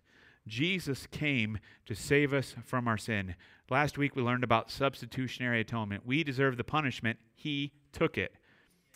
Jesus 0.47 1.07
came 1.07 1.57
to 1.86 1.95
save 1.95 2.34
us 2.34 2.55
from 2.64 2.88
our 2.88 2.97
sin. 2.97 3.36
Last 3.70 3.97
week 3.97 4.16
we 4.16 4.22
learned 4.22 4.43
about 4.43 4.72
substitutionary 4.72 5.62
atonement. 5.62 6.05
We 6.05 6.24
deserve 6.24 6.57
the 6.57 6.64
punishment, 6.64 7.18
He 7.34 7.72
took 7.91 8.18
it. 8.18 8.36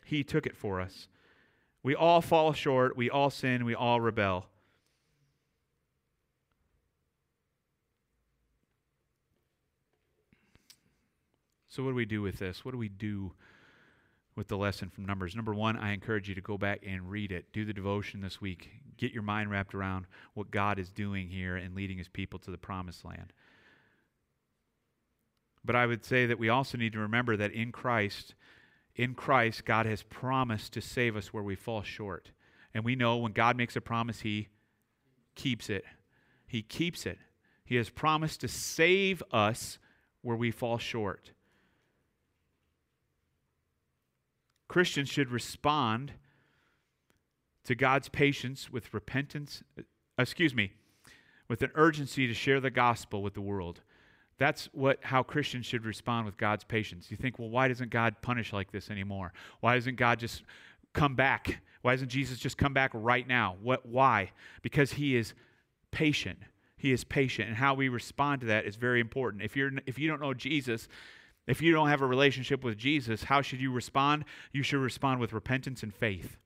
He 0.05 0.23
took 0.23 0.45
it 0.45 0.55
for 0.55 0.79
us. 0.79 1.07
We 1.81 1.95
all 1.95 2.21
fall 2.21 2.53
short, 2.53 2.95
we 2.95 3.09
all 3.09 3.29
sin, 3.29 3.65
we 3.65 3.73
all 3.73 3.99
rebel. 3.99 4.47
So, 11.73 11.81
what 11.81 11.89
do 11.89 11.95
we 11.95 12.05
do 12.05 12.21
with 12.21 12.37
this? 12.37 12.63
What 12.63 12.73
do 12.73 12.77
we 12.77 12.87
do 12.87 13.31
with 14.35 14.47
the 14.47 14.57
lesson 14.57 14.91
from 14.91 15.07
Numbers? 15.07 15.35
Number 15.35 15.55
one, 15.55 15.75
I 15.75 15.91
encourage 15.91 16.29
you 16.29 16.35
to 16.35 16.41
go 16.41 16.55
back 16.55 16.83
and 16.85 17.09
read 17.09 17.31
it. 17.31 17.51
Do 17.51 17.65
the 17.65 17.73
devotion 17.73 18.21
this 18.21 18.39
week. 18.39 18.69
Get 18.95 19.11
your 19.11 19.23
mind 19.23 19.49
wrapped 19.49 19.73
around 19.73 20.05
what 20.35 20.51
God 20.51 20.77
is 20.77 20.91
doing 20.91 21.29
here 21.29 21.55
and 21.55 21.73
leading 21.73 21.97
his 21.97 22.07
people 22.07 22.37
to 22.41 22.51
the 22.51 22.59
promised 22.59 23.03
land. 23.03 23.33
But 25.65 25.75
I 25.75 25.87
would 25.87 26.05
say 26.05 26.27
that 26.27 26.37
we 26.37 26.47
also 26.47 26.77
need 26.77 26.93
to 26.93 26.99
remember 26.99 27.35
that 27.37 27.53
in 27.53 27.71
Christ, 27.71 28.35
in 28.95 29.15
Christ, 29.15 29.65
God 29.65 29.87
has 29.87 30.03
promised 30.03 30.73
to 30.73 30.81
save 30.81 31.15
us 31.15 31.33
where 31.33 31.41
we 31.41 31.55
fall 31.55 31.81
short. 31.81 32.29
And 32.75 32.83
we 32.83 32.95
know 32.95 33.17
when 33.17 33.31
God 33.31 33.57
makes 33.57 33.75
a 33.75 33.81
promise, 33.81 34.19
He 34.19 34.49
keeps 35.33 35.71
it. 35.71 35.85
He 36.45 36.61
keeps 36.61 37.07
it. 37.07 37.17
He 37.65 37.77
has 37.77 37.89
promised 37.89 38.41
to 38.41 38.47
save 38.47 39.23
us 39.31 39.79
where 40.21 40.37
we 40.37 40.51
fall 40.51 40.77
short. 40.77 41.31
Christians 44.73 45.07
should 45.07 45.29
respond 45.29 46.13
to 47.63 47.75
God's 47.75 48.09
patience 48.09 48.71
with 48.71 48.91
repentance, 48.91 49.61
uh, 49.77 49.83
excuse 50.17 50.55
me, 50.55 50.71
with 51.47 51.61
an 51.61 51.69
urgency 51.75 52.25
to 52.25 52.33
share 52.33 52.59
the 52.59 52.71
gospel 52.71 53.21
with 53.21 53.35
the 53.35 53.41
world. 53.41 53.81
That's 54.39 54.69
what 54.73 54.97
how 55.03 55.21
Christians 55.21 55.67
should 55.67 55.85
respond 55.85 56.25
with 56.25 56.37
God's 56.37 56.63
patience. 56.63 57.11
You 57.11 57.17
think, 57.17 57.37
well, 57.37 57.51
why 57.51 57.67
doesn't 57.67 57.91
God 57.91 58.15
punish 58.23 58.51
like 58.51 58.71
this 58.71 58.89
anymore? 58.89 59.31
Why 59.59 59.75
doesn't 59.75 59.95
God 59.95 60.17
just 60.17 60.41
come 60.91 61.13
back? 61.13 61.61
Why 61.83 61.93
doesn't 61.93 62.09
Jesus 62.09 62.39
just 62.39 62.57
come 62.57 62.73
back 62.73 62.89
right 62.95 63.27
now? 63.27 63.57
What 63.61 63.85
why? 63.85 64.31
Because 64.63 64.93
he 64.93 65.15
is 65.15 65.35
patient. 65.91 66.39
He 66.77 66.91
is 66.91 67.03
patient 67.03 67.47
and 67.47 67.57
how 67.57 67.75
we 67.75 67.89
respond 67.89 68.41
to 68.41 68.47
that 68.47 68.65
is 68.65 68.75
very 68.75 69.01
important. 69.01 69.43
If 69.43 69.55
you're 69.55 69.69
if 69.85 69.99
you 69.99 70.07
don't 70.09 70.19
know 70.19 70.33
Jesus, 70.33 70.87
if 71.47 71.61
you 71.61 71.71
don't 71.73 71.89
have 71.89 72.01
a 72.01 72.07
relationship 72.07 72.63
with 72.63 72.77
Jesus, 72.77 73.23
how 73.23 73.41
should 73.41 73.59
you 73.59 73.71
respond? 73.71 74.25
You 74.51 74.63
should 74.63 74.79
respond 74.79 75.19
with 75.19 75.33
repentance 75.33 75.83
and 75.83 75.93
faith. 75.93 76.37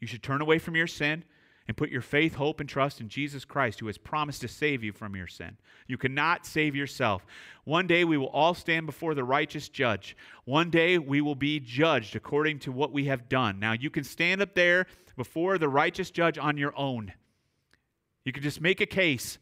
You 0.00 0.06
should 0.06 0.22
turn 0.22 0.42
away 0.42 0.58
from 0.58 0.76
your 0.76 0.86
sin 0.86 1.24
and 1.66 1.76
put 1.76 1.88
your 1.88 2.02
faith, 2.02 2.34
hope, 2.34 2.60
and 2.60 2.68
trust 2.68 3.00
in 3.00 3.08
Jesus 3.08 3.44
Christ, 3.46 3.80
who 3.80 3.86
has 3.86 3.96
promised 3.96 4.42
to 4.42 4.48
save 4.48 4.84
you 4.84 4.92
from 4.92 5.16
your 5.16 5.26
sin. 5.26 5.56
You 5.86 5.96
cannot 5.96 6.44
save 6.44 6.76
yourself. 6.76 7.24
One 7.64 7.86
day 7.86 8.04
we 8.04 8.18
will 8.18 8.28
all 8.28 8.52
stand 8.52 8.84
before 8.84 9.14
the 9.14 9.24
righteous 9.24 9.70
judge. 9.70 10.14
One 10.44 10.68
day 10.68 10.98
we 10.98 11.22
will 11.22 11.34
be 11.34 11.60
judged 11.60 12.16
according 12.16 12.58
to 12.60 12.72
what 12.72 12.92
we 12.92 13.06
have 13.06 13.30
done. 13.30 13.58
Now, 13.58 13.72
you 13.72 13.88
can 13.88 14.04
stand 14.04 14.42
up 14.42 14.54
there 14.54 14.86
before 15.16 15.56
the 15.56 15.68
righteous 15.68 16.10
judge 16.10 16.36
on 16.36 16.58
your 16.58 16.78
own. 16.78 17.14
You 18.26 18.32
can 18.32 18.42
just 18.42 18.60
make 18.60 18.82
a 18.82 18.86
case. 18.86 19.38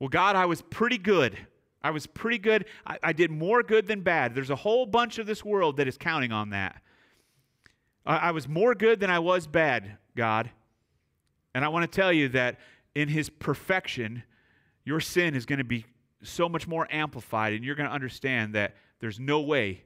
Well, 0.00 0.08
God, 0.08 0.34
I 0.34 0.46
was 0.46 0.62
pretty 0.62 0.98
good. 0.98 1.38
I 1.84 1.90
was 1.90 2.06
pretty 2.06 2.38
good. 2.38 2.64
I, 2.86 2.98
I, 3.02 3.12
did 3.12 3.30
more 3.30 3.62
good 3.62 3.86
than 3.86 4.00
bad. 4.00 4.34
There's 4.34 4.48
a 4.48 4.56
whole 4.56 4.86
bunch 4.86 5.18
of 5.18 5.26
this 5.26 5.44
world 5.44 5.76
that 5.76 5.86
is 5.86 5.98
counting 5.98 6.32
on 6.32 6.48
that. 6.50 6.80
I, 8.06 8.16
I 8.16 8.30
was 8.30 8.48
more 8.48 8.74
good 8.74 9.00
than 9.00 9.10
I 9.10 9.18
was 9.18 9.46
bad, 9.46 9.98
God. 10.16 10.50
And 11.54 11.62
I 11.62 11.68
want 11.68 11.90
to 11.90 11.94
tell 11.94 12.10
you 12.10 12.30
that 12.30 12.58
in 12.94 13.08
His 13.08 13.28
perfection, 13.28 14.22
your 14.86 14.98
sin 14.98 15.34
is 15.34 15.44
going 15.44 15.58
to 15.58 15.64
be 15.64 15.84
so 16.22 16.48
much 16.48 16.66
more 16.66 16.88
amplified, 16.90 17.52
and 17.52 17.62
you're 17.62 17.74
going 17.74 17.88
to 17.88 17.94
understand 17.94 18.54
that 18.54 18.76
there's 19.00 19.20
no 19.20 19.42
way 19.42 19.84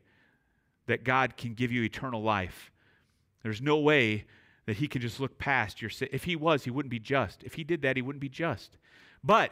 that 0.86 1.02
God 1.02 1.36
can 1.36 1.54
give 1.54 1.72
you 1.72 1.82
eternal 1.82 2.22
life. 2.22 2.70
There's 3.42 3.60
no 3.60 3.76
way 3.78 4.24
that 4.66 4.76
He 4.76 4.86
can 4.86 5.02
just 5.02 5.18
look 5.18 5.36
past 5.36 5.82
your 5.82 5.90
sin. 5.90 6.08
If 6.12 6.22
He 6.22 6.36
was, 6.36 6.62
He 6.62 6.70
wouldn't 6.70 6.92
be 6.92 7.00
just. 7.00 7.42
If 7.42 7.54
He 7.54 7.64
did 7.64 7.82
that, 7.82 7.96
He 7.96 8.02
wouldn't 8.02 8.20
be 8.20 8.28
just. 8.28 8.78
But 9.24 9.50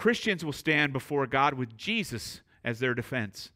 Christians 0.00 0.42
will 0.46 0.54
stand 0.54 0.94
before 0.94 1.26
God 1.26 1.52
with 1.52 1.76
Jesus 1.76 2.40
as 2.64 2.78
their 2.78 2.94
defense. 2.94 3.50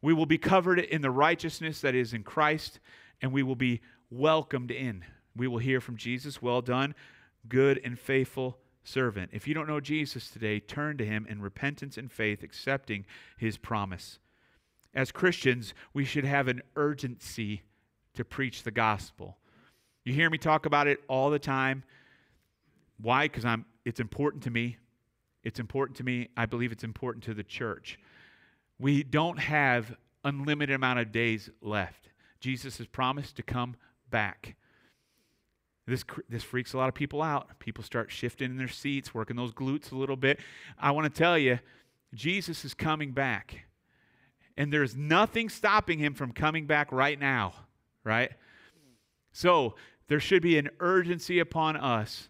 We 0.00 0.14
will 0.14 0.24
be 0.24 0.38
covered 0.38 0.78
in 0.78 1.02
the 1.02 1.10
righteousness 1.10 1.80
that 1.80 1.92
is 1.92 2.14
in 2.14 2.22
Christ, 2.22 2.78
and 3.20 3.32
we 3.32 3.42
will 3.42 3.56
be 3.56 3.80
welcomed 4.12 4.70
in. 4.70 5.04
We 5.34 5.48
will 5.48 5.58
hear 5.58 5.80
from 5.80 5.96
Jesus, 5.96 6.40
Well 6.40 6.62
done, 6.62 6.94
good 7.48 7.80
and 7.82 7.98
faithful 7.98 8.58
servant. 8.84 9.30
If 9.32 9.48
you 9.48 9.54
don't 9.54 9.66
know 9.66 9.80
Jesus 9.80 10.30
today, 10.30 10.60
turn 10.60 10.96
to 10.98 11.04
him 11.04 11.26
in 11.28 11.42
repentance 11.42 11.98
and 11.98 12.12
faith, 12.12 12.44
accepting 12.44 13.04
his 13.36 13.56
promise. 13.56 14.20
As 14.94 15.10
Christians, 15.10 15.74
we 15.92 16.04
should 16.04 16.24
have 16.24 16.46
an 16.46 16.62
urgency 16.76 17.62
to 18.14 18.24
preach 18.24 18.62
the 18.62 18.70
gospel. 18.70 19.36
You 20.04 20.12
hear 20.12 20.30
me 20.30 20.38
talk 20.38 20.64
about 20.64 20.86
it 20.86 21.00
all 21.08 21.28
the 21.28 21.40
time. 21.40 21.82
Why? 23.00 23.24
Because 23.24 23.44
I'm 23.44 23.64
it's 23.84 23.98
important 23.98 24.44
to 24.44 24.50
me. 24.50 24.76
It's 25.42 25.60
important 25.60 25.96
to 25.98 26.04
me. 26.04 26.28
I 26.36 26.46
believe 26.46 26.72
it's 26.72 26.84
important 26.84 27.24
to 27.24 27.34
the 27.34 27.42
church. 27.42 27.98
We 28.78 29.02
don't 29.02 29.38
have 29.38 29.94
unlimited 30.24 30.74
amount 30.74 30.98
of 30.98 31.12
days 31.12 31.50
left. 31.60 32.08
Jesus 32.40 32.78
has 32.78 32.86
promised 32.86 33.36
to 33.36 33.42
come 33.42 33.76
back. 34.10 34.56
This, 35.86 36.04
this 36.28 36.42
freaks 36.42 36.72
a 36.72 36.78
lot 36.78 36.88
of 36.88 36.94
people 36.94 37.20
out. 37.20 37.58
People 37.58 37.84
start 37.84 38.10
shifting 38.10 38.50
in 38.50 38.56
their 38.56 38.68
seats, 38.68 39.14
working 39.14 39.36
those 39.36 39.52
glutes 39.52 39.92
a 39.92 39.96
little 39.96 40.16
bit. 40.16 40.40
I 40.78 40.92
want 40.92 41.12
to 41.12 41.18
tell 41.18 41.36
you, 41.36 41.58
Jesus 42.14 42.64
is 42.64 42.74
coming 42.74 43.12
back. 43.12 43.66
And 44.56 44.72
there's 44.72 44.96
nothing 44.96 45.48
stopping 45.48 45.98
him 45.98 46.14
from 46.14 46.32
coming 46.32 46.66
back 46.66 46.92
right 46.92 47.18
now, 47.18 47.54
right? 48.04 48.32
So 49.32 49.74
there 50.08 50.20
should 50.20 50.42
be 50.42 50.58
an 50.58 50.70
urgency 50.80 51.38
upon 51.38 51.76
us 51.76 52.29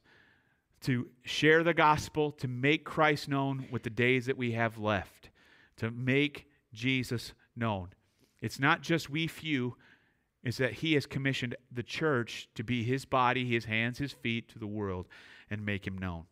to 0.82 1.08
share 1.22 1.62
the 1.62 1.74
gospel, 1.74 2.32
to 2.32 2.48
make 2.48 2.84
Christ 2.84 3.28
known 3.28 3.66
with 3.70 3.82
the 3.82 3.90
days 3.90 4.26
that 4.26 4.38
we 4.38 4.52
have 4.52 4.78
left, 4.78 5.30
to 5.76 5.90
make 5.90 6.46
Jesus 6.72 7.32
known. 7.54 7.90
It's 8.40 8.58
not 8.58 8.80
just 8.80 9.10
we 9.10 9.26
few, 9.26 9.76
it's 10.42 10.56
that 10.56 10.74
He 10.74 10.94
has 10.94 11.06
commissioned 11.06 11.56
the 11.70 11.82
church 11.82 12.48
to 12.54 12.64
be 12.64 12.82
His 12.82 13.04
body, 13.04 13.44
His 13.44 13.66
hands, 13.66 13.98
His 13.98 14.12
feet 14.12 14.48
to 14.50 14.58
the 14.58 14.66
world 14.66 15.06
and 15.50 15.64
make 15.64 15.86
Him 15.86 15.98
known. 15.98 16.24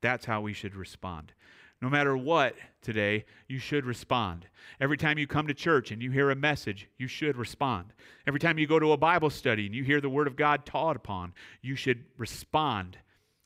That's 0.00 0.24
how 0.24 0.40
we 0.40 0.52
should 0.52 0.74
respond. 0.74 1.32
No 1.80 1.88
matter 1.90 2.16
what 2.16 2.54
today, 2.82 3.26
you 3.46 3.58
should 3.58 3.84
respond. 3.84 4.46
Every 4.80 4.96
time 4.96 5.18
you 5.18 5.26
come 5.26 5.46
to 5.48 5.54
church 5.54 5.90
and 5.90 6.02
you 6.02 6.10
hear 6.10 6.30
a 6.30 6.36
message, 6.36 6.88
you 6.98 7.06
should 7.06 7.36
respond. 7.36 7.92
Every 8.26 8.40
time 8.40 8.58
you 8.58 8.66
go 8.66 8.78
to 8.78 8.92
a 8.92 8.96
Bible 8.96 9.30
study 9.30 9.66
and 9.66 9.74
you 9.74 9.84
hear 9.84 10.00
the 10.00 10.08
Word 10.08 10.26
of 10.26 10.36
God 10.36 10.64
taught 10.64 10.96
upon, 10.96 11.34
you 11.62 11.76
should 11.76 12.04
respond 12.16 12.96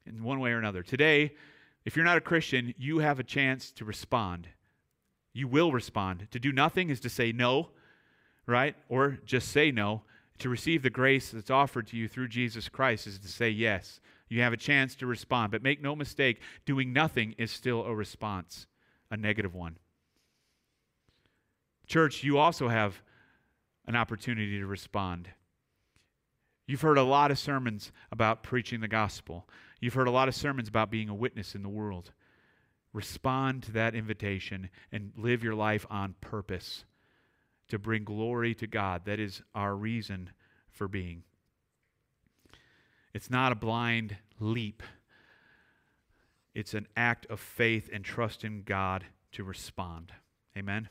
in 0.09 0.23
one 0.23 0.41
way 0.41 0.51
or 0.51 0.59
another. 0.59 0.83
Today, 0.83 1.35
if 1.85 1.97
you're 1.97 2.05
not 2.05 2.17
a 2.17 2.23
Christian, 2.23 2.75
you 2.77 2.99
have 2.99 3.19
a 3.19 3.25
chance 3.25 3.71
to 3.73 3.85
respond. 3.85 4.49
You 5.33 5.49
will 5.49 5.73
respond. 5.73 6.29
To 6.33 6.39
do 6.39 6.53
nothing 6.53 6.91
is 6.91 7.01
to 7.01 7.09
say 7.09 7.33
no, 7.33 7.71
right? 8.47 8.75
Or 8.89 9.19
just 9.25 9.49
say 9.49 9.71
no. 9.71 10.03
To 10.39 10.49
receive 10.49 10.83
the 10.83 10.91
grace 10.91 11.31
that's 11.31 11.51
offered 11.51 11.87
to 11.89 11.97
you 11.97 12.09
through 12.09 12.29
Jesus 12.29 12.69
Christ 12.69 13.07
is 13.07 13.19
to 13.19 13.29
say 13.29 13.51
yes. 13.51 14.01
You 14.29 14.43
have 14.43 14.53
a 14.53 14.59
chance 14.59 14.95
to 14.97 15.07
respond. 15.07 15.53
But 15.53 15.63
make 15.63 15.83
no 15.83 15.97
mistake, 15.97 16.41
doing 16.65 16.93
nothing 16.93 17.35
is 17.39 17.51
still 17.51 17.85
a 17.85 17.95
response, 17.95 18.67
a 19.11 19.17
negative 19.17 19.55
one. 19.55 19.79
Church, 21.87 22.23
you 22.23 22.39
also 22.39 22.69
have 22.69 23.01
an 23.87 23.97
opportunity 23.97 24.59
to 24.59 24.67
respond. 24.67 25.31
You've 26.67 26.83
heard 26.83 26.99
a 26.99 27.03
lot 27.03 27.31
of 27.31 27.39
sermons 27.39 27.91
about 28.13 28.43
preaching 28.43 28.81
the 28.81 28.89
gospel. 28.89 29.49
You've 29.81 29.95
heard 29.95 30.09
a 30.09 30.12
lot 30.12 30.29
of 30.29 30.35
sermons 30.35 30.68
about 30.68 30.91
being 30.91 31.09
a 31.09 31.14
witness 31.14 31.55
in 31.55 31.62
the 31.62 31.68
world. 31.68 32.12
Respond 32.93 33.62
to 33.64 33.72
that 33.72 33.95
invitation 33.95 34.70
and 34.91 35.12
live 35.16 35.45
your 35.45 35.55
life 35.55 35.87
on 35.91 36.14
purpose 36.20 36.85
to 37.68 37.79
bring 37.79 38.05
glory 38.05 38.55
to 38.55 38.66
God. 38.66 39.03
That 39.05 39.20
is 39.20 39.43
our 39.55 39.76
reason 39.76 40.31
for 40.70 40.89
being. 40.89 41.22
It's 43.14 43.31
not 43.31 43.53
a 43.53 43.57
blind 43.57 44.16
leap, 44.41 44.83
it's 46.55 46.74
an 46.74 46.89
act 46.97 47.26
of 47.26 47.41
faith 47.41 47.89
and 47.93 48.05
trust 48.05 48.43
in 48.45 48.62
God 48.62 49.05
to 49.33 49.45
respond. 49.45 50.12
Amen. 50.57 50.89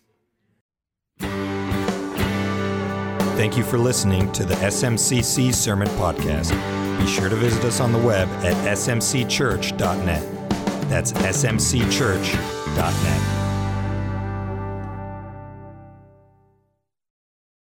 Thank 3.38 3.58
you 3.58 3.64
for 3.64 3.78
listening 3.78 4.32
to 4.32 4.46
the 4.46 4.56
SMCC 4.56 5.54
Sermon 5.54 5.88
Podcast. 5.90 6.77
Be 6.98 7.08
sure 7.08 7.30
to 7.30 7.36
visit 7.36 7.64
us 7.64 7.80
on 7.80 7.92
the 7.92 8.00
web 8.00 8.28
at 8.44 8.56
smcchurch.net. 8.78 10.24
That's 10.90 11.14
smcchurch.net. 11.14 13.47